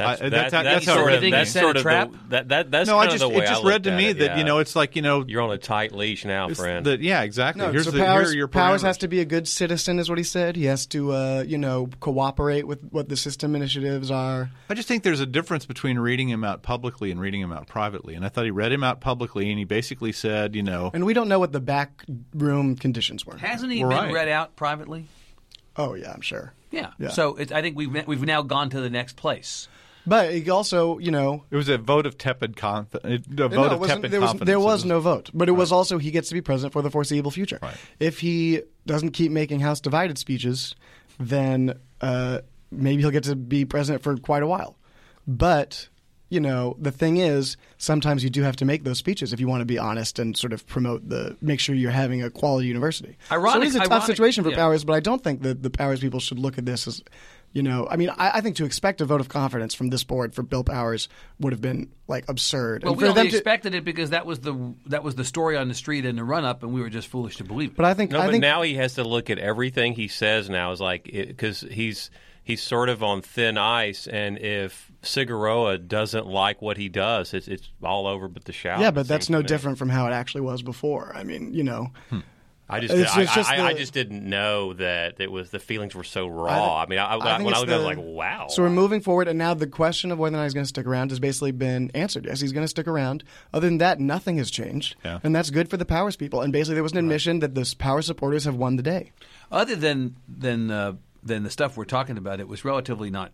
That's, 0.00 0.20
I- 0.20 0.28
that, 0.28 0.30
that's 0.30 0.52
how- 0.54 0.62
that's, 0.62 0.86
that's 0.86 0.98
sort 0.98 1.12
of 1.12 1.20
that's 1.20 1.32
me. 1.32 1.44
Set 1.44 1.62
a 1.62 1.64
sort 1.64 1.76
of 1.76 1.82
trap? 1.82 2.10
the, 2.10 2.18
that, 2.28 2.48
that 2.48 2.70
that's 2.70 2.88
no, 2.88 2.96
kind 2.98 3.08
I 3.08 3.12
just 3.12 3.24
of 3.24 3.30
the 3.30 3.38
way 3.38 3.44
it 3.44 3.48
just 3.48 3.64
I 3.64 3.68
read 3.68 3.84
to 3.84 3.96
me 3.96 4.06
it, 4.06 4.18
that 4.18 4.38
you 4.38 4.44
know 4.44 4.58
it's 4.58 4.74
like 4.76 4.96
you 4.96 5.02
know 5.02 5.24
you're 5.26 5.42
on 5.42 5.50
a 5.50 5.58
tight 5.58 5.92
leash 5.92 6.24
now, 6.24 6.48
friend. 6.48 6.84
the- 6.86 7.00
yeah, 7.00 7.22
exactly. 7.22 7.64
No, 7.64 7.72
Here's 7.72 7.84
so 7.84 7.90
the 7.92 7.98
Powers, 8.00 8.28
here 8.28 8.34
are 8.34 8.36
your 8.36 8.48
Powers 8.48 8.82
has 8.82 8.98
to 8.98 9.08
be 9.08 9.20
a 9.20 9.24
good 9.24 9.46
citizen, 9.48 9.98
is 9.98 10.08
what 10.08 10.18
he 10.18 10.24
said. 10.24 10.56
He 10.56 10.64
has 10.64 10.86
to, 10.86 11.12
uh, 11.12 11.44
you 11.46 11.58
know, 11.58 11.88
cooperate 12.00 12.66
with 12.66 12.82
what 12.90 13.08
the 13.08 13.16
system 13.16 13.54
initiatives 13.54 14.10
are. 14.10 14.50
I 14.68 14.74
just 14.74 14.88
think 14.88 15.02
there's 15.02 15.20
a 15.20 15.26
difference 15.26 15.66
between 15.66 15.98
reading 15.98 16.28
him 16.28 16.44
out 16.44 16.62
publicly 16.62 17.10
and 17.10 17.20
reading 17.20 17.40
him 17.40 17.52
out 17.52 17.66
privately. 17.66 18.14
And 18.14 18.24
I 18.24 18.28
thought 18.28 18.44
he 18.44 18.50
read 18.50 18.72
him 18.72 18.82
out 18.84 19.00
publicly, 19.00 19.50
and 19.50 19.58
he 19.58 19.64
basically 19.64 20.12
said, 20.12 20.54
you 20.54 20.62
know, 20.62 20.90
And 20.94 21.04
we 21.04 21.14
don't 21.14 21.28
know 21.28 21.38
what 21.38 21.52
the 21.52 21.60
back 21.60 22.04
room 22.34 22.76
conditions 22.76 23.24
were. 23.26 23.36
Hasn't 23.36 23.72
he 23.72 23.82
We're 23.84 23.90
been 23.90 23.98
right. 23.98 24.12
read 24.14 24.28
out 24.28 24.56
privately? 24.56 25.06
Oh 25.76 25.94
yeah, 25.94 26.12
I'm 26.12 26.20
sure. 26.20 26.52
Yeah. 26.70 26.90
Yeah. 26.98 27.08
So 27.08 27.36
it, 27.36 27.52
I 27.52 27.62
think 27.62 27.76
we've 27.76 28.06
we've 28.06 28.22
now 28.22 28.42
gone 28.42 28.70
to 28.70 28.80
the 28.80 28.90
next 28.90 29.16
place. 29.16 29.68
But 30.06 30.32
he 30.32 30.48
also, 30.50 30.98
you 30.98 31.10
know, 31.10 31.44
it 31.50 31.56
was 31.56 31.68
a 31.68 31.78
vote 31.78 32.06
of 32.06 32.16
tepid 32.16 32.56
conf- 32.56 32.94
a 32.94 33.18
vote 33.18 33.38
no, 33.50 33.64
of 33.64 33.86
tepid 33.86 34.10
there 34.10 34.20
was 34.20 34.30
confidence. 34.30 34.46
there 34.46 34.60
was 34.60 34.84
no 34.84 35.00
vote, 35.00 35.30
but 35.34 35.48
it 35.48 35.52
was 35.52 35.72
also 35.72 35.98
he 35.98 36.10
gets 36.10 36.28
to 36.28 36.34
be 36.34 36.40
president 36.40 36.72
for 36.72 36.82
the 36.82 36.90
foreseeable 36.90 37.30
future. 37.30 37.58
Right. 37.62 37.76
If 37.98 38.20
he 38.20 38.62
doesn't 38.86 39.10
keep 39.10 39.30
making 39.30 39.60
House 39.60 39.80
divided 39.80 40.18
speeches, 40.18 40.74
then 41.18 41.78
uh, 42.00 42.40
maybe 42.70 43.02
he'll 43.02 43.10
get 43.10 43.24
to 43.24 43.36
be 43.36 43.64
president 43.64 44.02
for 44.02 44.16
quite 44.16 44.42
a 44.42 44.46
while. 44.46 44.76
But 45.26 45.88
you 46.30 46.38
know, 46.38 46.76
the 46.78 46.92
thing 46.92 47.16
is, 47.16 47.56
sometimes 47.76 48.22
you 48.22 48.30
do 48.30 48.42
have 48.42 48.54
to 48.56 48.64
make 48.64 48.84
those 48.84 48.98
speeches 48.98 49.32
if 49.32 49.40
you 49.40 49.48
want 49.48 49.62
to 49.62 49.66
be 49.66 49.78
honest 49.78 50.18
and 50.18 50.36
sort 50.36 50.52
of 50.52 50.64
promote 50.66 51.08
the 51.08 51.36
make 51.42 51.58
sure 51.58 51.74
you're 51.74 51.90
having 51.90 52.22
a 52.22 52.30
quality 52.30 52.68
university. 52.68 53.18
Ironic- 53.30 53.52
so 53.52 53.62
it 53.62 53.66
is 53.66 53.74
a 53.74 53.78
tough 53.80 53.90
ironic- 53.90 54.06
situation 54.06 54.44
for 54.44 54.50
yeah. 54.50 54.56
Powers, 54.56 54.84
but 54.84 54.92
I 54.94 55.00
don't 55.00 55.22
think 55.22 55.42
that 55.42 55.62
the 55.62 55.70
Powers 55.70 56.00
people 56.00 56.20
should 56.20 56.38
look 56.38 56.56
at 56.56 56.64
this 56.64 56.86
as. 56.86 57.02
You 57.52 57.64
know, 57.64 57.88
I 57.90 57.96
mean, 57.96 58.10
I, 58.10 58.30
I 58.34 58.40
think 58.42 58.56
to 58.56 58.64
expect 58.64 59.00
a 59.00 59.04
vote 59.04 59.20
of 59.20 59.28
confidence 59.28 59.74
from 59.74 59.90
this 59.90 60.04
board 60.04 60.34
for 60.36 60.44
Bill 60.44 60.62
Powers 60.62 61.08
would 61.40 61.52
have 61.52 61.60
been 61.60 61.90
like 62.06 62.28
absurd. 62.28 62.84
Well, 62.84 62.92
And 62.92 63.00
we 63.00 63.06
for 63.06 63.10
only 63.10 63.22
them 63.22 63.30
to- 63.32 63.36
expected 63.38 63.74
it 63.74 63.84
because 63.84 64.10
that 64.10 64.24
was 64.24 64.38
the 64.38 64.74
that 64.86 65.02
was 65.02 65.16
the 65.16 65.24
story 65.24 65.56
on 65.56 65.66
the 65.66 65.74
street 65.74 66.04
in 66.04 66.14
the 66.14 66.22
run 66.22 66.44
up, 66.44 66.62
and 66.62 66.72
we 66.72 66.80
were 66.80 66.90
just 66.90 67.08
foolish 67.08 67.38
to 67.38 67.44
believe 67.44 67.70
it. 67.70 67.76
But 67.76 67.86
I 67.86 67.94
think 67.94 68.12
No, 68.12 68.20
I 68.20 68.26
but 68.26 68.30
think 68.32 68.42
now 68.42 68.62
he 68.62 68.74
has 68.76 68.94
to 68.94 69.02
look 69.04 69.30
at 69.30 69.38
everything 69.38 69.94
he 69.94 70.06
says 70.06 70.48
now 70.48 70.70
is 70.70 70.80
like 70.80 71.02
because 71.04 71.62
he's 71.62 72.10
he's 72.44 72.62
sort 72.62 72.88
of 72.88 73.02
on 73.02 73.20
thin 73.20 73.58
ice, 73.58 74.06
and 74.06 74.38
if 74.38 74.92
Cigarroa 75.02 75.76
doesn't 75.88 76.26
like 76.26 76.62
what 76.62 76.76
he 76.76 76.88
does, 76.88 77.34
it's 77.34 77.48
it's 77.48 77.68
all 77.82 78.06
over 78.06 78.28
but 78.28 78.44
the 78.44 78.52
shout. 78.52 78.78
yeah, 78.80 78.92
but 78.92 79.08
that's 79.08 79.28
no 79.28 79.42
different 79.42 79.76
from 79.76 79.88
how 79.88 80.06
it 80.06 80.12
actually 80.12 80.42
was 80.42 80.62
before. 80.62 81.12
I 81.16 81.24
mean, 81.24 81.52
you 81.52 81.64
know, 81.64 81.88
hmm. 82.10 82.20
I 82.70 82.80
just 82.80 82.94
It's- 82.94 83.16
I, 83.16 83.22
it's 83.22 83.34
just 83.34 83.50
I, 83.50 83.66
I 83.66 83.74
just 83.74 83.92
didn't 83.92 84.28
know 84.28 84.72
that 84.74 85.20
it 85.20 85.30
was 85.30 85.50
the 85.50 85.58
feelings 85.58 85.94
were 85.94 86.04
so 86.04 86.26
raw. 86.28 86.76
I, 86.82 86.86
mean, 86.86 86.98
I, 86.98 87.16
I, 87.16 87.36
think 87.38 87.44
when 87.46 87.54
I 87.54 87.58
it's 87.58 87.60
looked, 87.60 87.70
at 87.70 87.80
it, 87.80 87.84
I 87.84 87.86
was 87.88 87.96
the- 87.96 88.02
like, 88.02 88.14
wow. 88.16 88.46
So 88.48 88.62
we're 88.62 88.70
moving 88.70 89.00
forward, 89.00 89.28
and 89.28 89.38
now 89.38 89.54
the 89.54 89.66
question 89.66 90.10
of 90.12 90.18
whether 90.18 90.34
or 90.36 90.38
not 90.38 90.44
he's 90.44 90.54
going 90.54 90.64
to 90.64 90.68
stick 90.68 90.86
around 90.86 91.10
has 91.10 91.18
basically 91.20 91.52
been 91.52 91.90
answered. 91.94 92.26
Yes, 92.26 92.40
he's 92.40 92.52
going 92.52 92.64
to 92.64 92.68
stick 92.68 92.86
around. 92.88 93.24
Other 93.52 93.68
than 93.68 93.78
that, 93.78 94.00
nothing 94.00 94.38
has 94.38 94.50
changed, 94.50 94.96
Yeah. 95.04 95.18
and 95.24 95.34
that's 95.34 95.50
good 95.50 95.68
for 95.68 95.76
the 95.76 95.84
Powers 95.84 96.16
people. 96.16 96.40
And 96.40 96.52
basically, 96.52 96.74
there 96.74 96.82
was 96.82 96.92
an 96.92 96.98
admission 96.98 97.40
that 97.40 97.54
the 97.54 97.74
Power 97.78 98.02
supporters 98.02 98.44
have 98.44 98.54
won 98.56 98.76
the 98.76 98.82
day. 98.82 99.12
Other 99.50 99.76
than 99.76 100.16
than 100.28 100.70
uh, 100.70 100.92
than 101.22 101.42
the 101.42 101.50
stuff 101.50 101.76
we're 101.76 101.84
talking 101.84 102.16
about, 102.16 102.40
it 102.40 102.48
was 102.48 102.64
relatively 102.64 103.10
not 103.10 103.32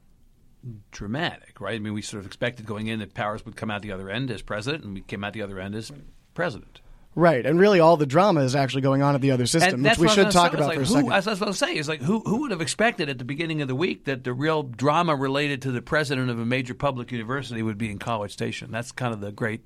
dramatic, 0.91 1.61
right? 1.61 1.75
I 1.77 1.79
mean, 1.79 1.93
we 1.95 2.03
sort 2.03 2.21
of 2.21 2.27
expected 2.27 2.67
going 2.67 2.87
in 2.89 2.99
that 3.01 3.15
Powers 3.15 3.45
would 3.45 3.57
come 3.57 3.71
out 3.71 3.83
the 3.83 3.93
other 3.93 4.11
end 4.11 4.31
as 4.31 4.43
president, 4.43 4.85
and 4.85 4.95
we 4.95 5.01
came 5.03 5.23
out 5.25 5.33
the 5.33 5.43
other 5.43 5.61
end 5.61 5.75
as 5.75 5.93
president. 6.35 6.81
Right, 7.19 7.47
and 7.47 7.59
really, 7.59 7.81
all 7.81 7.97
the 7.97 8.05
drama 8.05 8.43
is 8.43 8.55
actually 8.55 8.83
going 8.83 9.01
on 9.03 9.15
at 9.15 9.23
the 9.23 9.31
other 9.31 9.47
system, 9.47 9.83
which 9.83 9.97
we 9.99 10.07
should 10.09 10.31
talk 10.31 10.53
gonna 10.53 10.65
about 10.67 10.71
say. 10.71 10.75
for 10.75 10.81
a 10.81 10.83
It's 10.83 10.91
like, 10.93 10.99
second. 11.05 11.05
who, 11.07 11.11
That's 11.23 11.41
what 11.41 11.47
I 11.47 11.49
was 11.49 11.59
saying. 11.59 11.79
It's 11.79 11.89
like 11.89 12.03
who 12.03 12.21
who 12.21 12.43
would 12.43 12.51
have 12.51 12.61
expected 12.61 13.09
at 13.09 13.17
the 13.19 13.25
beginning 13.25 13.63
of 13.63 13.69
the 13.69 13.75
week 13.75 14.05
that 14.05 14.23
the 14.23 14.35
real 14.35 14.63
drama 14.63 15.17
related 15.17 15.63
to 15.63 15.71
the 15.73 15.81
president 15.81 16.29
of 16.29 16.39
a 16.39 16.45
major 16.45 16.75
public 16.75 17.11
university 17.11 17.63
would 17.63 17.79
be 17.79 17.91
in 17.91 17.99
College 17.99 18.33
Station? 18.33 18.71
That's 18.71 18.93
kind 18.93 19.15
of 19.15 19.21
the 19.23 19.33
great 19.33 19.65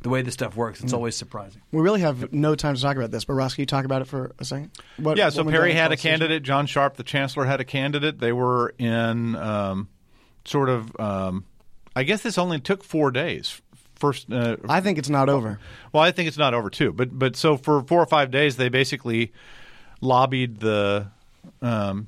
the 0.00 0.08
way 0.08 0.22
this 0.22 0.32
stuff 0.34 0.56
works. 0.56 0.80
Mm. 0.80 0.84
It's 0.84 0.92
always 0.94 1.16
surprising. 1.16 1.60
we 1.70 1.82
really 1.82 2.00
have 2.00 2.32
no 2.32 2.54
time 2.54 2.74
to 2.76 2.80
talk 2.80 2.96
about 2.96 3.10
this, 3.10 3.24
but 3.26 3.34
Ross, 3.34 3.54
can 3.54 3.62
you 3.62 3.66
talk 3.66 3.84
about 3.84 4.00
it 4.02 4.06
for 4.06 4.34
a 4.38 4.44
second? 4.46 4.70
What, 4.98 5.16
Yeah, 5.18 5.28
so 5.28 5.42
went 5.42 5.54
Perry 5.54 5.72
had 5.72 5.86
a 5.86 5.96
College 5.96 5.98
Station? 6.00 6.18
candidate. 6.20 6.42
John 6.44 6.66
Sharp, 6.66 6.96
the 6.96 7.02
chancellor, 7.02 7.44
had 7.44 7.60
a 7.60 7.64
candidate. 7.64 8.20
They 8.20 8.32
were 8.32 8.74
in 8.78 9.36
um, 9.36 9.88
sort 10.46 10.70
of. 10.70 10.98
Um, 10.98 11.44
I 11.94 12.04
guess 12.04 12.22
this 12.22 12.36
only 12.38 12.60
took 12.60 12.84
four 12.84 13.10
days. 13.10 13.60
First, 13.96 14.30
uh, 14.30 14.56
I 14.68 14.80
think 14.80 14.98
it's 14.98 15.08
not 15.08 15.28
over. 15.28 15.58
well, 15.92 16.02
I 16.02 16.10
think 16.12 16.28
it's 16.28 16.38
not 16.38 16.54
over 16.54 16.70
too. 16.70 16.92
But 16.92 17.18
but 17.18 17.34
so 17.36 17.56
for 17.56 17.82
four 17.82 18.00
or 18.00 18.06
five 18.06 18.30
days, 18.30 18.56
they 18.56 18.68
basically 18.68 19.32
lobbied 20.00 20.60
the 20.60 21.08
um, 21.62 22.06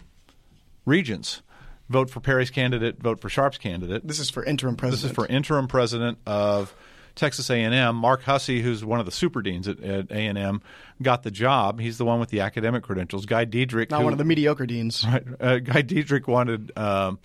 regents 0.85 1.43
vote 1.89 2.11
for 2.11 2.21
Perry's 2.21 2.51
candidate, 2.51 3.01
vote 3.03 3.21
for 3.21 3.29
Sharp's 3.29 3.59
candidate. 3.59 4.07
This 4.07 4.19
is 4.19 4.31
for 4.31 4.45
interim 4.45 4.77
president. 4.77 5.03
This 5.03 5.11
is 5.11 5.15
for 5.15 5.27
interim 5.27 5.69
president 5.69 6.19
of 6.27 6.75
Texas 7.15 7.51
A&M. 7.51 7.97
Mark 7.97 8.23
Hussey, 8.23 8.61
who's 8.61 8.85
one 8.85 9.01
of 9.01 9.07
the 9.07 9.13
super 9.13 9.43
deans 9.43 9.67
at, 9.67 9.81
at 9.81 10.11
A&M, 10.13 10.61
got 11.03 11.23
the 11.23 11.31
job. 11.31 11.81
He's 11.81 11.99
the 11.99 12.05
one 12.05 12.21
with 12.21 12.29
the 12.29 12.41
academic 12.41 12.83
credentials. 12.85 13.27
Guy 13.27 13.45
Diedrich, 13.45 13.91
not 13.91 13.99
who- 14.01 14.05
one 14.05 14.13
of 14.13 14.19
the 14.19 14.25
mediocre 14.25 14.67
deans. 14.67 15.05
Right. 15.05 15.25
Uh, 15.41 15.59
Guy 15.59 15.83
Diedrich 15.83 16.29
wanted 16.29 16.71
um, 16.77 17.19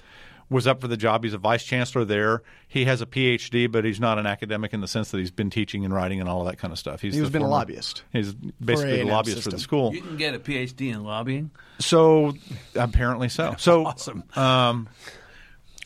was 0.54 0.68
up 0.68 0.80
for 0.80 0.88
the 0.88 0.96
job. 0.96 1.24
He's 1.26 1.34
a 1.34 1.38
vice 1.38 1.64
chancellor 1.66 2.06
there. 2.06 2.44
He 2.68 2.86
has 2.86 3.02
a 3.02 3.06
PhD, 3.06 3.70
but 3.70 3.84
he's 3.84 4.00
not 4.00 4.18
an 4.20 4.26
academic 4.26 4.74
in 4.74 4.80
the 4.80 4.88
sense 4.88 5.12
that 5.12 5.18
he's 5.18 5.32
been 5.32 5.50
teaching 5.50 5.84
and 5.84 5.94
writing 5.94 6.20
and 6.22 6.30
all 6.30 6.40
of 6.42 6.48
that 6.48 6.58
kind 6.58 6.72
of 6.72 6.80
stuff. 6.80 7.02
He's 7.02 7.16
He's 7.16 7.24
the 7.26 7.30
been 7.30 7.42
a 7.42 7.50
lobbyist 7.50 8.04
He's 8.14 8.34
basically 8.34 9.00
A&M 9.02 9.08
lobbyist 9.10 9.44
for 9.44 9.50
the 9.50 9.60
school. 9.60 9.94
You 9.94 10.02
can 10.02 10.16
get 10.16 10.34
a 10.34 10.40
PhD 10.40 10.94
in 10.94 11.04
lobbying. 11.04 11.52
So 11.80 12.34
apparently 12.76 13.28
so. 13.30 13.56
So 13.58 13.86
Awesome. 13.86 14.24
um, 14.36 14.88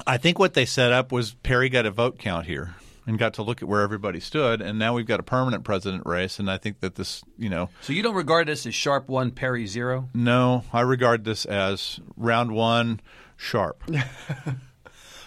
I 0.05 0.17
think 0.17 0.37
what 0.37 0.53
they 0.53 0.65
set 0.65 0.91
up 0.91 1.11
was 1.11 1.33
Perry 1.33 1.69
got 1.69 1.85
a 1.85 1.91
vote 1.91 2.19
count 2.19 2.45
here 2.45 2.75
and 3.07 3.17
got 3.17 3.35
to 3.35 3.41
look 3.41 3.61
at 3.61 3.67
where 3.69 3.81
everybody 3.81 4.19
stood, 4.19 4.61
and 4.61 4.77
now 4.77 4.93
we've 4.93 5.05
got 5.07 5.19
a 5.19 5.23
permanent 5.23 5.63
president 5.63 6.05
race. 6.05 6.39
And 6.39 6.51
I 6.51 6.57
think 6.57 6.81
that 6.81 6.95
this, 6.95 7.23
you 7.37 7.49
know, 7.49 7.69
So 7.81 7.93
you 7.93 8.03
don't 8.03 8.15
regard 8.15 8.47
this 8.47 8.65
as 8.65 8.75
sharp 8.75 9.07
one, 9.07 9.31
Perry 9.31 9.65
zero? 9.65 10.09
no, 10.13 10.65
I 10.73 10.81
regard 10.81 11.23
this 11.23 11.45
as 11.45 11.99
round 12.17 12.51
one 12.51 12.99
sharp. 13.37 13.81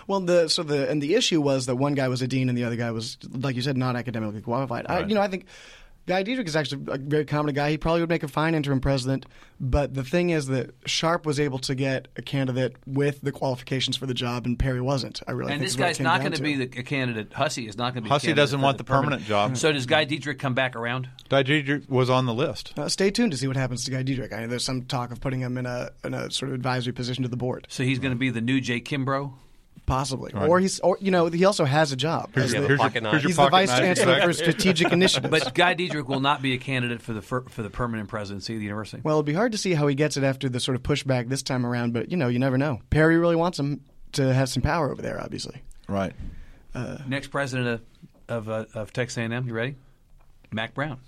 Well, 0.06 0.18
the 0.18 0.48
so 0.48 0.64
the 0.64 0.90
and 0.90 1.00
the 1.00 1.14
issue 1.14 1.40
was 1.40 1.66
that 1.66 1.76
one 1.76 1.94
guy 1.94 2.08
was 2.08 2.20
a 2.20 2.26
dean 2.26 2.48
and 2.48 2.58
the 2.58 2.64
other 2.64 2.74
guy 2.74 2.90
was, 2.90 3.16
like 3.30 3.54
you 3.54 3.62
said, 3.62 3.76
not 3.76 3.94
academically 3.94 4.40
qualified. 4.40 4.86
I, 4.88 5.04
you 5.04 5.14
know, 5.14 5.20
I 5.20 5.28
think 5.28 5.46
Guy 6.10 6.24
Diedrich 6.24 6.48
is 6.48 6.56
actually 6.56 6.82
a 6.88 6.98
very 6.98 7.24
competent 7.24 7.54
guy. 7.54 7.70
He 7.70 7.78
probably 7.78 8.00
would 8.00 8.08
make 8.08 8.24
a 8.24 8.28
fine 8.28 8.56
interim 8.56 8.80
president. 8.80 9.26
But 9.60 9.94
the 9.94 10.02
thing 10.02 10.30
is 10.30 10.48
that 10.48 10.74
Sharp 10.84 11.24
was 11.24 11.38
able 11.38 11.60
to 11.60 11.76
get 11.76 12.08
a 12.16 12.22
candidate 12.22 12.74
with 12.84 13.20
the 13.20 13.30
qualifications 13.30 13.96
for 13.96 14.06
the 14.06 14.14
job, 14.14 14.44
and 14.44 14.58
Perry 14.58 14.80
wasn't. 14.80 15.20
I 15.28 15.30
really 15.30 15.52
And 15.52 15.60
think 15.60 15.66
this 15.68 15.74
is 15.74 15.78
what 15.78 15.84
it 15.84 15.88
guy's 15.90 16.00
not 16.00 16.20
going 16.20 16.32
to 16.32 16.42
be 16.42 16.56
the 16.56 16.80
a 16.80 16.82
candidate. 16.82 17.32
Hussey 17.32 17.68
is 17.68 17.76
not 17.76 17.94
going 17.94 18.02
to 18.02 18.08
be. 18.08 18.10
a 18.10 18.12
Hussey 18.12 18.32
doesn't 18.32 18.60
want 18.60 18.78
the 18.78 18.82
permanent 18.82 19.22
job. 19.22 19.56
So 19.56 19.70
does 19.70 19.86
Guy 19.86 20.02
Diedrich 20.02 20.40
come 20.40 20.54
back 20.54 20.74
around? 20.74 21.08
Guy 21.28 21.44
Diedrich 21.44 21.88
was 21.88 22.10
on 22.10 22.26
the 22.26 22.34
list. 22.34 22.76
Uh, 22.76 22.88
stay 22.88 23.12
tuned 23.12 23.30
to 23.30 23.38
see 23.38 23.46
what 23.46 23.56
happens 23.56 23.84
to 23.84 23.92
Guy 23.92 24.02
Diedrich. 24.02 24.32
I 24.32 24.40
mean, 24.40 24.48
there's 24.50 24.64
some 24.64 24.86
talk 24.86 25.12
of 25.12 25.20
putting 25.20 25.38
him 25.38 25.56
in 25.58 25.66
a 25.66 25.90
in 26.02 26.12
a 26.12 26.28
sort 26.32 26.48
of 26.48 26.56
advisory 26.56 26.92
position 26.92 27.22
to 27.22 27.28
the 27.28 27.36
board, 27.36 27.68
So 27.70 27.84
he's 27.84 28.00
going 28.00 28.12
to 28.14 28.18
be 28.18 28.30
the 28.30 28.40
new 28.40 28.60
Jay 28.60 28.80
Kimbrough. 28.80 29.32
Possibly. 29.90 30.32
Or 30.32 30.60
he's, 30.60 30.78
or 30.80 30.96
you 31.00 31.10
know, 31.10 31.26
he 31.26 31.44
also 31.44 31.64
has 31.64 31.90
a 31.90 31.96
job. 31.96 32.30
Here's 32.32 32.46
as 32.46 32.52
your 32.52 32.62
the- 32.62 32.68
here's 32.68 32.78
your- 32.78 32.86
pocket 32.88 33.02
knife. 33.02 33.10
here's 33.12 33.22
your 33.24 33.28
he's 33.30 33.36
the 33.36 33.48
vice 33.48 33.68
knife. 33.68 33.78
chancellor 33.80 34.22
for 34.22 34.32
strategic 34.32 34.92
initiatives. 34.92 35.30
But 35.30 35.52
Guy 35.54 35.74
Diedrich 35.74 36.08
will 36.08 36.20
not 36.20 36.42
be 36.42 36.54
a 36.54 36.58
candidate 36.58 37.02
for 37.02 37.12
the 37.12 37.20
for, 37.22 37.42
for 37.48 37.62
the 37.62 37.70
permanent 37.70 38.08
presidency 38.08 38.54
of 38.54 38.60
the 38.60 38.64
university. 38.66 39.02
Well, 39.04 39.16
it'd 39.16 39.26
be 39.26 39.34
hard 39.34 39.52
to 39.52 39.58
see 39.58 39.74
how 39.74 39.86
he 39.88 39.94
gets 39.96 40.16
it 40.16 40.22
after 40.22 40.48
the 40.48 40.60
sort 40.60 40.76
of 40.76 40.82
pushback 40.84 41.28
this 41.28 41.42
time 41.42 41.66
around, 41.66 41.92
but 41.92 42.10
you 42.10 42.16
know, 42.16 42.28
you 42.28 42.38
never 42.38 42.56
know. 42.56 42.80
Perry 42.90 43.18
really 43.18 43.36
wants 43.36 43.58
him 43.58 43.80
to 44.12 44.32
have 44.32 44.48
some 44.48 44.62
power 44.62 44.90
over 44.92 45.02
there, 45.02 45.20
obviously. 45.20 45.60
Right. 45.88 46.12
Next 47.08 47.28
president 47.28 47.68
of 47.68 47.80
of, 48.28 48.48
uh, 48.48 48.64
of 48.74 48.92
Texas 48.92 49.18
A&M, 49.18 49.48
you 49.48 49.52
ready? 49.52 49.74
Mack 50.52 50.72
Brown. 50.74 50.98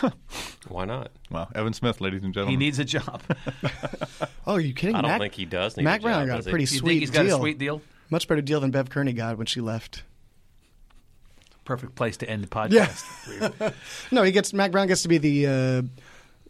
Why 0.68 0.84
not? 0.84 1.10
Well, 1.30 1.50
Evan 1.54 1.72
Smith, 1.72 2.00
ladies 2.00 2.22
and 2.24 2.32
gentlemen. 2.32 2.60
He 2.60 2.70
gentlemen. 2.70 3.02
needs 3.02 3.28
a 3.62 3.70
job. 3.70 4.28
Oh, 4.44 4.54
are 4.54 4.60
you 4.60 4.74
kidding? 4.74 4.94
Me? 4.94 4.98
I 4.98 5.02
don't 5.02 5.10
Mac, 5.12 5.20
think 5.20 5.34
he 5.34 5.44
does 5.44 5.76
need 5.76 5.84
Mac 5.84 6.00
a 6.00 6.02
Brown 6.02 6.26
got 6.26 6.36
does 6.36 6.46
a 6.46 6.48
he? 6.48 6.52
pretty 6.52 6.62
you 6.64 6.78
sweet 6.80 6.88
think 6.90 7.00
he's 7.00 7.10
got 7.10 7.22
deal. 7.26 7.36
a 7.36 7.40
sweet 7.40 7.58
deal? 7.58 7.80
Much 8.10 8.26
better 8.26 8.40
deal 8.42 8.58
than 8.58 8.72
Bev 8.72 8.90
Kearney 8.90 9.12
got 9.12 9.38
when 9.38 9.46
she 9.46 9.60
left. 9.60 10.02
Perfect 11.64 11.94
place 11.94 12.16
to 12.18 12.28
end 12.28 12.42
the 12.42 12.48
podcast. 12.48 13.04
Yeah. 13.60 13.70
no, 14.10 14.24
he 14.24 14.32
gets 14.32 14.52
Mack 14.52 14.72
Brown 14.72 14.88
gets 14.88 15.02
to 15.02 15.08
be 15.08 15.18
the 15.18 15.46
uh, 15.46 15.82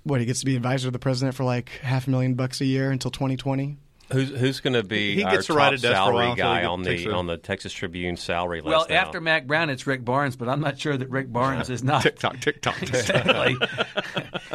what? 0.04 0.20
He 0.20 0.26
gets 0.26 0.40
to 0.40 0.46
be 0.46 0.56
advisor 0.56 0.86
to 0.86 0.90
the 0.90 0.98
president 0.98 1.34
for 1.36 1.44
like 1.44 1.68
half 1.82 2.06
a 2.06 2.10
million 2.10 2.32
bucks 2.32 2.62
a 2.62 2.64
year 2.64 2.90
until 2.90 3.10
2020. 3.10 3.76
Who's 4.12 4.30
who's 4.30 4.60
going 4.60 4.74
to 4.74 4.82
be 4.82 5.16
He 5.16 5.24
our 5.24 5.32
gets 5.32 5.46
to 5.46 5.54
ride 5.54 5.70
top 5.70 5.78
a 5.78 5.82
desk 5.82 5.82
for 5.82 5.88
a 5.88 5.94
while 5.94 6.04
salary 6.04 6.30
until 6.30 6.44
guy 6.44 6.60
get- 6.60 6.70
on 6.70 6.82
the 6.82 7.12
on 7.12 7.26
the 7.26 7.36
Texas 7.36 7.72
Tribune 7.72 8.16
salary 8.16 8.60
list? 8.60 8.68
Well, 8.68 8.86
now? 8.88 8.96
after 8.96 9.20
Mack 9.20 9.46
Brown, 9.46 9.70
it's 9.70 9.86
Rick 9.86 10.04
Barnes, 10.04 10.36
but 10.36 10.48
I'm 10.48 10.60
not 10.60 10.78
sure 10.78 10.96
that 10.96 11.10
Rick 11.10 11.32
Barnes 11.32 11.70
is 11.70 11.82
not. 11.82 12.02
tick 12.02 12.18
tock, 12.18 12.40
tick 12.40 12.60
tock. 12.62 12.80
exactly. 12.82 13.56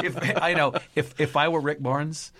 if 0.04 0.42
I 0.42 0.54
know, 0.54 0.74
if 0.96 1.20
if 1.20 1.36
I 1.36 1.48
were 1.50 1.62
Rick 1.62 1.82
Barnes, 1.82 2.32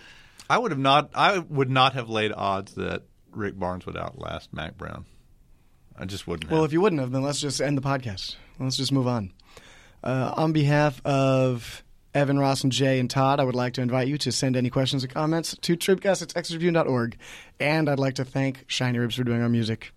I 0.50 0.58
would 0.58 0.72
have 0.72 0.80
not. 0.80 1.12
I 1.14 1.40
would 1.40 1.70
not 1.70 1.94
have 1.94 2.10
laid 2.10 2.32
odds 2.32 2.76
that 2.76 3.04
Rick 3.32 3.58
Barnes 3.58 3.86
would 3.86 3.98
outlast 3.98 4.54
Mack 4.54 4.78
Brown. 4.78 5.06
I 5.98 6.06
just 6.06 6.28
wouldn't. 6.28 6.52
Well, 6.52 6.62
have. 6.62 6.70
if 6.70 6.74
you 6.74 6.82
wouldn't 6.82 7.02
have, 7.02 7.12
then 7.12 7.24
let's 7.24 7.42
just 7.42 7.62
end 7.62 7.78
the 7.78 7.82
podcast. 7.82 8.36
Let's 8.60 8.78
just 8.78 8.92
move 8.92 9.08
on. 9.08 9.34
Uh, 10.04 10.34
on 10.38 10.54
behalf 10.54 11.02
of 11.06 11.84
Evan, 12.14 12.40
Ross, 12.40 12.64
and 12.64 12.72
Jay 12.72 13.00
and 13.00 13.10
Todd, 13.10 13.40
I 13.40 13.44
would 13.44 13.56
like 13.56 13.74
to 13.74 13.82
invite 13.82 14.08
you 14.08 14.18
to 14.20 14.32
send 14.32 14.56
any 14.56 14.70
questions 14.70 15.04
or 15.04 15.08
comments 15.08 15.56
to 15.62 15.78
tribcast 15.78 16.22
at 16.22 16.30
texastribune.org. 16.30 17.18
And 17.60 17.90
I'd 17.90 18.00
like 18.00 18.16
to 18.16 18.26
thank 18.26 18.64
Shiny 18.68 18.98
Ribs 18.98 19.16
for 19.16 19.24
doing 19.24 19.42
our 19.42 19.50
music. 19.50 19.92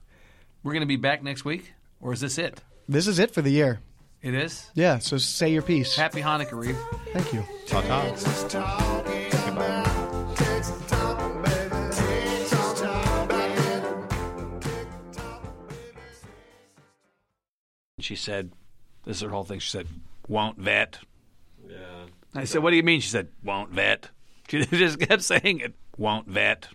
We're 0.62 0.72
going 0.72 0.82
to 0.82 0.86
be 0.86 0.96
back 0.96 1.22
next 1.22 1.44
week, 1.44 1.72
or 2.00 2.12
is 2.12 2.20
this 2.20 2.36
it? 2.36 2.60
This 2.88 3.06
is 3.06 3.18
it 3.18 3.32
for 3.32 3.40
the 3.40 3.50
year. 3.50 3.80
It 4.22 4.34
is. 4.34 4.70
Yeah, 4.74 4.98
so 4.98 5.16
say 5.16 5.50
your 5.50 5.62
piece. 5.62 5.96
Happy 5.96 6.20
Hanukkah, 6.20 6.52
Reeve. 6.52 6.78
Thank 7.14 7.32
you. 7.32 7.42
Ta-ta. 7.66 8.10
Texas 8.10 8.44
talking 8.44 9.48
about 9.48 10.36
Texas 10.36 10.86
talking, 10.88 11.42
baby. 11.42 11.70
Texas 11.70 12.80
talking, 12.80 13.20
She 17.98 18.16
said, 18.16 18.52
"This 19.04 19.16
is 19.18 19.22
her 19.22 19.30
whole 19.30 19.44
thing." 19.44 19.58
She 19.60 19.70
said, 19.70 19.86
"Won't 20.28 20.58
vet." 20.58 20.98
I 22.34 22.44
said, 22.44 22.62
"What 22.62 22.70
do 22.70 22.76
you 22.76 22.82
mean?" 22.82 23.00
She 23.00 23.10
said, 23.10 23.28
"Won't 23.42 23.70
vet." 23.70 24.10
She 24.48 24.64
just 24.66 25.00
kept 25.00 25.22
saying 25.22 25.60
it. 25.60 25.74
Won't 25.96 26.26
vet. 26.26 26.68